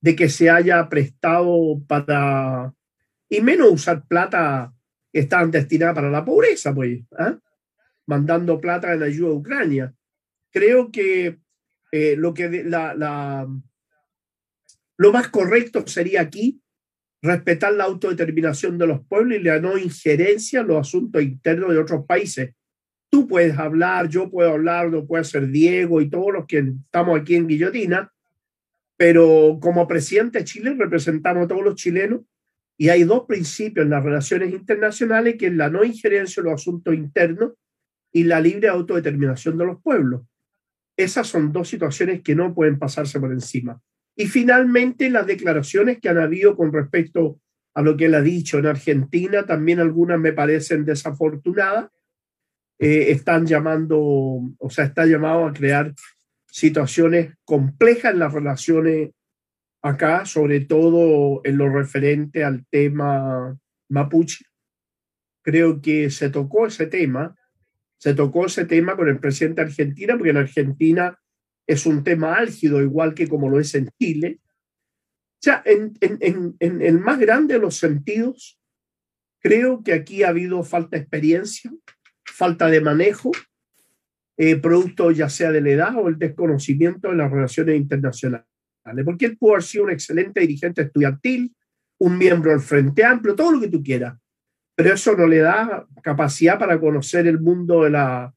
de 0.00 0.16
que 0.16 0.28
se 0.28 0.48
haya 0.48 0.88
prestado 0.88 1.80
para, 1.86 2.74
y 3.28 3.40
menos 3.40 3.72
usar 3.72 4.06
plata 4.06 4.72
que 5.12 5.20
estaban 5.20 5.50
destinada 5.50 5.94
para 5.94 6.10
la 6.10 6.24
pobreza, 6.24 6.74
pues, 6.74 7.00
¿ah? 7.18 7.38
mandando 8.06 8.60
plata 8.60 8.94
en 8.94 9.02
ayuda 9.02 9.30
a 9.30 9.34
Ucrania. 9.34 9.94
Creo 10.50 10.90
que 10.90 11.38
eh, 11.92 12.16
lo 12.16 12.32
que 12.32 12.64
la, 12.64 12.94
la, 12.94 13.46
lo 14.96 15.12
más 15.12 15.28
correcto 15.28 15.86
sería 15.86 16.22
aquí 16.22 16.62
respetar 17.22 17.72
la 17.74 17.84
autodeterminación 17.84 18.78
de 18.78 18.86
los 18.86 19.06
pueblos 19.06 19.38
y 19.38 19.42
la 19.42 19.60
no 19.60 19.76
injerencia 19.76 20.60
en 20.60 20.68
los 20.68 20.78
asuntos 20.78 21.22
internos 21.22 21.70
de 21.70 21.78
otros 21.78 22.06
países. 22.06 22.54
Tú 23.10 23.26
puedes 23.26 23.58
hablar, 23.58 24.08
yo 24.08 24.30
puedo 24.30 24.50
hablar, 24.50 24.88
lo 24.88 25.06
puede 25.06 25.22
hacer 25.22 25.48
Diego 25.48 26.00
y 26.00 26.08
todos 26.08 26.32
los 26.32 26.46
que 26.46 26.58
estamos 26.58 27.20
aquí 27.20 27.34
en 27.34 27.48
Guillotina, 27.48 28.12
pero 28.96 29.58
como 29.60 29.88
presidente 29.88 30.38
de 30.38 30.44
Chile 30.44 30.74
representamos 30.78 31.44
a 31.44 31.48
todos 31.48 31.64
los 31.64 31.74
chilenos 31.74 32.20
y 32.78 32.88
hay 32.88 33.04
dos 33.04 33.24
principios 33.26 33.84
en 33.84 33.90
las 33.90 34.04
relaciones 34.04 34.52
internacionales, 34.52 35.36
que 35.38 35.48
es 35.48 35.54
la 35.54 35.68
no 35.68 35.84
injerencia 35.84 36.40
en 36.40 36.46
los 36.46 36.54
asuntos 36.54 36.94
internos 36.94 37.52
y 38.12 38.24
la 38.24 38.40
libre 38.40 38.68
autodeterminación 38.68 39.58
de 39.58 39.66
los 39.66 39.82
pueblos. 39.82 40.22
Esas 40.96 41.26
son 41.26 41.52
dos 41.52 41.68
situaciones 41.68 42.22
que 42.22 42.34
no 42.34 42.54
pueden 42.54 42.78
pasarse 42.78 43.18
por 43.18 43.32
encima. 43.32 43.80
Y 44.16 44.26
finalmente, 44.26 45.10
las 45.10 45.26
declaraciones 45.26 45.98
que 45.98 46.08
han 46.08 46.18
habido 46.18 46.56
con 46.56 46.72
respecto 46.72 47.40
a 47.74 47.82
lo 47.82 47.96
que 47.96 48.06
él 48.06 48.14
ha 48.14 48.20
dicho 48.20 48.58
en 48.58 48.66
Argentina, 48.66 49.44
también 49.46 49.80
algunas 49.80 50.18
me 50.18 50.32
parecen 50.32 50.84
desafortunadas, 50.84 51.90
eh, 52.80 53.10
están 53.10 53.46
llamando, 53.46 53.98
o 54.00 54.70
sea, 54.70 54.86
está 54.86 55.04
llamado 55.04 55.46
a 55.46 55.52
crear 55.52 55.94
situaciones 56.46 57.34
complejas 57.44 58.14
en 58.14 58.20
las 58.20 58.32
relaciones 58.32 59.10
acá, 59.82 60.24
sobre 60.24 60.60
todo 60.60 61.42
en 61.44 61.58
lo 61.58 61.68
referente 61.68 62.42
al 62.42 62.64
tema 62.70 63.54
mapuche. 63.90 64.46
Creo 65.42 65.82
que 65.82 66.08
se 66.08 66.30
tocó 66.30 66.66
ese 66.66 66.86
tema, 66.86 67.36
se 67.98 68.14
tocó 68.14 68.46
ese 68.46 68.64
tema 68.64 68.96
con 68.96 69.10
el 69.10 69.20
presidente 69.20 69.60
de 69.60 69.68
Argentina, 69.68 70.14
porque 70.16 70.30
en 70.30 70.36
Argentina 70.38 71.18
es 71.66 71.84
un 71.84 72.02
tema 72.02 72.34
álgido, 72.34 72.80
igual 72.80 73.12
que 73.12 73.28
como 73.28 73.50
lo 73.50 73.60
es 73.60 73.74
en 73.74 73.90
Chile. 74.00 74.40
O 74.42 75.42
sea, 75.42 75.62
en, 75.66 75.92
en, 76.00 76.56
en 76.58 76.80
el 76.80 76.98
más 76.98 77.18
grande 77.18 77.54
de 77.54 77.60
los 77.60 77.76
sentidos, 77.76 78.58
creo 79.38 79.82
que 79.82 79.92
aquí 79.92 80.22
ha 80.22 80.30
habido 80.30 80.62
falta 80.62 80.96
de 80.96 81.02
experiencia, 81.02 81.70
falta 82.40 82.70
de 82.70 82.80
manejo, 82.80 83.32
eh, 84.38 84.56
producto 84.56 85.10
ya 85.10 85.28
sea 85.28 85.52
de 85.52 85.60
la 85.60 85.68
edad 85.68 85.94
o 85.96 86.08
el 86.08 86.18
desconocimiento 86.18 87.10
de 87.10 87.16
las 87.16 87.30
relaciones 87.30 87.76
internacionales. 87.76 88.46
Porque 89.04 89.26
él 89.26 89.36
pudo 89.36 89.52
haber 89.52 89.62
sido 89.62 89.84
un 89.84 89.90
excelente 89.90 90.40
dirigente 90.40 90.80
estudiantil, 90.80 91.54
un 91.98 92.16
miembro 92.16 92.50
del 92.50 92.60
Frente 92.60 93.04
Amplio, 93.04 93.34
todo 93.34 93.52
lo 93.52 93.60
que 93.60 93.68
tú 93.68 93.82
quieras, 93.82 94.16
pero 94.74 94.94
eso 94.94 95.14
no 95.14 95.26
le 95.26 95.40
da 95.40 95.86
capacidad 96.02 96.58
para 96.58 96.80
conocer 96.80 97.26
el 97.26 97.40
mundo 97.40 97.84
de 97.84 97.90
la, 97.90 98.32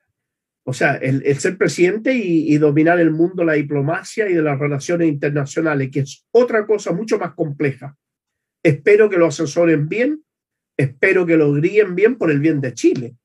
o 0.65 0.73
sea, 0.73 0.95
el, 0.95 1.23
ser 1.39 1.57
presidente 1.57 2.13
y, 2.13 2.53
y, 2.53 2.57
dominar 2.57 2.99
el 2.99 3.11
mundo, 3.11 3.45
la 3.45 3.53
diplomacia 3.53 4.29
y 4.29 4.33
de 4.33 4.41
las 4.41 4.59
relaciones 4.59 5.07
internacionales, 5.07 5.89
que 5.93 6.01
es 6.01 6.27
otra 6.31 6.67
cosa 6.67 6.91
mucho 6.91 7.17
más 7.17 7.33
compleja. 7.35 7.95
Espero 8.61 9.09
que 9.09 9.17
lo 9.17 9.27
asesoren 9.27 9.87
bien, 9.87 10.25
espero 10.75 11.25
que 11.25 11.37
lo 11.37 11.53
guíen 11.53 11.95
bien 11.95 12.17
por 12.17 12.29
el 12.31 12.41
bien 12.41 12.59
de 12.59 12.73
Chile 12.73 13.15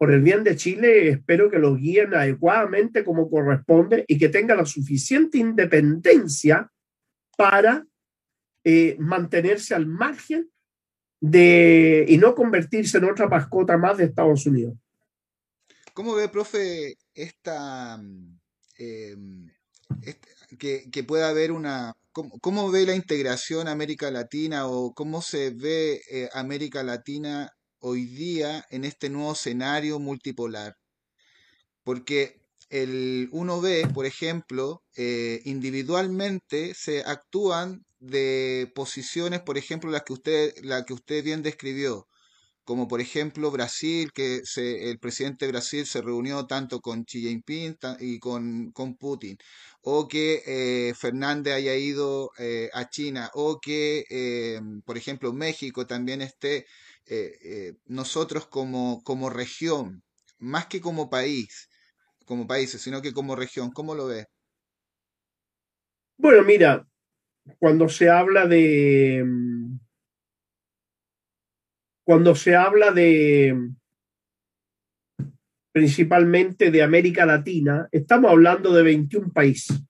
por 0.00 0.12
el 0.12 0.22
bien 0.22 0.44
de 0.44 0.56
Chile, 0.56 1.10
espero 1.10 1.50
que 1.50 1.58
lo 1.58 1.76
guíen 1.76 2.14
adecuadamente 2.14 3.04
como 3.04 3.28
corresponde 3.28 4.06
y 4.08 4.16
que 4.16 4.30
tenga 4.30 4.54
la 4.54 4.64
suficiente 4.64 5.36
independencia 5.36 6.72
para 7.36 7.86
eh, 8.64 8.96
mantenerse 8.98 9.74
al 9.74 9.84
margen 9.84 10.50
de 11.20 12.06
y 12.08 12.16
no 12.16 12.34
convertirse 12.34 12.96
en 12.96 13.04
otra 13.04 13.28
mascota 13.28 13.76
más 13.76 13.98
de 13.98 14.04
Estados 14.04 14.46
Unidos. 14.46 14.74
¿Cómo 15.92 16.14
ve, 16.14 16.30
profe, 16.30 16.96
esta, 17.12 18.02
eh, 18.78 19.16
que, 20.58 20.90
que, 20.90 21.04
pueda 21.04 21.28
haber 21.28 21.52
una... 21.52 21.92
Cómo, 22.12 22.70
ve 22.70 22.86
la 22.86 22.94
integración 22.94 23.68
América 23.68 24.10
Latina 24.10 24.66
o 24.66 24.94
cómo 24.94 25.20
se 25.20 25.50
ve 25.50 26.00
eh, 26.10 26.30
América 26.32 26.82
Latina 26.82 27.52
hoy 27.80 28.06
día 28.06 28.64
en 28.70 28.84
este 28.84 29.10
nuevo 29.10 29.32
escenario 29.32 29.98
multipolar. 29.98 30.76
Porque 31.82 32.40
el, 32.70 33.28
uno 33.32 33.60
ve, 33.60 33.86
por 33.92 34.06
ejemplo, 34.06 34.82
eh, 34.96 35.40
individualmente 35.44 36.74
se 36.74 37.00
actúan 37.00 37.84
de 37.98 38.70
posiciones, 38.74 39.40
por 39.40 39.58
ejemplo, 39.58 39.90
las 39.90 40.02
que 40.04 40.12
usted, 40.12 40.54
la 40.62 40.84
que 40.84 40.94
usted 40.94 41.24
bien 41.24 41.42
describió, 41.42 42.06
como 42.64 42.86
por 42.86 43.00
ejemplo 43.00 43.50
Brasil, 43.50 44.12
que 44.12 44.42
se, 44.44 44.90
el 44.90 44.98
presidente 45.00 45.46
de 45.46 45.52
Brasil 45.52 45.86
se 45.86 46.00
reunió 46.00 46.46
tanto 46.46 46.80
con 46.80 47.04
Xi 47.04 47.22
Jinping 47.22 47.76
y 47.98 48.18
con, 48.20 48.70
con 48.72 48.96
Putin, 48.96 49.36
o 49.82 50.06
que 50.06 50.42
eh, 50.46 50.94
Fernández 50.94 51.54
haya 51.54 51.74
ido 51.74 52.30
eh, 52.38 52.70
a 52.72 52.88
China, 52.88 53.30
o 53.34 53.58
que, 53.60 54.60
por 54.84 54.96
ejemplo, 54.96 55.32
México 55.32 55.86
también 55.86 56.22
esté 56.22 56.66
eh, 57.12 57.38
eh, 57.42 57.74
nosotros 57.86 58.46
como, 58.46 59.02
como 59.02 59.30
región, 59.30 60.04
más 60.38 60.66
que 60.66 60.80
como 60.80 61.10
país, 61.10 61.68
como 62.24 62.46
países, 62.46 62.80
sino 62.80 63.02
que 63.02 63.12
como 63.12 63.34
región, 63.34 63.72
¿cómo 63.72 63.96
lo 63.96 64.06
ves? 64.06 64.26
Bueno, 66.16 66.44
mira, 66.44 66.86
cuando 67.58 67.88
se 67.88 68.08
habla 68.08 68.46
de 68.46 69.24
cuando 72.04 72.36
se 72.36 72.54
habla 72.54 72.92
de 72.92 73.56
principalmente 75.72 76.70
de 76.70 76.82
América 76.84 77.26
Latina, 77.26 77.88
estamos 77.90 78.30
hablando 78.30 78.72
de 78.72 78.84
21 78.84 79.32
países. 79.32 79.82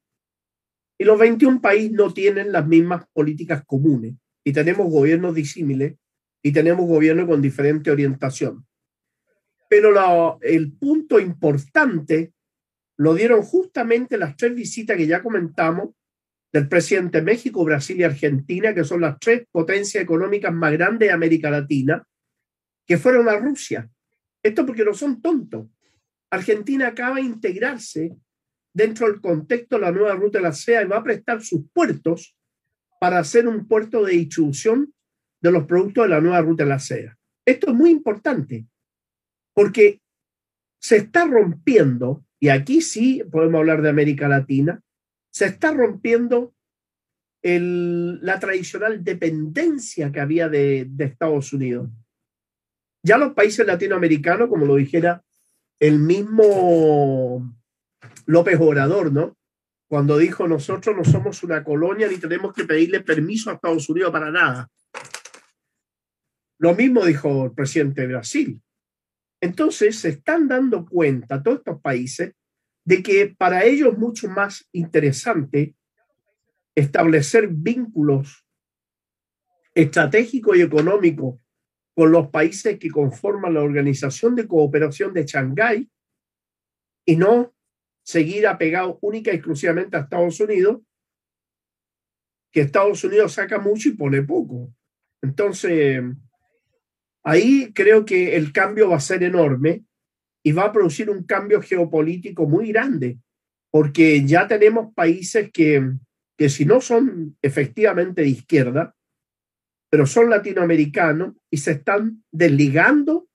Y 0.98 1.04
los 1.04 1.18
21 1.18 1.60
países 1.60 1.92
no 1.92 2.14
tienen 2.14 2.50
las 2.50 2.66
mismas 2.66 3.04
políticas 3.12 3.62
comunes 3.66 4.14
y 4.42 4.54
tenemos 4.54 4.90
gobiernos 4.90 5.34
disímiles 5.34 5.99
y 6.42 6.52
tenemos 6.52 6.86
gobierno 6.86 7.26
con 7.26 7.42
diferente 7.42 7.90
orientación. 7.90 8.66
Pero 9.68 10.38
el 10.42 10.72
punto 10.72 11.20
importante 11.20 12.32
lo 12.96 13.14
dieron 13.14 13.42
justamente 13.42 14.18
las 14.18 14.36
tres 14.36 14.54
visitas 14.54 14.96
que 14.96 15.06
ya 15.06 15.22
comentamos 15.22 15.90
del 16.52 16.68
presidente 16.68 17.18
de 17.18 17.24
México, 17.24 17.64
Brasil 17.64 17.98
y 17.98 18.02
Argentina, 18.02 18.74
que 18.74 18.84
son 18.84 19.00
las 19.00 19.18
tres 19.18 19.46
potencias 19.50 20.02
económicas 20.02 20.52
más 20.52 20.72
grandes 20.72 21.08
de 21.08 21.12
América 21.12 21.50
Latina, 21.50 22.04
que 22.84 22.98
fueron 22.98 23.28
a 23.28 23.36
Rusia. 23.36 23.88
Esto 24.42 24.66
porque 24.66 24.84
no 24.84 24.94
son 24.94 25.22
tontos. 25.22 25.68
Argentina 26.30 26.88
acaba 26.88 27.16
de 27.16 27.22
integrarse 27.22 28.16
dentro 28.72 29.06
del 29.06 29.20
contexto 29.20 29.76
de 29.76 29.82
la 29.82 29.92
nueva 29.92 30.14
ruta 30.14 30.38
de 30.38 30.44
la 30.44 30.52
SEA 30.52 30.82
y 30.82 30.86
va 30.86 30.98
a 30.98 31.04
prestar 31.04 31.42
sus 31.42 31.62
puertos 31.72 32.36
para 33.00 33.18
hacer 33.18 33.46
un 33.46 33.66
puerto 33.66 34.04
de 34.04 34.12
distribución 34.12 34.92
de 35.40 35.52
los 35.52 35.64
productos 35.64 36.04
de 36.04 36.10
la 36.10 36.20
nueva 36.20 36.40
ruta 36.40 36.64
de 36.64 36.68
la 36.68 36.78
seda. 36.78 37.18
Esto 37.46 37.70
es 37.70 37.74
muy 37.74 37.90
importante 37.90 38.66
porque 39.54 40.00
se 40.80 40.96
está 40.96 41.26
rompiendo, 41.26 42.24
y 42.38 42.48
aquí 42.48 42.80
sí 42.80 43.22
podemos 43.30 43.58
hablar 43.58 43.82
de 43.82 43.90
América 43.90 44.28
Latina, 44.28 44.82
Se 45.32 45.46
está 45.46 45.72
rompiendo 45.72 46.52
la 47.42 48.40
tradicional 48.40 49.04
dependencia 49.04 50.10
que 50.10 50.20
había 50.20 50.48
de, 50.48 50.86
de 50.90 51.04
Estados 51.04 51.52
Unidos. 51.52 51.88
Ya 53.04 53.16
los 53.16 53.32
países 53.32 53.64
latinoamericanos, 53.64 54.48
como 54.48 54.66
lo 54.66 54.74
dijera 54.74 55.22
el 55.78 56.00
mismo 56.00 57.56
López 58.26 58.58
Obrador, 58.60 59.12
¿no? 59.12 59.36
Cuando 59.88 60.18
dijo, 60.18 60.46
nosotros 60.46 60.96
no 60.96 61.04
somos 61.04 61.42
una 61.42 61.64
colonia 61.64 62.08
ni 62.08 62.18
tenemos 62.18 62.52
que 62.52 62.64
pedirle 62.64 63.00
permiso 63.00 63.50
a 63.50 63.54
Estados 63.54 63.88
Unidos 63.88 64.12
para 64.12 64.30
nada. 64.30 64.68
Lo 66.60 66.74
mismo 66.74 67.06
dijo 67.06 67.46
el 67.46 67.52
presidente 67.52 68.02
de 68.02 68.08
Brasil. 68.08 68.62
Entonces 69.40 69.98
se 69.98 70.10
están 70.10 70.46
dando 70.46 70.84
cuenta 70.84 71.42
todos 71.42 71.60
estos 71.60 71.80
países 71.80 72.34
de 72.84 73.02
que 73.02 73.34
para 73.34 73.64
ellos 73.64 73.94
es 73.94 73.98
mucho 73.98 74.28
más 74.28 74.68
interesante 74.70 75.74
establecer 76.74 77.48
vínculos 77.48 78.46
estratégicos 79.74 80.58
y 80.58 80.60
económicos 80.60 81.40
con 81.94 82.12
los 82.12 82.28
países 82.28 82.78
que 82.78 82.90
conforman 82.90 83.54
la 83.54 83.62
Organización 83.62 84.34
de 84.34 84.46
Cooperación 84.46 85.14
de 85.14 85.24
Shanghái 85.24 85.90
y 87.06 87.16
no 87.16 87.54
seguir 88.04 88.46
apegado 88.46 88.98
única 89.00 89.30
exclusivamente 89.30 89.96
a 89.96 90.00
Estados 90.00 90.38
Unidos, 90.40 90.82
que 92.52 92.60
Estados 92.60 93.02
Unidos 93.02 93.32
saca 93.32 93.58
mucho 93.58 93.88
y 93.88 93.92
pone 93.92 94.20
poco. 94.22 94.74
Entonces, 95.22 96.02
ahí 97.24 97.72
creo 97.72 98.04
que 98.04 98.36
el 98.36 98.52
cambio 98.52 98.90
va 98.90 98.96
a 98.96 99.00
ser 99.00 99.22
enorme 99.22 99.84
y 100.42 100.52
va 100.52 100.64
a 100.64 100.72
producir 100.72 101.10
un 101.10 101.24
cambio 101.24 101.60
geopolítico 101.60 102.46
muy 102.46 102.72
grande, 102.72 103.18
porque 103.70 104.24
ya 104.24 104.46
tenemos 104.46 104.92
países 104.94 105.50
que, 105.52 105.92
que 106.36 106.48
si 106.48 106.64
no 106.64 106.80
son 106.80 107.36
efectivamente 107.42 108.22
de 108.22 108.28
izquierda, 108.28 108.94
pero 109.90 110.06
son 110.06 110.30
latinoamericanos 110.30 111.34
y 111.50 111.58
se 111.58 111.72
están 111.72 112.22
desligando 112.30 113.28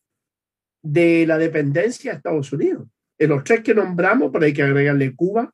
de 0.82 1.26
la 1.28 1.38
dependencia 1.38 2.12
de 2.12 2.18
Estados 2.18 2.52
Unidos. 2.54 2.88
En 3.18 3.30
los 3.30 3.44
tres 3.44 3.62
que 3.62 3.76
nombramos, 3.76 4.32
pero 4.32 4.46
hay 4.46 4.54
que 4.54 4.64
agregarle 4.64 5.16
Cuba, 5.16 5.54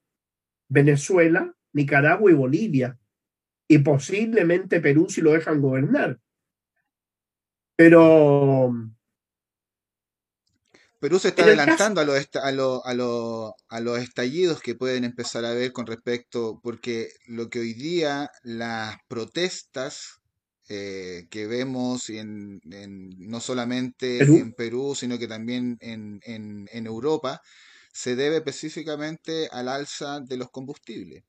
Venezuela, 0.70 1.54
Nicaragua 1.74 2.32
y 2.32 2.36
Bolivia, 2.36 2.98
y 3.68 3.80
posiblemente 3.80 4.82
Perú 4.82 5.08
si 5.10 5.22
lo 5.22 5.32
dejan 5.32 5.62
gobernar. 5.62 6.20
Pero... 7.82 8.72
Perú 11.00 11.18
se 11.18 11.30
está 11.30 11.46
adelantando 11.46 12.00
a, 12.00 12.06
los 12.06 12.16
a, 12.36 13.54
a, 13.70 13.80
los 13.80 14.00
estallidos 14.00 14.62
que 14.62 14.76
pueden 14.76 15.04
empezar 15.04 15.46
a 15.46 15.50
haber 15.50 15.72
con 15.72 15.88
respecto, 15.88 16.60
porque 16.62 17.10
lo 17.26 17.50
que 17.50 17.58
hoy 17.58 17.74
día 17.74 18.30
las 18.44 18.98
protestas 19.08 20.22
eh, 20.70 21.26
que 21.32 21.48
vemos 21.48 22.12
en, 22.12 22.62
no 23.18 23.40
solamente 23.40 24.20
en 24.20 24.54
Perú, 24.54 24.94
sino 24.96 25.18
que 25.18 25.28
también 25.28 25.80
en, 25.82 26.20
en, 26.22 26.86
Europa, 26.86 27.42
se 27.92 28.16
debe 28.16 28.38
específicamente 28.38 29.50
al 29.52 29.70
alza 29.70 30.20
de 30.20 30.38
los 30.38 30.52
combustibles. 30.52 31.24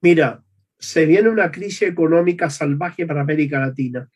Mira, 0.00 0.42
se 0.76 1.06
viene 1.06 1.28
una 1.28 1.52
crisis 1.52 1.82
económica 1.82 2.50
salvaje 2.50 3.06
para 3.06 3.20
América 3.20 3.60
Latina. 3.60 4.10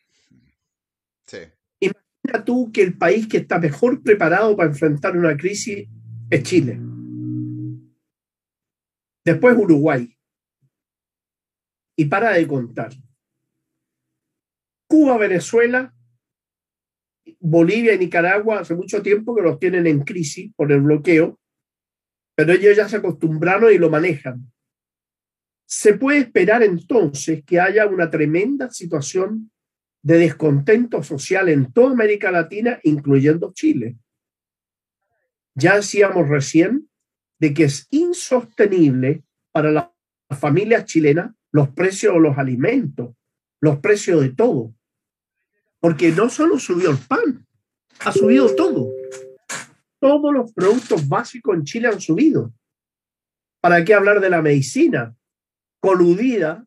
Imagina 1.79 2.45
tú 2.45 2.71
que 2.71 2.81
el 2.81 2.97
país 2.97 3.27
que 3.27 3.37
está 3.37 3.59
mejor 3.59 4.01
preparado 4.01 4.55
para 4.55 4.69
enfrentar 4.69 5.17
una 5.17 5.35
crisis 5.35 5.87
es 6.29 6.43
Chile. 6.43 6.79
Después 9.25 9.57
Uruguay. 9.57 10.17
Y 11.95 12.05
para 12.05 12.31
de 12.31 12.47
contar. 12.47 12.91
Cuba, 14.87 15.17
Venezuela, 15.17 15.93
Bolivia 17.39 17.93
y 17.93 17.99
Nicaragua 17.99 18.59
hace 18.59 18.75
mucho 18.75 19.01
tiempo 19.01 19.35
que 19.35 19.41
los 19.41 19.59
tienen 19.59 19.87
en 19.87 20.03
crisis 20.03 20.51
por 20.55 20.71
el 20.71 20.81
bloqueo, 20.81 21.39
pero 22.35 22.53
ellos 22.53 22.75
ya 22.75 22.89
se 22.89 22.97
acostumbraron 22.97 23.71
y 23.71 23.77
lo 23.77 23.89
manejan. 23.89 24.51
Se 25.65 25.95
puede 25.95 26.19
esperar 26.19 26.63
entonces 26.63 27.43
que 27.45 27.59
haya 27.59 27.87
una 27.87 28.09
tremenda 28.09 28.69
situación 28.69 29.51
de 30.03 30.17
descontento 30.17 31.01
social 31.01 31.49
en 31.49 31.71
toda 31.71 31.91
América 31.91 32.29
Latina, 32.29 32.79
incluyendo 32.83 33.53
Chile. 33.53 33.97
Ya 35.55 35.77
decíamos 35.77 36.27
recién 36.27 36.89
de 37.39 37.53
que 37.53 37.63
es 37.65 37.87
insostenible 37.89 39.23
para 39.51 39.71
las 39.71 39.89
familias 40.39 40.85
chilenas 40.85 41.33
los 41.51 41.69
precios 41.69 42.15
de 42.15 42.19
los 42.19 42.37
alimentos, 42.37 43.15
los 43.61 43.79
precios 43.79 44.21
de 44.21 44.29
todo. 44.29 44.73
Porque 45.79 46.11
no 46.11 46.29
solo 46.29 46.59
subió 46.59 46.89
el 46.89 46.97
pan, 46.97 47.45
ha 47.99 48.11
subido 48.11 48.53
todo. 48.55 48.91
Todos 49.99 50.33
los 50.33 50.51
productos 50.51 51.07
básicos 51.07 51.55
en 51.55 51.63
Chile 51.63 51.87
han 51.87 52.01
subido. 52.01 52.53
¿Para 53.61 53.85
qué 53.85 53.93
hablar 53.93 54.19
de 54.19 54.29
la 54.29 54.41
medicina? 54.41 55.15
Coludida 55.79 56.65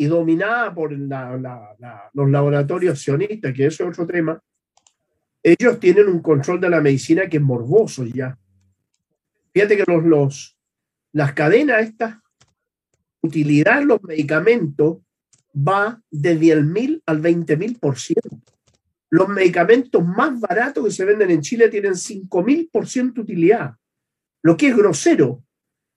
y 0.00 0.06
dominada 0.06 0.74
por 0.74 0.92
los 0.92 2.30
laboratorios 2.30 3.02
sionistas, 3.02 3.52
que 3.52 3.66
eso 3.66 3.84
es 3.84 3.90
otro 3.90 4.06
tema. 4.06 4.42
Ellos 5.42 5.78
tienen 5.78 6.08
un 6.08 6.22
control 6.22 6.58
de 6.58 6.70
la 6.70 6.80
medicina 6.80 7.28
que 7.28 7.36
es 7.36 7.42
morboso 7.42 8.06
ya. 8.06 8.34
Fíjate 9.52 9.76
que 9.76 9.84
los, 9.84 10.56
las 11.12 11.34
cadenas 11.34 11.82
estas, 11.82 12.16
utilidad 13.20 13.82
los 13.82 14.02
medicamentos 14.02 15.00
va 15.54 16.00
de 16.10 16.40
10.000 16.40 17.02
al 17.04 17.20
20.000 17.20 17.78
por 17.78 17.98
ciento. 17.98 18.40
Los 19.10 19.28
medicamentos 19.28 20.02
más 20.02 20.40
baratos 20.40 20.82
que 20.82 20.92
se 20.92 21.04
venden 21.04 21.30
en 21.30 21.42
Chile 21.42 21.68
tienen 21.68 21.92
5.000 21.92 22.70
por 22.72 22.88
ciento 22.88 23.20
utilidad, 23.20 23.74
lo 24.42 24.56
que 24.56 24.68
es 24.68 24.76
grosero. 24.78 25.44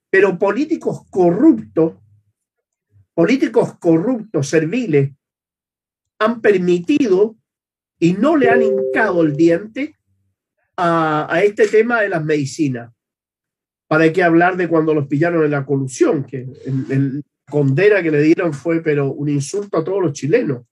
Pero 0.10 0.38
políticos 0.38 1.06
corruptos, 1.10 2.03
políticos 3.14 3.76
corruptos, 3.80 4.47
serviles, 4.47 5.11
han 6.20 6.41
permitido 6.41 7.36
y 7.99 8.14
no 8.14 8.36
le 8.36 8.49
han 8.49 8.61
hincado 8.61 9.22
el 9.22 9.36
diente 9.36 9.95
a, 10.78 11.41
este 11.43 11.68
tema 11.68 12.01
de 12.01 12.09
las 12.09 12.24
medicinas. 12.24 12.91
¿Para 13.88 14.11
qué 14.11 14.24
hablar 14.24 14.57
de 14.57 14.68
cuando 14.68 14.93
los 14.93 15.07
pillaron 15.07 15.45
en 15.45 15.51
la 15.51 15.66
colusión? 15.66 16.24
Que 16.24 16.47
el, 16.66 17.24
condena 17.49 18.01
que 18.01 18.11
le 18.11 18.22
dieron 18.22 18.53
fue, 18.53 18.82
pero 18.82 19.11
un 19.11 19.30
insulto 19.30 19.78
a 19.78 19.84
todos 19.84 20.01
los 20.01 20.14
chilenos. 20.14 20.66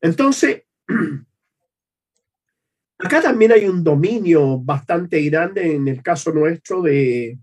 Entonces, 0.00 0.64
acá 2.98 3.20
también 3.20 3.52
hay 3.52 3.66
un 3.66 3.82
dominio 3.82 4.58
bastante 4.58 5.20
grande 5.22 5.74
en 5.74 5.88
el 5.88 6.02
caso 6.02 6.32
nuestro 6.32 6.82
de 6.82 7.38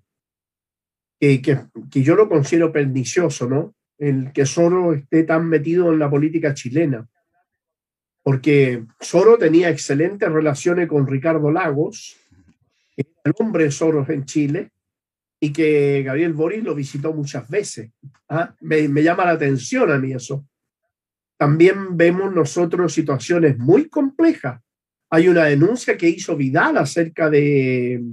que, 1.20 1.42
que, 1.42 2.04
yo 2.04 2.16
lo 2.16 2.30
considero 2.30 2.72
pernicioso, 2.72 3.48
¿no? 3.48 3.76
El 3.98 4.32
que 4.32 4.46
Soro 4.46 4.94
esté 4.94 5.24
tan 5.24 5.48
metido 5.48 5.92
en 5.92 6.00
la 6.00 6.10
política 6.10 6.54
chilena. 6.54 7.08
Porque 8.24 8.86
Soro 9.00 9.38
tenía 9.38 9.70
excelentes 9.70 10.32
relaciones 10.32 10.88
con 10.88 11.08
Ricardo 11.08 11.52
Lagos, 11.52 12.18
el 12.96 13.34
hombre 13.40 13.66
de 13.66 13.72
Soros 13.72 14.10
en 14.10 14.26
Chile, 14.26 14.72
y 15.40 15.54
que 15.54 16.04
Gabriel 16.04 16.34
Boris 16.34 16.64
lo 16.64 16.76
visitó 16.76 17.14
muchas 17.14 17.48
veces. 17.50 17.92
¿ah? 18.28 18.54
Me, 18.62 18.88
llama 19.02 19.26
la 19.26 19.32
atención 19.32 19.92
a 19.92 19.98
mí 19.98 20.12
eso. 20.12 20.46
También 21.38 21.96
vemos 21.96 22.34
nosotros 22.34 22.94
situaciones 22.94 23.58
muy 23.58 23.88
complejas. 23.88 24.62
Hay 25.10 25.30
una 25.30 25.46
denuncia 25.46 25.98
que 25.98 26.10
hizo 26.10 26.36
Vidal 26.36 26.78
acerca 26.78 27.30
de, 27.30 28.04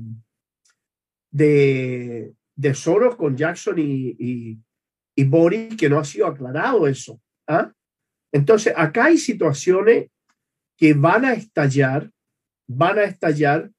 de, 1.31 2.33
de 2.57 2.75
Soros 2.75 3.17
con 3.17 3.37
Jackson 3.37 3.79
y, 3.79 4.59
y, 5.15 5.25
Boris 5.25 5.77
que 5.77 5.89
no 5.89 5.99
ha 5.99 6.05
sido 6.05 6.27
aclarado 6.27 6.87
eso. 6.87 7.21
¿ah? 7.47 7.73
Entonces, 8.33 8.73
acá 8.77 9.07
hay 9.07 9.19
situaciones 9.19 10.09
que 10.77 10.95
van 10.95 11.25
a 11.25 11.33
estallar, 11.33 12.11
van 12.69 12.99
a 12.99 13.05
estallar, 13.05 13.71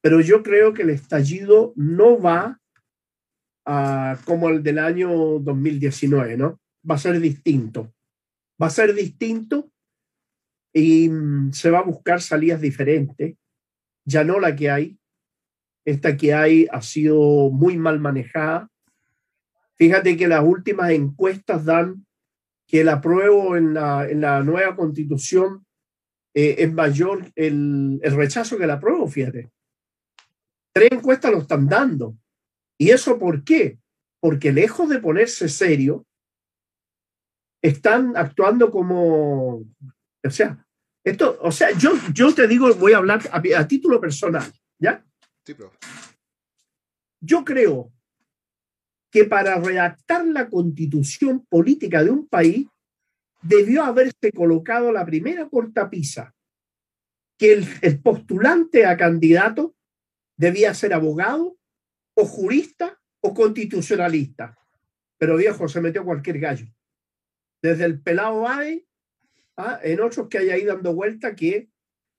pero 0.00 0.20
yo 0.20 0.42
creo 0.42 0.72
que 0.72 0.82
el 0.82 0.90
estallido 0.90 1.72
no 1.76 2.20
va 2.20 2.60
como 4.24 4.48
el 4.48 4.62
del 4.62 4.78
año 4.78 5.10
2019, 5.40 6.36
¿no? 6.36 6.58
Va 6.88 6.94
a 6.94 6.98
ser 6.98 7.20
distinto. 7.20 7.92
Va 8.60 8.68
a 8.68 8.70
ser 8.70 8.94
distinto 8.94 9.70
y 10.72 11.08
mm, 11.08 11.52
se 11.52 11.70
va 11.70 11.80
a 11.80 11.84
buscar 11.84 12.20
salidas 12.20 12.60
diferentes, 12.60 13.36
ya 14.06 14.24
no 14.24 14.40
la 14.40 14.56
que 14.56 14.70
hay. 14.70 14.97
Esta 15.88 16.16
que 16.16 16.34
hay 16.34 16.66
ha 16.70 16.82
sido 16.82 17.50
muy 17.50 17.76
mal 17.76 18.00
manejada. 18.00 18.68
Fíjate 19.76 20.16
que 20.16 20.28
las 20.28 20.44
últimas 20.44 20.90
encuestas 20.90 21.64
dan 21.64 22.04
que 22.66 22.80
el 22.80 22.88
apruebo 22.88 23.56
en 23.56 23.74
la, 23.74 24.08
en 24.08 24.20
la 24.20 24.42
nueva 24.42 24.76
constitución 24.76 25.64
eh, 26.34 26.56
es 26.58 26.72
mayor 26.72 27.32
el, 27.36 28.00
el 28.02 28.16
rechazo 28.16 28.58
que 28.58 28.64
el 28.64 28.70
apruebo, 28.70 29.08
fíjate. 29.08 29.50
Tres 30.72 30.92
encuestas 30.92 31.32
lo 31.32 31.38
están 31.38 31.66
dando 31.66 32.16
¿Y 32.78 32.90
eso 32.90 33.18
por 33.18 33.42
qué? 33.42 33.78
Porque 34.20 34.52
lejos 34.52 34.88
de 34.88 35.00
ponerse 35.00 35.48
serio, 35.48 36.06
están 37.60 38.16
actuando 38.16 38.70
como, 38.70 39.56
o 39.56 40.30
sea, 40.30 40.64
esto, 41.04 41.38
o 41.42 41.50
sea, 41.50 41.72
yo, 41.72 41.92
yo 42.14 42.32
te 42.32 42.46
digo, 42.46 42.72
voy 42.74 42.92
a 42.92 42.98
hablar 42.98 43.20
a, 43.32 43.66
título 43.66 44.00
personal, 44.00 44.52
¿ya? 44.78 45.04
Yo 47.20 47.44
creo 47.44 47.92
que 49.10 49.24
para 49.24 49.58
redactar 49.58 50.26
la 50.26 50.48
constitución 50.48 51.44
política 51.46 52.04
de 52.04 52.10
un 52.10 52.28
país 52.28 52.66
debió 53.42 53.84
haberse 53.84 54.32
colocado 54.34 54.92
la 54.92 55.04
primera 55.04 55.48
cortapisa, 55.48 56.34
que 57.38 57.52
el, 57.82 58.00
postulante 58.00 58.84
a 58.84 58.96
candidato 58.96 59.74
debía 60.36 60.74
ser 60.74 60.92
abogado 60.92 61.56
o 62.14 62.24
jurista 62.24 63.00
o 63.20 63.32
constitucionalista. 63.32 64.58
Pero 65.18 65.36
viejo, 65.36 65.68
se 65.68 65.80
metió 65.80 66.04
cualquier 66.04 66.38
gallo. 66.38 66.66
Desde 67.62 67.84
el 67.84 68.00
pelado 68.00 68.46
AE 68.46 68.86
¿ah? 69.56 69.80
en 69.82 70.00
otros 70.00 70.28
que 70.28 70.38
hay 70.38 70.50
ahí 70.50 70.64
dando 70.64 70.94
vuelta 70.94 71.34
que, 71.34 71.70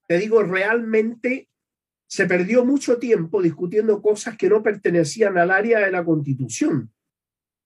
te 0.08 0.18
digo, 0.18 0.42
realmente 0.44 1.49
se 2.10 2.26
perdió 2.26 2.66
mucho 2.66 2.98
tiempo 2.98 3.42
discutiendo 3.42 4.02
cosas 4.02 4.36
que 4.36 4.50
no 4.50 4.64
pertenecían 4.64 5.38
al 5.38 5.52
área 5.52 5.80
de 5.80 5.92
la 5.92 6.04
constitución. 6.04 6.92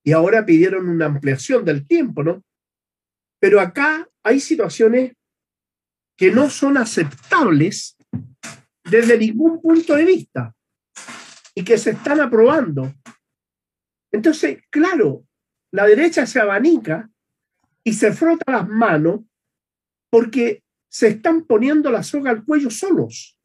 Y 0.04 0.12
ahora 0.12 0.46
pidieron 0.46 0.90
una 0.90 1.06
ampliación 1.06 1.64
del 1.64 1.88
tiempo, 1.88 2.24
¿no? 2.24 2.44
Pero 3.40 3.62
acá 3.62 4.08
hay 4.22 4.42
situaciones 4.42 5.14
que 6.18 6.30
no 6.30 6.50
son 6.50 6.78
aceptables 6.78 7.96
desde 8.84 9.18
ningún 9.18 9.62
punto 9.62 9.96
de 9.96 10.04
vista 10.04 10.54
y 11.56 11.64
que 11.64 11.78
se 11.78 11.92
están 11.92 12.20
aprobando. 12.20 12.94
Entonces, 14.12 14.62
claro, 14.70 15.26
la 15.72 15.86
derecha 15.86 16.26
se 16.26 16.42
abanica 16.42 17.10
y 17.82 17.94
se 17.94 18.12
frota 18.12 18.52
las 18.52 18.68
manos 18.68 19.22
porque 20.10 20.64
se 20.90 21.08
están 21.08 21.46
poniendo 21.46 21.90
la 21.90 22.04
soga 22.04 22.32
al 22.32 22.44
cuello 22.44 22.70
solos. 22.70 23.38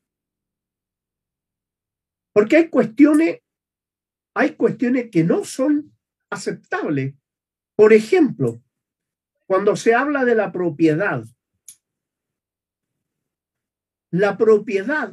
Porque 2.32 2.56
hay 2.56 2.68
cuestiones, 2.68 3.40
hay 4.34 4.54
cuestiones 4.54 5.10
que 5.10 5.24
no 5.24 5.44
son 5.44 5.92
aceptables. 6.30 7.14
Por 7.74 7.92
ejemplo, 7.92 8.62
cuando 9.46 9.76
se 9.76 9.94
habla 9.94 10.24
de 10.24 10.34
la 10.34 10.52
propiedad, 10.52 11.24
la 14.10 14.36
propiedad 14.36 15.12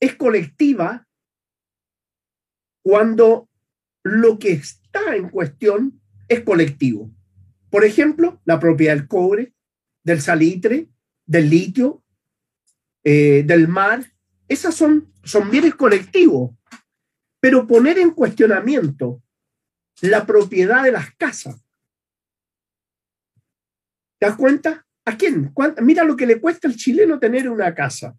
es 0.00 0.14
colectiva 0.14 1.06
cuando 2.82 3.48
lo 4.02 4.38
que 4.38 4.52
está 4.52 5.16
en 5.16 5.28
cuestión 5.30 6.00
es 6.28 6.42
colectivo. 6.42 7.10
Por 7.70 7.84
ejemplo, 7.84 8.40
la 8.44 8.60
propiedad 8.60 8.94
del 8.94 9.08
cobre, 9.08 9.54
del 10.04 10.20
salitre, 10.20 10.88
del 11.26 11.50
litio, 11.50 12.04
eh, 13.02 13.42
del 13.44 13.66
mar, 13.68 14.12
esas 14.48 14.74
son, 14.74 15.12
son 15.24 15.50
bienes 15.50 15.74
colectivos. 15.74 16.56
Pero 17.40 17.66
poner 17.66 17.98
en 17.98 18.10
cuestionamiento 18.10 19.22
la 20.00 20.26
propiedad 20.26 20.82
de 20.82 20.92
las 20.92 21.14
casas. 21.16 21.62
¿Te 24.18 24.26
das 24.26 24.36
cuenta? 24.36 24.86
¿A 25.04 25.16
quién? 25.16 25.52
Mira 25.82 26.04
lo 26.04 26.16
que 26.16 26.26
le 26.26 26.40
cuesta 26.40 26.66
al 26.68 26.76
chileno 26.76 27.18
tener 27.18 27.48
una 27.48 27.74
casa. 27.74 28.16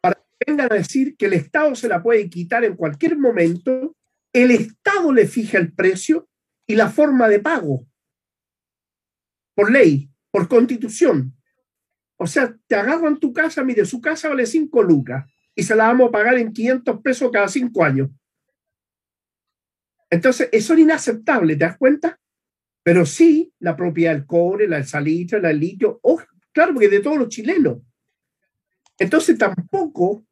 Para 0.00 0.16
que 0.16 0.44
vengan 0.46 0.72
a 0.72 0.76
decir 0.76 1.16
que 1.16 1.26
el 1.26 1.34
Estado 1.34 1.74
se 1.74 1.88
la 1.88 2.02
puede 2.02 2.28
quitar 2.28 2.64
en 2.64 2.76
cualquier 2.76 3.16
momento, 3.16 3.96
el 4.32 4.50
Estado 4.50 5.12
le 5.12 5.26
fija 5.26 5.58
el 5.58 5.72
precio 5.72 6.28
y 6.66 6.74
la 6.74 6.90
forma 6.90 7.28
de 7.28 7.40
pago 7.40 7.86
por 9.54 9.70
ley, 9.70 10.10
por 10.30 10.48
constitución. 10.48 11.36
O 12.16 12.26
sea, 12.26 12.56
te 12.66 12.74
agarran 12.74 13.18
tu 13.18 13.32
casa, 13.32 13.62
mire, 13.64 13.84
su 13.84 14.00
casa 14.00 14.28
vale 14.28 14.46
5 14.46 14.82
lucas 14.82 15.24
y 15.60 15.62
se 15.62 15.76
la 15.76 15.88
vamos 15.88 16.08
a 16.08 16.12
pagar 16.12 16.38
en 16.38 16.54
500 16.54 17.02
pesos 17.02 17.30
cada 17.30 17.46
5 17.46 17.84
años. 17.84 18.08
Entonces, 20.08 20.48
eso 20.52 20.72
es 20.72 20.80
inaceptable, 20.80 21.54
¿te 21.54 21.66
das 21.66 21.76
cuenta? 21.76 22.18
Pero 22.82 23.04
sí, 23.04 23.52
la 23.58 23.76
propiedad 23.76 24.14
del 24.14 24.24
cobre, 24.24 24.66
la 24.66 24.76
del 24.76 24.86
salitre, 24.86 25.38
la 25.38 25.48
del 25.48 25.60
litio, 25.60 26.00
oh, 26.02 26.18
claro, 26.50 26.72
porque 26.72 26.88
de 26.88 27.00
todos 27.00 27.18
los 27.18 27.28
chilenos. 27.28 27.76
Entonces, 28.98 29.36
tampoco, 29.36 30.24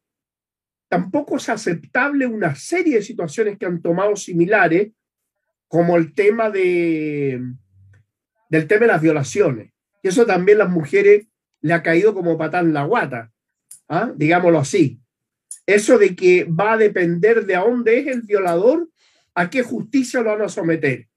tampoco 0.87 1.37
es 1.37 1.47
aceptable 1.47 2.25
una 2.25 2.55
serie 2.55 2.95
de 2.95 3.03
situaciones 3.03 3.59
que 3.59 3.67
han 3.67 3.83
tomado 3.83 4.15
similares, 4.15 4.93
como 5.67 5.95
el 5.95 6.15
tema 6.15 6.49
de, 6.49 7.39
del 8.49 8.65
tema 8.65 8.81
de 8.81 8.93
las 8.93 9.01
violaciones. 9.03 9.71
Y 10.01 10.07
eso 10.07 10.25
también 10.25 10.57
las 10.57 10.71
mujeres 10.71 11.27
le 11.61 11.73
ha 11.73 11.83
caído 11.83 12.15
como 12.15 12.35
patán 12.35 12.73
la 12.73 12.85
guata, 12.85 13.31
¿ah? 13.87 14.11
digámoslo 14.15 14.57
así. 14.57 14.99
Eso 15.69 15.99
de 15.99 16.15
que 16.15 16.45
va 16.45 16.73
a 16.73 16.77
depender 16.77 17.45
de 17.45 17.55
a 17.55 17.59
dónde 17.59 17.99
es 17.99 18.07
el 18.07 18.23
violador, 18.23 18.89
a 19.35 19.51
qué 19.51 19.61
justicia 19.61 20.21
lo 20.21 20.31
van 20.31 20.41
a 20.41 20.49
someter. 20.49 21.07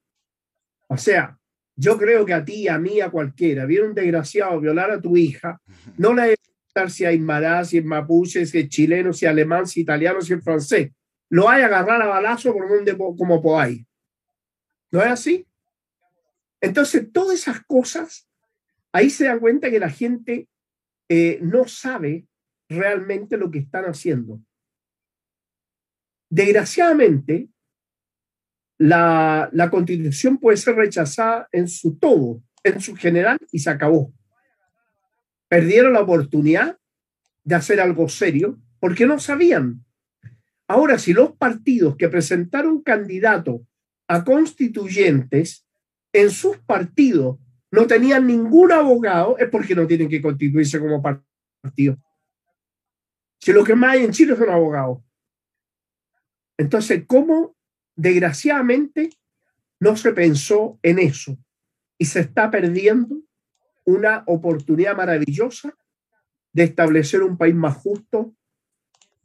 O 0.88 0.98
sea, 0.98 1.38
yo 1.74 1.96
creo 1.96 2.26
que 2.26 2.34
a 2.34 2.44
ti, 2.44 2.68
a 2.68 2.78
mí, 2.78 3.00
a 3.00 3.08
cualquiera, 3.08 3.64
viene 3.64 3.86
un 3.86 3.94
desgraciado 3.94 4.60
violar 4.60 4.90
a 4.90 5.00
tu 5.00 5.16
hija, 5.16 5.58
no 5.96 6.12
le 6.12 6.34
importar 6.34 6.90
si 6.90 7.06
hay 7.06 7.18
mará, 7.18 7.64
si 7.64 7.78
es 7.78 7.84
mapuche, 7.86 8.44
si 8.44 8.58
es 8.58 8.68
chileno, 8.68 9.14
si 9.14 9.24
es 9.24 9.30
alemán, 9.30 9.66
si 9.66 9.80
es 9.80 9.84
italiano, 9.84 10.20
si 10.20 10.34
es 10.34 10.44
francés. 10.44 10.90
Lo 11.30 11.48
hay 11.48 11.62
a 11.62 11.66
agarrar 11.66 12.02
a 12.02 12.06
balazo 12.06 12.52
por 12.52 12.68
donde 12.68 12.94
como 12.94 13.40
podáis. 13.40 13.86
¿No 14.90 15.00
es 15.00 15.08
así? 15.08 15.46
Entonces, 16.60 17.10
todas 17.10 17.38
esas 17.38 17.64
cosas, 17.64 18.28
ahí 18.92 19.08
se 19.08 19.24
da 19.24 19.38
cuenta 19.38 19.70
que 19.70 19.80
la 19.80 19.88
gente 19.88 20.46
eh, 21.08 21.38
no 21.40 21.66
sabe 21.66 22.26
realmente 22.74 23.36
lo 23.36 23.50
que 23.50 23.60
están 23.60 23.84
haciendo. 23.84 24.40
Desgraciadamente, 26.30 27.48
la, 28.78 29.48
la 29.52 29.70
constitución 29.70 30.38
puede 30.38 30.56
ser 30.56 30.76
rechazada 30.76 31.48
en 31.52 31.68
su 31.68 31.98
todo, 31.98 32.42
en 32.64 32.80
su 32.80 32.94
general, 32.96 33.38
y 33.50 33.58
se 33.58 33.70
acabó. 33.70 34.12
Perdieron 35.48 35.92
la 35.92 36.00
oportunidad 36.00 36.78
de 37.44 37.54
hacer 37.54 37.80
algo 37.80 38.08
serio 38.08 38.58
porque 38.80 39.06
no 39.06 39.18
sabían. 39.18 39.84
Ahora, 40.66 40.98
si 40.98 41.12
los 41.12 41.36
partidos 41.36 41.96
que 41.96 42.08
presentaron 42.08 42.82
candidatos 42.82 43.60
a 44.08 44.24
constituyentes 44.24 45.66
en 46.12 46.30
sus 46.30 46.58
partidos 46.58 47.38
no 47.70 47.86
tenían 47.86 48.26
ningún 48.26 48.72
abogado, 48.72 49.38
es 49.38 49.48
porque 49.48 49.74
no 49.74 49.86
tienen 49.86 50.08
que 50.08 50.20
constituirse 50.20 50.78
como 50.78 51.02
partido. 51.02 51.96
Si 53.42 53.52
lo 53.52 53.64
que 53.64 53.74
más 53.74 53.94
hay 53.94 54.04
en 54.04 54.12
Chile 54.12 54.36
son 54.36 54.50
abogados. 54.50 55.02
Entonces, 56.56 57.02
¿cómo 57.08 57.56
desgraciadamente 57.96 59.10
no 59.80 59.96
se 59.96 60.12
pensó 60.12 60.78
en 60.80 61.00
eso? 61.00 61.36
Y 61.98 62.04
se 62.04 62.20
está 62.20 62.52
perdiendo 62.52 63.20
una 63.84 64.22
oportunidad 64.28 64.96
maravillosa 64.96 65.76
de 66.52 66.62
establecer 66.62 67.24
un 67.24 67.36
país 67.36 67.56
más 67.56 67.78
justo 67.78 68.32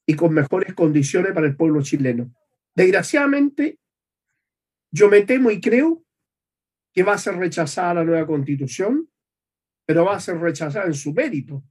y 0.08 0.16
con 0.16 0.34
mejores 0.34 0.74
condiciones 0.74 1.32
para 1.34 1.46
el 1.46 1.56
pueblo 1.56 1.84
chileno. 1.84 2.34
Desgraciadamente, 2.74 3.78
yo 4.90 5.10
me 5.10 5.22
temo 5.22 5.52
y 5.52 5.62
creo 5.62 6.04
que 6.92 7.04
va 7.04 7.14
a 7.14 7.20
ser 7.20 7.36
rechazada 7.36 7.94
la 7.94 8.04
nueva 8.04 8.26
constitución, 8.26 9.12
pero 9.86 10.06
va 10.06 10.16
a 10.16 10.20
ser 10.20 10.40
rechazada 10.40 10.88
en 10.88 10.96
su 10.96 11.14
mérito. 11.14 11.64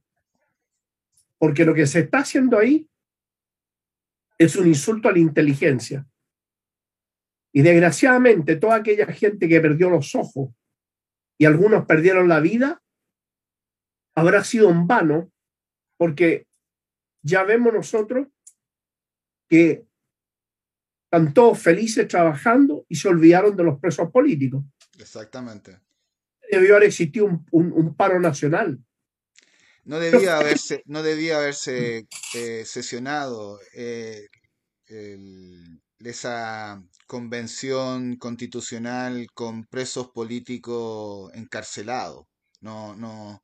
Porque 1.39 1.65
lo 1.65 1.73
que 1.73 1.85
se 1.85 1.99
está 1.99 2.19
haciendo 2.19 2.57
ahí 2.57 2.89
es 4.37 4.55
un 4.55 4.67
insulto 4.67 5.09
a 5.09 5.11
la 5.11 5.19
inteligencia. 5.19 6.07
Y 7.53 7.61
desgraciadamente 7.61 8.55
toda 8.55 8.75
aquella 8.75 9.07
gente 9.07 9.47
que 9.47 9.61
perdió 9.61 9.89
los 9.89 10.13
ojos 10.15 10.51
y 11.39 11.45
algunos 11.45 11.85
perdieron 11.85 12.27
la 12.27 12.39
vida, 12.39 12.81
habrá 14.15 14.43
sido 14.43 14.69
en 14.69 14.87
vano, 14.87 15.31
porque 15.97 16.47
ya 17.23 17.43
vemos 17.43 17.73
nosotros 17.73 18.27
que 19.47 19.87
están 21.05 21.33
todos 21.33 21.59
felices 21.59 22.07
trabajando 22.07 22.85
y 22.89 22.95
se 22.95 23.07
olvidaron 23.07 23.55
de 23.55 23.63
los 23.63 23.79
presos 23.79 24.11
políticos. 24.11 24.63
Exactamente. 24.99 25.79
Debió 26.49 26.75
haber 26.75 26.87
existido 26.87 27.25
un, 27.51 27.95
paro 27.95 28.19
nacional. 28.19 28.79
No 29.87 29.99
debía 29.99 30.37
haberse, 30.37 30.83
no 30.85 31.01
debía 31.01 31.37
haberse 31.37 32.07
eh, 32.35 32.65
sesionado 32.65 33.59
eh, 33.73 34.27
esa 35.99 36.81
convención 37.07 38.17
constitucional 38.17 39.27
con 39.33 39.63
presos 39.65 40.09
políticos 40.13 41.31
encarcelados. 41.33 42.25
No, 42.61 42.95
no, 42.95 43.43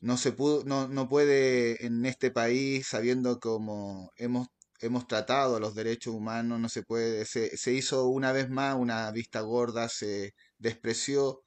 no 0.00 0.16
se 0.18 0.32
pudo, 0.32 0.64
no, 0.64 0.88
no 0.88 1.08
puede 1.08 1.84
en 1.86 2.06
este 2.06 2.30
país, 2.30 2.86
sabiendo 2.88 3.40
como 3.40 4.10
hemos 4.16 4.48
hemos 4.82 5.06
tratado 5.06 5.60
los 5.60 5.74
derechos 5.74 6.14
humanos, 6.14 6.60
no 6.60 6.68
se 6.68 6.82
puede, 6.82 7.24
se, 7.24 7.56
se 7.56 7.72
hizo 7.72 8.06
una 8.08 8.32
vez 8.32 8.50
más 8.50 8.76
una 8.76 9.10
vista 9.12 9.40
gorda, 9.40 9.88
se 9.88 10.34
despreció. 10.58 11.42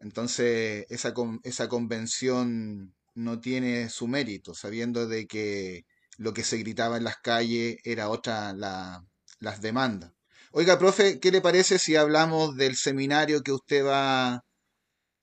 Entonces, 0.00 0.86
esa, 0.90 1.14
esa 1.44 1.68
convención 1.68 2.94
no 3.14 3.40
tiene 3.40 3.88
su 3.88 4.08
mérito, 4.08 4.54
sabiendo 4.54 5.06
de 5.06 5.26
que 5.26 5.84
lo 6.18 6.32
que 6.32 6.44
se 6.44 6.58
gritaba 6.58 6.96
en 6.96 7.04
las 7.04 7.16
calles 7.18 7.76
era 7.84 8.08
otra 8.08 8.52
la, 8.52 9.04
las 9.40 9.60
demandas. 9.60 10.12
Oiga, 10.52 10.78
profe, 10.78 11.18
¿qué 11.18 11.30
le 11.30 11.40
parece 11.40 11.78
si 11.78 11.96
hablamos 11.96 12.56
del 12.56 12.76
seminario 12.76 13.42
que 13.42 13.52
usted 13.52 13.84
va 13.84 14.44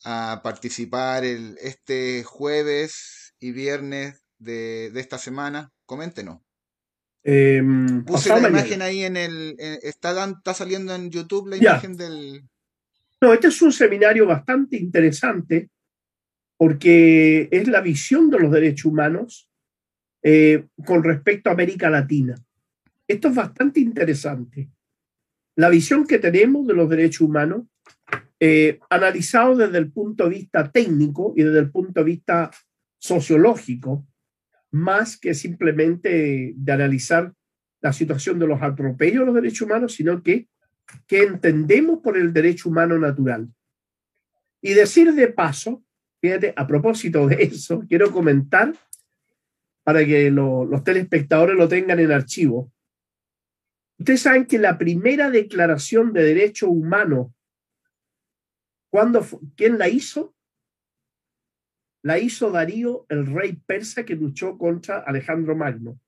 a 0.03 0.41
participar 0.43 1.23
el, 1.23 1.57
este 1.61 2.23
jueves 2.23 3.33
y 3.39 3.51
viernes 3.51 4.23
de, 4.39 4.89
de 4.91 4.99
esta 4.99 5.17
semana? 5.17 5.71
Coméntenos. 5.85 6.39
Eh, 7.23 7.61
Puse 8.05 8.29
la 8.29 8.49
imagen 8.49 8.81
ahí 8.81 9.03
en 9.03 9.17
el. 9.17 9.55
está, 9.59 10.25
está 10.25 10.53
saliendo 10.53 10.95
en 10.95 11.11
YouTube 11.11 11.49
la 11.49 11.57
imagen 11.57 11.95
del. 11.95 12.43
No, 13.21 13.33
este 13.33 13.47
es 13.47 13.61
un 13.61 13.73
seminario 13.73 14.25
bastante 14.25 14.77
interesante 14.77 15.69
porque 16.59 17.47
es 17.51 17.69
la 17.69 17.79
visión 17.79 18.29
de 18.29 18.37
los 18.37 18.51
derechos 18.51 18.83
humanos 18.83 19.49
eh, 20.21 20.65
con 20.85 21.05
respecto 21.05 21.49
a 21.49 21.53
América 21.53 21.89
Latina. 21.89 22.35
Esto 23.07 23.29
es 23.29 23.35
bastante 23.35 23.79
interesante. 23.79 24.69
La 25.55 25.69
visión 25.69 26.05
que 26.05 26.19
tenemos 26.19 26.67
de 26.67 26.73
los 26.73 26.89
derechos 26.89 27.21
humanos, 27.21 27.63
eh, 28.41 28.77
analizado 28.89 29.55
desde 29.55 29.77
el 29.77 29.89
punto 29.89 30.25
de 30.25 30.31
vista 30.31 30.69
técnico 30.69 31.33
y 31.37 31.43
desde 31.43 31.59
el 31.59 31.71
punto 31.71 32.01
de 32.01 32.05
vista 32.05 32.51
sociológico, 32.97 34.05
más 34.71 35.17
que 35.17 35.33
simplemente 35.33 36.51
de 36.57 36.71
analizar 36.73 37.33
la 37.79 37.93
situación 37.93 38.37
de 38.37 38.47
los 38.47 38.61
atropellos 38.61 39.21
de 39.21 39.25
los 39.27 39.35
derechos 39.35 39.61
humanos, 39.61 39.93
sino 39.93 40.21
que, 40.21 40.49
que 41.07 41.23
entendemos 41.23 41.99
por 41.99 42.17
el 42.17 42.33
derecho 42.33 42.67
humano 42.67 42.99
natural. 42.99 43.47
Y 44.61 44.73
decir 44.73 45.13
de 45.13 45.29
paso, 45.29 45.85
fíjate, 46.21 46.53
a 46.55 46.67
propósito 46.67 47.27
de 47.27 47.43
eso, 47.43 47.81
quiero 47.89 48.11
comentar 48.11 48.73
para 49.83 50.05
que 50.05 50.29
los 50.29 50.83
telespectadores 50.83 51.57
lo 51.57 51.67
tengan 51.67 51.99
en 51.99 52.11
archivo. 52.11 52.71
Ustedes 53.97 54.21
saben 54.21 54.45
que 54.45 54.59
la 54.59 54.77
primera 54.77 55.29
declaración 55.29 56.13
de 56.13 56.23
derechos 56.23 56.69
humanos, 56.69 57.31
¿cuándo 58.91 59.25
¿quién 59.55 59.77
la 59.77 59.89
hizo? 59.89 60.35
la 62.01 62.17
hizo 62.17 62.51
Darío, 62.51 63.05
el 63.09 63.25
rey 63.25 63.57
persa 63.65 64.05
que 64.05 64.15
luchó 64.15 64.57
contra 64.57 64.99
Alejandro 64.99 65.55
Magno. 65.55 65.99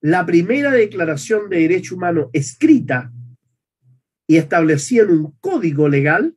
La 0.00 0.24
primera 0.24 0.70
declaración 0.70 1.48
de 1.48 1.60
derecho 1.60 1.96
humano 1.96 2.30
escrita 2.32 3.12
y 4.26 4.36
establecida 4.36 5.04
en 5.04 5.10
un 5.10 5.32
código 5.40 5.88
legal 5.88 6.36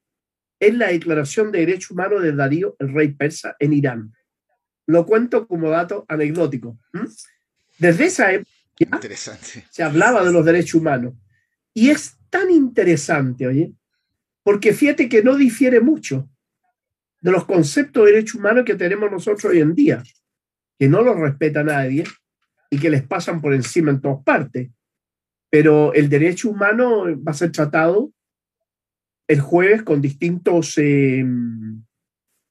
es 0.59 0.75
la 0.75 0.87
declaración 0.87 1.51
de 1.51 1.59
derecho 1.59 1.93
humano 1.93 2.19
de 2.19 2.31
Darío, 2.33 2.75
el 2.79 2.93
rey 2.93 3.09
persa, 3.09 3.55
en 3.59 3.73
Irán. 3.73 4.13
Lo 4.87 5.05
cuento 5.05 5.47
como 5.47 5.69
dato 5.69 6.05
anecdótico. 6.07 6.79
Desde 7.77 8.05
esa 8.05 8.31
época 8.33 8.49
se 9.69 9.83
hablaba 9.83 10.23
de 10.23 10.31
los 10.31 10.45
derechos 10.45 10.75
humanos. 10.75 11.13
Y 11.73 11.89
es 11.89 12.17
tan 12.29 12.49
interesante, 12.49 13.47
oye, 13.47 13.73
porque 14.43 14.73
fíjate 14.73 15.09
que 15.09 15.23
no 15.23 15.35
difiere 15.35 15.79
mucho 15.79 16.29
de 17.21 17.31
los 17.31 17.45
conceptos 17.45 18.05
de 18.05 18.11
derechos 18.11 18.35
humanos 18.35 18.65
que 18.65 18.75
tenemos 18.75 19.11
nosotros 19.11 19.45
hoy 19.45 19.59
en 19.59 19.75
día, 19.75 20.03
que 20.79 20.87
no 20.87 21.01
los 21.01 21.19
respeta 21.19 21.63
nadie 21.63 22.05
y 22.69 22.79
que 22.79 22.89
les 22.89 23.03
pasan 23.03 23.41
por 23.41 23.53
encima 23.53 23.91
en 23.91 24.01
todas 24.01 24.23
partes. 24.23 24.69
Pero 25.49 25.93
el 25.93 26.09
derecho 26.09 26.49
humano 26.49 27.05
va 27.21 27.31
a 27.31 27.35
ser 27.35 27.51
tratado 27.51 28.11
el 29.27 29.41
jueves 29.41 29.83
con 29.83 30.01
distintos 30.01 30.77
eh, 30.77 31.25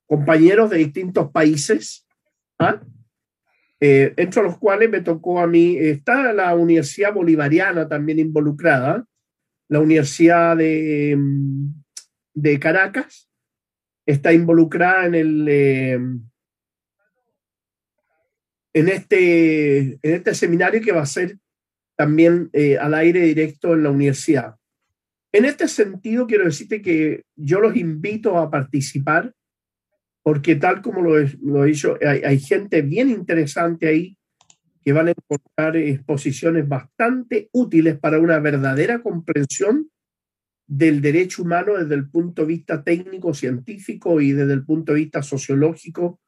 compañeros 0.06 0.70
de 0.70 0.78
distintos 0.78 1.30
países, 1.30 2.06
¿ah? 2.58 2.80
eh, 3.80 4.14
entre 4.16 4.42
los 4.42 4.58
cuales 4.58 4.88
me 4.90 5.00
tocó 5.00 5.40
a 5.40 5.46
mí, 5.46 5.76
está 5.76 6.32
la 6.32 6.54
Universidad 6.54 7.12
Bolivariana 7.12 7.88
también 7.88 8.18
involucrada, 8.18 9.04
la 9.68 9.80
Universidad 9.80 10.56
de, 10.56 11.18
de 12.34 12.60
Caracas, 12.60 13.28
está 14.06 14.32
involucrada 14.32 15.06
en 15.06 15.14
el 15.14 15.48
eh, 15.48 15.98
en 18.72 18.88
este 18.88 19.78
en 19.78 19.98
este 20.14 20.34
seminario 20.34 20.80
que 20.80 20.92
va 20.92 21.02
a 21.02 21.06
ser 21.06 21.38
también 21.96 22.50
eh, 22.52 22.78
al 22.78 22.94
aire 22.94 23.20
directo 23.20 23.74
en 23.74 23.82
la 23.82 23.90
universidad. 23.90 24.56
En 25.36 25.44
este 25.44 25.68
sentido, 25.68 26.26
quiero 26.26 26.46
decirte 26.46 26.80
que 26.80 27.26
yo 27.36 27.60
los 27.60 27.76
invito 27.76 28.38
a 28.38 28.50
participar 28.50 29.34
porque 30.22 30.56
tal 30.56 30.80
como 30.80 31.02
lo, 31.02 31.18
he 31.18 31.66
dicho, 31.66 31.98
hay, 32.00 32.22
hay 32.22 32.38
gente 32.40 32.80
bien 32.80 33.10
interesante 33.10 33.86
ahí 33.86 34.16
que 34.82 34.94
van 34.94 35.08
a 35.08 35.10
encontrar 35.10 35.76
exposiciones 35.76 36.66
bastante 36.66 37.50
útiles 37.52 37.98
para 37.98 38.18
una 38.18 38.38
verdadera 38.38 39.02
comprensión 39.02 39.90
del 40.66 41.02
derecho 41.02 41.42
humano 41.42 41.74
desde 41.74 41.96
el 41.96 42.08
punto 42.08 42.40
de 42.40 42.48
vista 42.48 42.82
técnico, 42.82 43.34
científico 43.34 44.22
y 44.22 44.32
desde 44.32 44.54
el 44.54 44.64
punto 44.64 44.94
de 44.94 45.00
vista 45.00 45.22
sociológico 45.22 46.18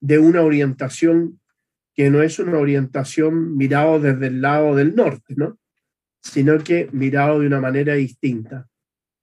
de 0.00 0.18
una 0.18 0.42
orientación 0.42 1.40
que 1.94 2.10
no 2.10 2.22
es 2.22 2.38
una 2.38 2.58
orientación 2.58 3.56
mirado 3.56 4.00
desde 4.00 4.26
el 4.26 4.42
lado 4.42 4.76
del 4.76 4.94
norte, 4.94 5.34
¿no? 5.34 5.58
Sino 6.22 6.58
que 6.58 6.88
mirado 6.92 7.40
de 7.40 7.46
una 7.46 7.60
manera 7.60 7.94
distinta. 7.94 8.66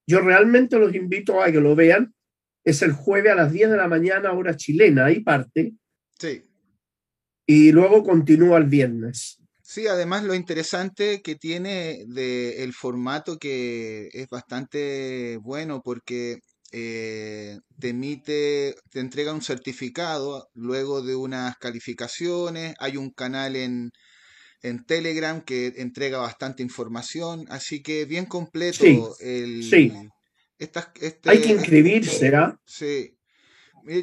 Yo 0.07 0.21
realmente 0.21 0.79
los 0.79 0.95
invito 0.95 1.41
a 1.41 1.51
que 1.51 1.59
lo 1.59 1.75
vean. 1.75 2.13
Es 2.63 2.81
el 2.81 2.91
jueves 2.91 3.31
a 3.31 3.35
las 3.35 3.51
10 3.51 3.71
de 3.71 3.77
la 3.77 3.87
mañana, 3.87 4.33
hora 4.33 4.55
chilena, 4.55 5.05
ahí 5.05 5.21
parte. 5.21 5.73
Sí. 6.19 6.43
Y 7.45 7.71
luego 7.71 8.03
continúa 8.03 8.57
el 8.57 8.65
viernes. 8.65 9.41
Sí, 9.61 9.87
además 9.87 10.23
lo 10.23 10.33
interesante 10.33 11.21
que 11.21 11.35
tiene 11.35 12.05
de 12.07 12.63
el 12.63 12.73
formato 12.73 13.37
que 13.37 14.07
es 14.13 14.27
bastante 14.29 15.37
bueno 15.41 15.81
porque 15.83 16.39
eh, 16.71 17.57
te 17.79 17.89
emite, 17.89 18.75
te 18.89 18.99
entrega 19.01 19.33
un 19.33 19.41
certificado 19.41 20.49
luego 20.53 21.01
de 21.01 21.15
unas 21.15 21.57
calificaciones, 21.57 22.75
hay 22.79 22.97
un 22.97 23.11
canal 23.11 23.55
en, 23.55 23.91
en 24.67 24.83
Telegram 24.85 25.41
que 25.41 25.73
entrega 25.77 26.17
bastante 26.19 26.63
información, 26.63 27.45
así 27.49 27.81
que 27.81 28.05
bien 28.05 28.25
completo 28.25 28.83
Sí, 28.83 28.99
el... 29.21 29.63
sí. 29.63 29.91
estas- 30.59 30.87
Hay 30.95 31.11
que 31.41 31.47
este, 31.47 31.49
inscribirse, 31.51 32.35
¿ah? 32.35 32.59
Sí. 32.65 33.13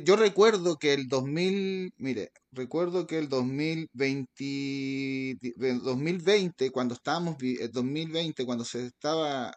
Yo 0.02 0.16
recuerdo 0.16 0.78
que 0.78 0.94
el 0.94 1.08
2000, 1.08 1.92
mire, 1.98 2.30
recuerdo 2.52 3.06
que 3.06 3.18
el 3.18 3.28
2020, 3.28 4.32
di- 4.38 5.54
el 5.60 5.80
2020, 5.82 6.70
cuando 6.70 6.94
estábamos, 6.94 7.36
el 7.42 7.70
2020, 7.70 8.46
cuando 8.46 8.64
se 8.64 8.86
estaba, 8.86 9.54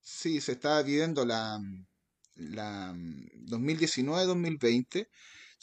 sí, 0.00 0.40
se 0.40 0.52
estaba 0.52 0.82
viviendo 0.82 1.24
la, 1.24 1.60
la 2.34 2.92
2019-2020, 3.46 5.06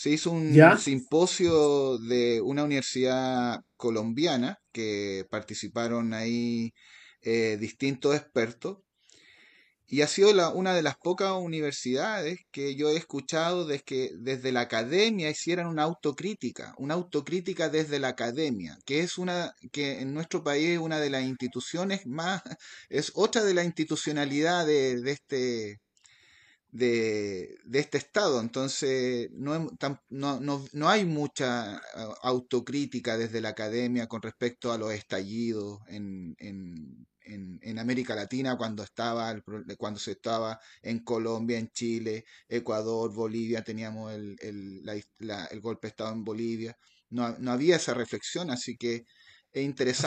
se 0.02 0.10
hizo 0.12 0.32
un 0.32 0.48
¿Ya? 0.54 0.78
simposio 0.78 1.98
de 2.00 2.42
una 2.42 2.64
universidad 2.64 3.60
colombiana 3.78 4.58
que 4.72 5.26
participaron 5.30 6.14
ahí 6.14 6.72
eh, 7.22 7.58
distintos 7.60 8.16
expertos. 8.16 8.80
Y 9.88 10.02
ha 10.04 10.08
sido 10.08 10.34
la- 10.34 10.50
una 10.50 10.74
de 10.74 10.82
las 10.84 10.96
pocas 10.98 11.34
universidades 11.34 12.40
que 12.52 12.76
yo 12.76 12.90
he 12.90 12.96
escuchado 12.98 13.66
desde 13.68 13.84
que 13.84 14.12
desde 14.20 14.52
la 14.54 14.62
academia 14.62 15.30
hicieran 15.30 15.68
una 15.68 15.84
autocrítica, 15.84 16.74
una 16.78 16.94
autocrítica 16.94 17.68
desde 17.70 18.00
la 18.00 18.10
academia, 18.10 18.78
que 18.86 19.02
es 19.02 19.18
una 19.18 19.52
que 19.74 20.00
en 20.00 20.14
nuestro 20.14 20.44
país 20.44 20.70
es 20.70 20.80
una 20.80 21.00
de 21.00 21.10
las 21.10 21.24
instituciones 21.24 22.06
más, 22.06 22.42
es 22.90 23.12
otra 23.16 23.44
de 23.44 23.54
la 23.54 23.64
institucionalidad 23.66 24.66
de, 24.66 25.02
de 25.02 25.12
este 25.12 25.78
de, 26.72 27.58
de 27.66 27.80
este 27.80 27.98
estado. 27.98 28.40
Entonces 28.42 29.30
no, 29.34 29.70
no, 30.10 30.40
no, 30.40 30.66
no 30.74 30.90
hay 30.90 31.06
mucha 31.06 31.78
ah, 31.78 32.16
autocrítica 32.24 33.18
desde 33.18 33.42
la 33.42 33.50
academia 33.50 34.08
con 34.08 34.22
respecto 34.22 34.72
a 34.72 34.78
los 34.78 34.94
estallidos 34.94 35.80
en, 35.88 36.36
en, 36.40 37.08
en, 37.22 37.60
en 37.62 37.80
América 37.80 38.16
Latina 38.16 38.58
cuando 38.58 38.84
estaba 38.84 39.32
el 39.32 39.44
cuando 39.78 40.00
se 40.00 40.12
estaba 40.12 40.60
en 40.82 41.00
Colombia, 41.04 41.58
en 41.60 41.70
Chile, 41.72 42.26
Ecuador, 42.48 43.14
Bolivia, 43.14 43.64
teníamos 43.64 44.14
el, 44.14 44.36
el, 44.42 44.84
la 44.84 44.96
his- 44.96 45.10
la- 45.20 45.46
el 45.46 45.62
golpe 45.62 45.88
de 45.88 45.90
Estado 45.92 46.14
en 46.14 46.24
Bolivia. 46.24 46.76
No, 47.10 47.38
no 47.40 47.52
había 47.52 47.76
esa 47.76 47.94
reflexión, 47.94 48.50
así 48.52 48.78
que 48.78 49.04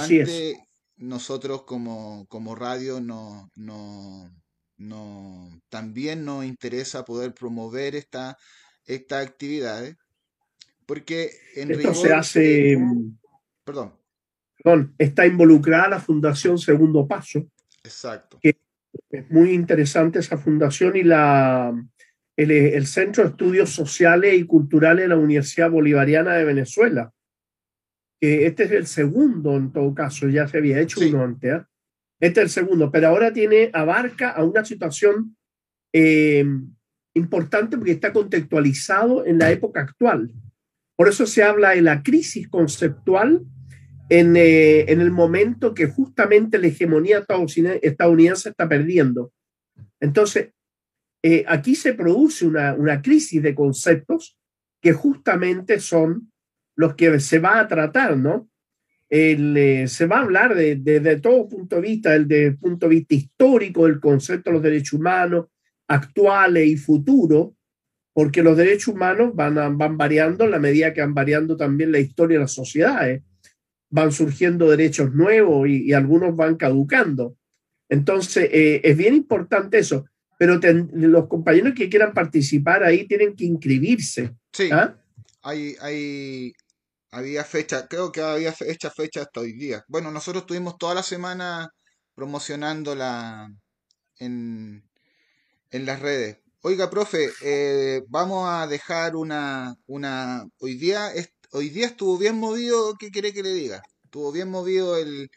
es. 0.09 0.45
interesante 0.45 0.57
nosotros 0.97 1.65
como, 1.65 2.27
como 2.28 2.55
radio 2.55 3.01
no, 3.01 3.49
no, 3.57 4.31
no, 4.89 5.61
también 5.69 6.24
nos 6.24 6.44
interesa 6.44 7.05
poder 7.05 7.35
promover 7.35 7.94
esta, 7.94 8.36
estas 8.86 9.27
actividades, 9.27 9.97
porque 10.86 11.31
en 11.56 11.70
Esto 11.70 11.94
se 11.94 12.02
rigor, 12.05 12.19
hace, 12.19 12.77
mm, 12.77 13.19
perdón, 13.65 13.94
está 14.98 15.27
involucrada 15.27 15.89
la 15.89 16.01
Fundación 16.01 16.59
Segundo 16.59 17.06
Paso. 17.06 17.47
Exacto. 17.82 18.39
Que 18.40 18.56
es 19.11 19.31
muy 19.31 19.52
interesante 19.52 20.19
esa 20.19 20.39
fundación 20.39 20.97
y 20.97 21.02
la, 21.02 21.73
el, 22.36 22.86
Centro 22.86 23.24
de 23.24 23.31
Estudios 23.31 23.70
Sociales 23.70 24.35
y 24.35 24.44
Culturales 24.44 25.05
de 25.05 25.09
la 25.09 25.16
Universidad 25.16 25.70
Bolivariana 25.70 26.35
de 26.35 26.44
Venezuela. 26.44 27.12
Que 28.20 28.47
este 28.47 28.65
es 28.65 28.70
el 28.70 28.86
segundo 28.86 29.56
en 29.56 29.73
todo 29.73 29.94
caso, 29.94 30.28
ya 30.28 30.48
se 30.48 30.59
había 30.59 30.81
hecho 30.81 31.01
uno 31.01 31.24
antes. 31.24 31.55
¿eh? 31.55 31.65
Este 32.20 32.41
es 32.41 32.45
el 32.45 32.51
segundo, 32.51 32.91
pero 32.91 33.09
ahora 33.09 33.32
tiene, 33.32 33.70
abarca 33.73 34.31
a 34.31 34.45
una 34.45 34.65
situación 34.65 35.36
eh, 35.93 36.45
importante 37.15 37.77
porque 37.77 37.93
está 37.93 38.12
contextualizado 38.12 39.24
en 39.27 39.39
la 39.39 39.51
época 39.51 39.81
actual. 39.81 40.32
Por 40.97 41.09
eso 41.09 41.27
se 41.27 41.43
habla 41.43 41.70
de 41.70 41.82
la 41.82 42.03
crisis 42.03 42.49
conceptual 42.49 43.43
en, 44.09 44.36
eh, 44.36 44.82
el 44.82 45.11
momento 45.11 45.74
que 45.74 45.86
justamente 45.86 46.59
la 46.59 46.69
hegemonía 46.69 47.24
estadounidense 47.82 48.51
está 48.51 48.69
perdiendo. 48.69 49.32
Entonces, 50.01 50.51
eh, 51.23 51.45
aquí 51.49 51.74
se 51.74 51.95
produce 51.95 52.47
una, 52.47 52.74
una, 52.74 53.01
crisis 53.01 53.43
de 53.43 53.55
conceptos 53.55 54.36
que 54.82 54.93
justamente 54.93 55.81
son 55.81 56.31
los 56.77 56.95
que 56.95 57.19
se 57.19 57.39
va 57.39 57.61
a 57.61 57.69
tratar, 57.69 58.16
¿no? 58.16 58.49
Eh, 59.16 59.86
se 59.86 60.07
va 60.07 60.19
a 60.19 60.23
hablar 60.23 60.57
desde 60.57 60.99
de, 60.99 61.20
todo 61.20 61.49
punto 61.49 61.77
de 61.77 61.82
vista, 61.82 62.19
desde 62.19 62.47
el 62.47 62.59
punto 62.59 62.89
de 62.89 62.97
vista 62.97 63.15
histórico 63.15 63.86
del 63.86 64.01
concepto 64.01 64.51
de 64.51 64.55
los 64.55 64.62
derechos 64.62 64.95
humanos, 64.95 65.47
actuales 65.86 66.66
y 66.66 66.77
futuros, 66.77 67.51
porque 68.12 68.43
los 68.43 68.57
derechos 68.57 68.89
humanos 68.89 69.31
van, 69.35 69.78
van 69.78 69.97
variando 69.97 70.45
en 70.45 70.51
la 70.51 70.59
medida 70.59 70.93
que 70.93 71.01
van 71.01 71.15
variando 71.15 71.57
también 71.57 71.93
la 71.93 72.01
historia 72.01 72.39
de 72.39 72.45
las 72.45 72.53
sociedades 72.53 73.23
van 73.95 74.11
surgiendo 74.11 74.69
derechos 74.69 75.15
nuevos 75.15 75.69
y, 75.69 75.93
algunos 75.93 76.35
van 76.35 76.57
caducando. 76.57 77.36
Entonces, 77.89 78.49
eh, 78.53 78.81
es 78.82 78.97
bien 78.97 79.15
importante 79.15 79.78
eso, 79.78 80.07
pero 80.36 80.59
los 80.93 81.28
compañeros 81.28 81.74
que 81.77 81.89
quieran 81.89 82.12
participar 82.12 82.82
ahí 82.82 83.07
tienen 83.07 83.36
que 83.36 83.45
inscribirse. 83.45 84.32
Sí, 84.53 84.69
¿ah? 84.73 84.97
hay, 85.43 85.77
hay, 85.81 86.53
había 87.15 87.45
fecha, 87.45 87.86
creo 87.89 88.12
que 88.12 88.20
había 88.23 88.53
fecha, 88.53 88.91
fecha 88.91 89.23
hasta 89.23 89.41
hoy 89.41 89.53
día. 89.55 89.85
Bueno, 89.89 90.11
nosotros 90.11 90.43
estuvimos 90.43 90.77
toda 90.78 90.95
la 90.95 91.03
semana 91.03 91.69
promocionándola 92.15 93.49
en, 94.19 94.85
en 95.70 95.86
las 95.86 96.01
redes. 96.01 96.39
Oiga, 96.62 96.91
profe, 96.91 97.31
eh, 97.43 98.03
vamos 98.09 98.49
a 98.49 98.66
dejar 98.66 99.16
una, 99.16 99.74
una, 99.86 100.45
hoy 100.59 100.77
día 100.77 101.12
hoy 101.55 101.69
día 101.70 101.86
estuvo 101.86 102.19
bien 102.19 102.36
movido, 102.36 102.95
¿qué 102.99 103.11
quiere 103.11 103.32
que 103.32 103.43
le 103.43 103.53
diga? 103.55 103.82
Estuvo 104.05 104.32
bien 104.32 104.51
movido 104.51 104.97
el, 104.97 105.31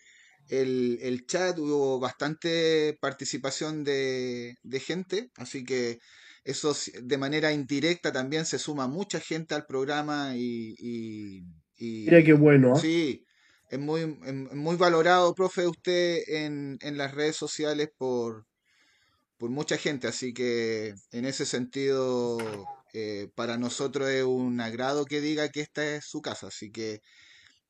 chat, 1.28 1.58
hubo 1.60 2.00
bastante 2.00 2.98
participación 3.00 3.84
de, 3.84 4.56
gente, 4.84 5.30
así 5.36 5.64
que 5.64 6.00
eso 6.44 6.76
de 7.04 7.18
manera 7.18 7.52
indirecta 7.52 8.12
también 8.12 8.46
se 8.46 8.58
suma 8.58 8.88
mucha 8.88 9.20
gente 9.20 9.54
al 9.54 9.66
programa 9.68 10.34
y, 10.36 11.44
Mira 11.80 12.24
qué 12.24 12.34
bueno. 12.34 12.76
¿eh? 12.76 12.80
Sí, 12.80 13.26
es 13.70 13.80
muy, 13.80 14.06
muy 14.06 14.76
valorado, 14.76 15.36
profe, 15.36 15.68
usted 15.68 16.20
en, 16.28 16.78
en 16.82 16.98
las 16.98 17.14
redes 17.14 17.36
sociales 17.36 17.90
por, 17.98 18.46
por 19.38 19.50
mucha 19.50 19.78
gente, 19.78 20.08
así 20.08 20.34
que 20.34 20.94
en 21.12 21.26
ese 21.26 21.46
sentido 21.46 22.38
eh, 22.94 23.30
para 23.36 23.58
nosotros 23.58 24.10
es 24.10 24.24
un 24.24 24.60
agrado 24.60 25.06
que 25.06 25.22
diga 25.22 25.50
que 25.50 25.62
esta 25.62 25.86
es 25.96 26.06
su 26.06 26.22
casa, 26.22 26.48
así 26.48 26.72
que 26.72 27.02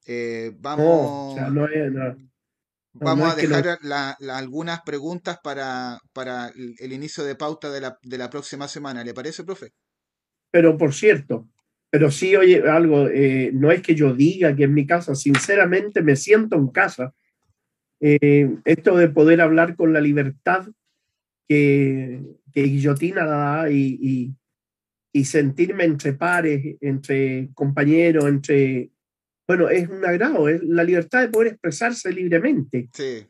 eh, 0.06 0.52
vamos, 0.58 1.38
vamos 2.94 3.34
a 3.34 3.36
dejar 3.36 3.78
algunas 4.30 4.82
preguntas 4.84 5.40
para, 5.44 6.00
para 6.14 6.50
el, 6.56 6.94
inicio 6.94 7.26
de 7.26 7.36
pauta 7.36 7.70
de 7.70 7.82
la, 7.82 7.98
de 8.02 8.18
la, 8.18 8.30
próxima 8.30 8.70
semana. 8.70 9.04
¿Le 9.04 9.14
parece, 9.14 9.44
profe? 9.44 9.74
Pero 10.50 10.78
por 10.78 10.94
cierto, 10.94 11.50
pero 11.90 12.12
sí, 12.12 12.36
oye, 12.36 12.62
algo, 12.70 13.08
eh, 13.08 13.52
no 13.54 13.72
es 13.72 13.82
que 13.82 13.96
yo 13.96 14.14
diga 14.14 14.56
que 14.56 14.64
en 14.64 14.74
mi 14.74 14.86
casa, 14.86 15.16
sinceramente 15.16 16.02
me 16.02 16.16
siento 16.16 16.56
en 16.56 16.68
casa. 16.68 17.14
esto 18.00 18.98
de 18.98 19.10
poder 19.10 19.42
hablar 19.42 19.76
con 19.76 19.92
la 19.92 20.02
libertad 20.02 20.68
que, 21.48 22.22
que 22.54 22.64
Guillotina 22.64 23.26
da 23.26 23.72
y, 23.72 24.36
y 25.18 25.26
sentirme 25.26 25.84
entre 25.84 26.14
pares, 26.14 26.78
entre 26.80 27.50
compañeros, 27.56 28.26
entre... 28.26 28.92
Bueno, 29.48 29.70
es 29.70 29.90
un 29.90 30.06
agrado, 30.06 30.48
es 30.48 30.62
la 30.62 30.84
libertad 30.84 31.22
de 31.22 31.30
poder 31.30 31.54
expresarse 31.54 32.12
libremente. 32.12 32.90
Sí. 32.94 33.26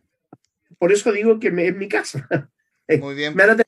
Por 0.77 0.91
eso 0.91 1.11
digo 1.13 1.39
que 1.39 1.47
es 1.47 1.75
mi 1.75 1.87
casa. 1.87 2.27
Muy 2.99 3.15
bien. 3.15 3.35
Me 3.35 3.45
van 3.45 3.61
a 3.61 3.63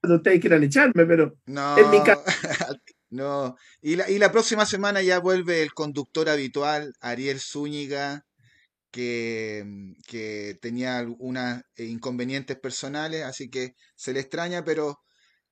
cuando 0.00 0.16
ustedes 0.16 0.40
quieran 0.40 0.64
echarme, 0.64 1.04
pero 1.06 1.36
no, 1.46 1.76
es 1.76 1.88
mi 1.88 2.02
casa. 2.02 2.24
no. 3.10 3.56
Y 3.82 3.96
la, 3.96 4.10
y 4.10 4.18
la 4.18 4.32
próxima 4.32 4.66
semana 4.66 5.02
ya 5.02 5.20
vuelve 5.20 5.62
el 5.62 5.72
conductor 5.72 6.28
habitual, 6.28 6.94
Ariel 7.00 7.40
Zúñiga, 7.40 8.24
que, 8.90 9.64
que 10.06 10.58
tenía 10.60 10.98
algunos 10.98 11.62
inconvenientes 11.76 12.58
personales, 12.58 13.24
así 13.24 13.50
que 13.50 13.74
se 13.96 14.12
le 14.12 14.20
extraña, 14.20 14.64
pero 14.64 15.00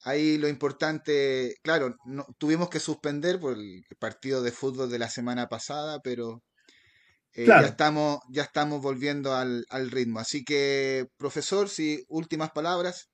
Ahí 0.05 0.39
lo 0.39 0.48
importante, 0.48 1.56
claro, 1.62 1.97
no, 2.05 2.24
tuvimos 2.39 2.70
que 2.70 2.78
suspender 2.78 3.40
por 3.40 3.59
el 3.59 3.82
partido 3.98 4.43
de 4.43 4.52
fútbol 4.52 4.90
de 4.90 4.98
la 4.98 5.10
semana 5.10 5.48
pasada, 5.48 6.01
pero 6.02 6.44
eh, 7.35 7.47
ya, 7.47 7.60
estamos, 7.62 8.20
ya 8.30 8.44
estamos 8.44 8.80
volviendo 8.80 9.35
al, 9.35 9.66
al, 9.70 9.90
ritmo. 9.90 10.20
Así 10.20 10.44
que, 10.44 11.09
profesor, 11.16 11.68
si 11.68 12.05
últimas 12.09 12.52
palabras. 12.52 13.10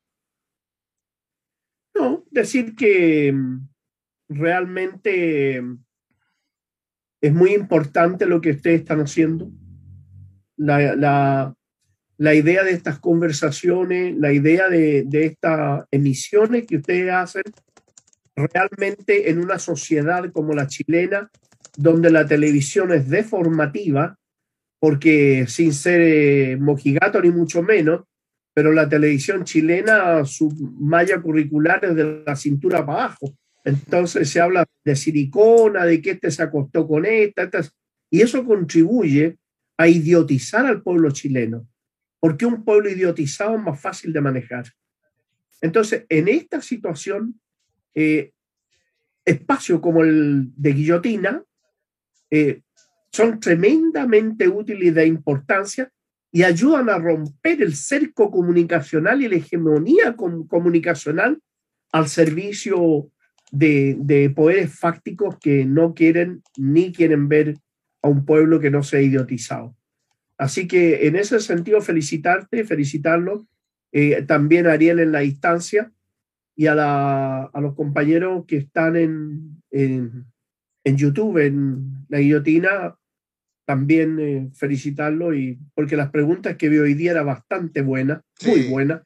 No, 1.95 2.25
decir 2.31 2.75
que 2.77 3.33
mm, 3.33 3.69
realmente 4.29 5.63
es 7.21 7.33
muy 7.33 7.55
importante 7.55 8.27
lo 8.27 8.41
que 8.41 8.51
ustedes 8.51 8.81
están 8.81 9.01
haciendo. 9.01 9.51
La, 10.57 11.55
la, 12.19 12.35
idea 12.35 12.63
de 12.63 12.73
estas 12.73 12.99
conversaciones, 12.99 14.15
la 14.19 14.33
idea 14.33 14.69
de, 14.69 15.07
estas 15.11 15.87
emisiones 15.91 16.67
que 16.67 16.77
ustedes 16.77 17.11
hacen, 17.11 17.45
realmente 18.37 19.31
en 19.31 19.39
una 19.39 19.59
sociedad 19.59 20.31
como 20.33 20.53
la 20.53 20.67
chilena, 20.67 21.31
donde 21.77 22.11
la 22.11 22.27
televisión 22.27 22.93
es 22.93 23.09
deformativa, 23.09 24.19
porque 24.79 25.47
sin 25.49 25.73
ser 25.73 26.03
eh, 26.03 26.57
mojigato 26.61 27.23
ni 27.23 27.31
mucho 27.31 27.63
menos, 27.63 28.03
pero 28.53 28.71
la 28.71 28.87
televisión 28.87 29.45
chilena, 29.45 30.27
su 30.27 30.51
malla 30.79 31.23
curricular 31.23 31.85
es 31.87 31.97
de 31.97 32.23
la 32.27 32.37
cintura 32.37 32.85
para 32.85 33.05
abajo. 33.05 33.35
Entonces 33.65 34.29
se 34.29 34.41
habla 34.41 34.67
de 34.85 34.95
silicona, 34.95 35.85
de 35.87 36.01
que 36.01 36.13
este 36.13 36.31
se 36.31 36.43
acostó 36.43 36.87
con 36.87 37.07
esta, 37.07 37.49
y 38.11 38.21
eso 38.21 38.45
contribuye 38.45 39.39
a 39.77 39.89
idiotizar 39.89 40.67
al 40.67 40.83
pueblo 40.83 41.11
chileno 41.11 41.67
porque 42.25 42.47
un 42.47 42.65
pueblo 42.65 42.89
idiotizado 42.89 43.55
es 43.55 43.63
más 43.63 43.79
fácil 43.79 44.11
de 44.11 44.23
manejar. 44.23 44.65
Entonces, 45.61 46.07
en 46.09 46.27
esta 46.29 46.63
situación, 46.63 47.39
eh, 47.95 48.33
espacios 49.27 49.81
como 49.81 50.03
el 50.03 50.51
de 50.57 50.73
guillotina 50.73 51.45
eh, 52.31 52.63
son 53.13 53.39
tremendamente 53.39 54.49
útiles 54.49 54.89
y 54.89 54.91
de 54.91 55.07
importancia 55.07 55.93
y 56.33 56.45
ayudan 56.45 56.89
a 56.89 56.97
romper 56.97 57.61
el 57.61 57.77
cerco 57.77 58.31
comunicacional 58.31 59.21
y 59.21 59.29
la 59.29 59.37
hegemonía 59.37 60.17
comunicacional 60.17 61.39
al 61.93 62.09
servicio 62.09 63.13
de, 63.55 63.97
de, 63.99 64.31
poderes 64.31 64.77
fácticos 64.79 65.39
que 65.39 65.65
no 65.65 65.95
quieren 65.95 66.43
ni 66.57 66.93
quieren 66.93 67.29
ver 67.29 67.57
a 68.03 68.09
un 68.09 68.25
pueblo 68.25 68.61
que 68.61 68.71
no 68.71 68.83
sea 68.83 69.01
idiotizado. 69.01 69.77
Así 70.37 70.67
que 70.67 71.07
en 71.07 71.17
ese 71.17 71.41
sentido, 71.41 71.81
felicitarte, 71.81 72.65
felicitarlo. 72.65 73.47
Eh, 73.93 74.23
también 74.23 74.67
a 74.67 74.73
Ariel 74.73 74.99
en 74.99 75.13
la 75.13 75.23
instancia 75.23 75.93
y 76.57 76.67
a, 76.67 76.75
la, 76.75 77.45
a 77.45 77.61
los 77.61 77.75
compañeros 77.75 78.45
que 78.47 78.57
están 78.57 78.97
en, 78.97 79.63
en, 79.71 80.25
en, 80.83 80.97
YouTube, 80.97 81.39
en 81.39 82.05
la 82.09 82.19
guillotina, 82.19 82.97
también 83.65 84.19
eh, 84.19 84.51
felicitarlo 84.53 85.33
y 85.33 85.59
porque 85.75 85.97
las 85.97 86.11
preguntas 86.11 86.57
que 86.57 86.69
vi 86.69 86.79
hoy 86.79 86.95
día 86.95 87.13
eran 87.13 87.27
bastante 87.27 87.83
buenas, 87.83 88.23
muy 88.45 88.69
buenas, 88.69 89.03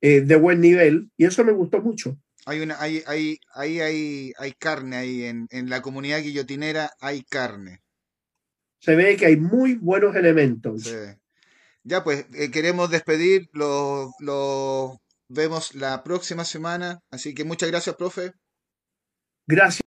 eh, 0.00 0.20
de 0.20 0.36
buen 0.36 0.60
nivel, 0.60 1.10
y 1.16 1.24
eso 1.24 1.44
me 1.44 1.52
gustó 1.52 1.82
mucho. 1.82 2.16
Hay 2.50 2.60
una, 2.60 2.80
hay, 2.80 3.02
hay, 3.06 3.38
hay, 3.54 3.80
hay, 3.80 4.32
hay 4.38 4.52
carne 4.52 4.96
ahí 4.96 5.24
en, 5.24 5.46
en 5.50 5.70
la 5.70 5.82
comunidad 5.82 6.20
guillotinera, 6.20 6.90
hay 7.00 7.22
carne 7.22 7.82
se 8.80 8.96
ve 8.96 9.16
que 9.16 9.26
hay 9.26 9.36
muy 9.36 9.74
buenos 9.74 10.16
elementos. 10.16 10.92
Ya 11.82 12.02
pues, 12.02 12.26
eh, 12.34 12.50
queremos 12.50 12.90
despedir, 12.90 13.48
lo, 13.52 14.10
lo 14.18 15.00
vemos 15.28 15.74
la 15.74 16.02
próxima 16.02 16.44
semana, 16.44 17.00
así 17.10 17.34
que 17.34 17.44
muchas 17.44 17.70
gracias, 17.70 17.96
profe. 17.96 18.32
Gracias. 19.46 19.78